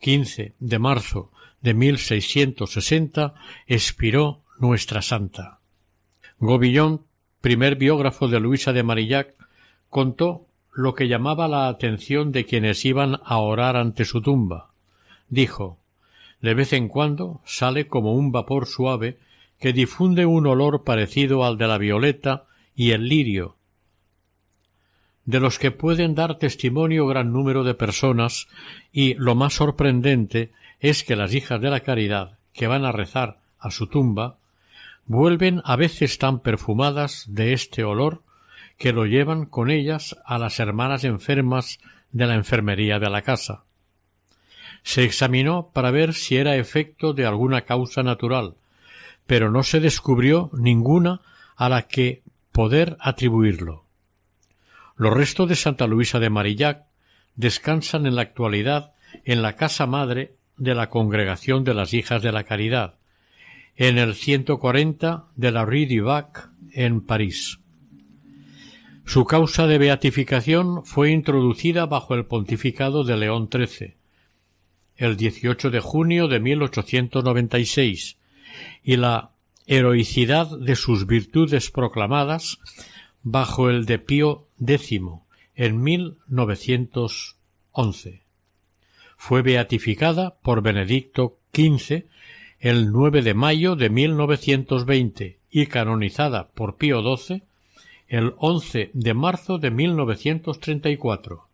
quince 0.00 0.54
de 0.58 0.80
marzo 0.80 1.30
de 1.60 1.74
1660, 1.74 3.34
expiró 3.68 4.40
nuestra 4.58 5.02
santa. 5.02 5.60
Gobillón, 6.40 7.02
primer 7.40 7.76
biógrafo 7.76 8.26
de 8.26 8.40
Luisa 8.40 8.72
de 8.72 8.82
Marillac, 8.82 9.34
contó 9.88 10.46
lo 10.72 10.96
que 10.96 11.06
llamaba 11.06 11.46
la 11.46 11.68
atención 11.68 12.32
de 12.32 12.46
quienes 12.46 12.84
iban 12.84 13.20
a 13.24 13.38
orar 13.38 13.76
ante 13.76 14.04
su 14.04 14.20
tumba. 14.20 14.70
Dijo 15.28 15.79
de 16.40 16.54
vez 16.54 16.72
en 16.72 16.88
cuando 16.88 17.40
sale 17.44 17.86
como 17.86 18.14
un 18.14 18.32
vapor 18.32 18.66
suave 18.66 19.18
que 19.58 19.72
difunde 19.72 20.26
un 20.26 20.46
olor 20.46 20.84
parecido 20.84 21.44
al 21.44 21.58
de 21.58 21.68
la 21.68 21.78
violeta 21.78 22.44
y 22.74 22.92
el 22.92 23.08
lirio, 23.08 23.56
de 25.26 25.38
los 25.38 25.58
que 25.58 25.70
pueden 25.70 26.14
dar 26.14 26.38
testimonio 26.38 27.06
gran 27.06 27.32
número 27.32 27.62
de 27.62 27.74
personas, 27.74 28.48
y 28.92 29.14
lo 29.14 29.34
más 29.34 29.54
sorprendente 29.54 30.50
es 30.80 31.04
que 31.04 31.14
las 31.14 31.34
hijas 31.34 31.60
de 31.60 31.70
la 31.70 31.80
caridad 31.80 32.38
que 32.52 32.66
van 32.66 32.84
a 32.84 32.92
rezar 32.92 33.38
a 33.58 33.70
su 33.70 33.86
tumba 33.86 34.38
vuelven 35.06 35.60
a 35.64 35.76
veces 35.76 36.18
tan 36.18 36.40
perfumadas 36.40 37.26
de 37.28 37.52
este 37.52 37.84
olor 37.84 38.22
que 38.78 38.92
lo 38.92 39.04
llevan 39.04 39.44
con 39.44 39.70
ellas 39.70 40.16
a 40.24 40.38
las 40.38 40.58
hermanas 40.58 41.04
enfermas 41.04 41.78
de 42.12 42.26
la 42.26 42.34
enfermería 42.34 42.98
de 42.98 43.10
la 43.10 43.22
casa. 43.22 43.64
Se 44.82 45.04
examinó 45.04 45.70
para 45.72 45.90
ver 45.90 46.14
si 46.14 46.36
era 46.36 46.56
efecto 46.56 47.12
de 47.12 47.26
alguna 47.26 47.62
causa 47.62 48.02
natural, 48.02 48.54
pero 49.26 49.50
no 49.50 49.62
se 49.62 49.80
descubrió 49.80 50.50
ninguna 50.52 51.20
a 51.56 51.68
la 51.68 51.82
que 51.82 52.22
poder 52.52 52.96
atribuirlo. 53.00 53.84
Los 54.96 55.14
restos 55.14 55.48
de 55.48 55.56
Santa 55.56 55.86
Luisa 55.86 56.18
de 56.18 56.30
Marillac 56.30 56.84
descansan 57.36 58.06
en 58.06 58.16
la 58.16 58.22
actualidad 58.22 58.92
en 59.24 59.42
la 59.42 59.56
casa 59.56 59.86
madre 59.86 60.36
de 60.56 60.74
la 60.74 60.90
Congregación 60.90 61.64
de 61.64 61.74
las 61.74 61.94
Hijas 61.94 62.22
de 62.22 62.32
la 62.32 62.44
Caridad, 62.44 62.96
en 63.76 63.98
el 63.98 64.14
140 64.14 65.24
de 65.36 65.50
la 65.52 65.64
Rue 65.64 65.86
du 65.86 66.04
Bac, 66.04 66.50
en 66.72 67.00
París. 67.00 67.60
Su 69.06 69.24
causa 69.24 69.66
de 69.66 69.78
beatificación 69.78 70.84
fue 70.84 71.10
introducida 71.10 71.86
bajo 71.86 72.14
el 72.14 72.26
pontificado 72.26 73.04
de 73.04 73.16
León 73.16 73.48
XIII, 73.50 73.96
el 75.00 75.16
18 75.16 75.70
de 75.70 75.80
junio 75.80 76.28
de 76.28 76.38
1896, 76.38 78.16
y 78.84 78.96
la 78.96 79.30
heroicidad 79.66 80.56
de 80.58 80.76
sus 80.76 81.06
virtudes 81.06 81.70
proclamadas 81.70 82.58
bajo 83.22 83.70
el 83.70 83.86
de 83.86 83.98
Pío 83.98 84.46
X 84.60 85.00
en 85.56 85.82
1911. 85.82 88.22
Fue 89.16 89.42
beatificada 89.42 90.36
por 90.42 90.62
Benedicto 90.62 91.38
XV 91.54 92.04
el 92.58 92.92
9 92.92 93.22
de 93.22 93.32
mayo 93.32 93.76
de 93.76 93.88
1920 93.88 95.38
y 95.50 95.66
canonizada 95.66 96.48
por 96.48 96.76
Pío 96.76 97.00
XII 97.16 97.42
el 98.06 98.34
11 98.36 98.90
de 98.92 99.14
marzo 99.14 99.56
de 99.56 99.70
1934. 99.70 101.49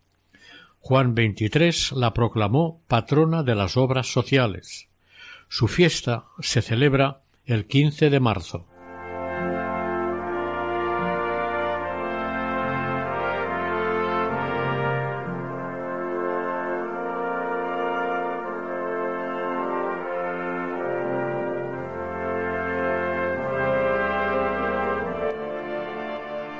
Juan 0.88 1.16
XXIII 1.16 1.98
la 1.98 2.14
proclamó 2.14 2.80
patrona 2.86 3.42
de 3.42 3.56
las 3.56 3.76
obras 3.76 4.06
sociales. 4.06 4.86
Su 5.48 5.66
fiesta 5.66 6.26
se 6.38 6.62
celebra 6.62 7.22
el 7.44 7.66
15 7.66 8.08
de 8.08 8.20
marzo. 8.20 8.68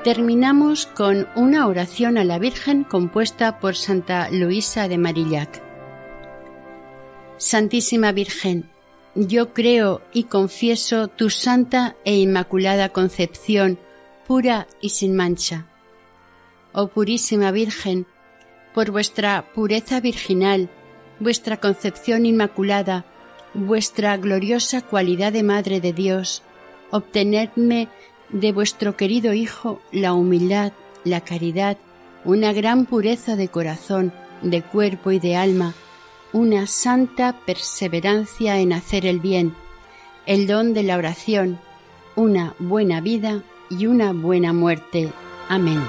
Terminamos 0.07 0.85
con 0.85 1.27
una 1.35 1.67
oración 1.67 2.17
a 2.17 2.23
la 2.23 2.39
Virgen 2.39 2.85
compuesta 2.85 3.59
por 3.59 3.75
Santa 3.75 4.29
Luisa 4.31 4.87
de 4.87 4.97
Marillac. 4.97 5.61
Santísima 7.35 8.13
Virgen, 8.13 8.69
yo 9.15 9.53
creo 9.53 10.01
y 10.13 10.23
confieso 10.23 11.09
tu 11.09 11.29
santa 11.29 11.97
e 12.05 12.15
inmaculada 12.15 12.87
concepción, 12.93 13.79
pura 14.25 14.67
y 14.79 14.91
sin 14.91 15.13
mancha. 15.13 15.65
Oh 16.71 16.87
purísima 16.87 17.51
Virgen, 17.51 18.07
por 18.73 18.91
vuestra 18.91 19.51
pureza 19.53 19.99
virginal, 19.99 20.69
vuestra 21.19 21.57
concepción 21.57 22.25
inmaculada, 22.25 23.03
vuestra 23.53 24.15
gloriosa 24.15 24.83
cualidad 24.83 25.33
de 25.33 25.43
Madre 25.43 25.81
de 25.81 25.91
Dios, 25.91 26.43
obtenedme 26.91 27.89
de 28.29 28.51
vuestro 28.51 28.95
querido 28.95 29.33
Hijo 29.33 29.81
la 29.91 30.13
humildad, 30.13 30.73
la 31.03 31.21
caridad, 31.21 31.77
una 32.25 32.53
gran 32.53 32.85
pureza 32.85 33.35
de 33.35 33.47
corazón, 33.47 34.13
de 34.41 34.61
cuerpo 34.61 35.11
y 35.11 35.19
de 35.19 35.35
alma, 35.35 35.73
una 36.33 36.67
santa 36.67 37.39
perseverancia 37.45 38.59
en 38.59 38.73
hacer 38.73 39.05
el 39.05 39.19
bien, 39.19 39.55
el 40.25 40.47
don 40.47 40.73
de 40.73 40.83
la 40.83 40.97
oración, 40.97 41.59
una 42.15 42.53
buena 42.59 43.01
vida 43.01 43.43
y 43.69 43.87
una 43.87 44.11
buena 44.11 44.53
muerte. 44.53 45.11
Amén. 45.49 45.81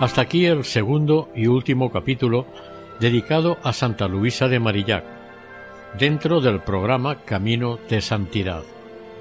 Hasta 0.00 0.22
aquí 0.22 0.46
el 0.46 0.64
segundo 0.64 1.28
y 1.34 1.46
último 1.46 1.92
capítulo 1.92 2.46
dedicado 3.00 3.58
a 3.62 3.74
Santa 3.74 4.08
Luisa 4.08 4.48
de 4.48 4.58
Marillac, 4.58 5.04
dentro 5.98 6.40
del 6.40 6.60
programa 6.60 7.22
Camino 7.26 7.78
de 7.90 8.00
Santidad. 8.00 8.62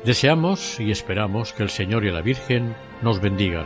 Deseamos 0.05 0.80
y 0.80 0.89
esperamos 0.91 1.51
que 1.51 1.63
el 1.63 1.69
Señor 1.69 2.05
y 2.05 2.11
la 2.11 2.21
Virgen 2.21 2.75
nos 3.01 3.19
bendigan. 3.19 3.65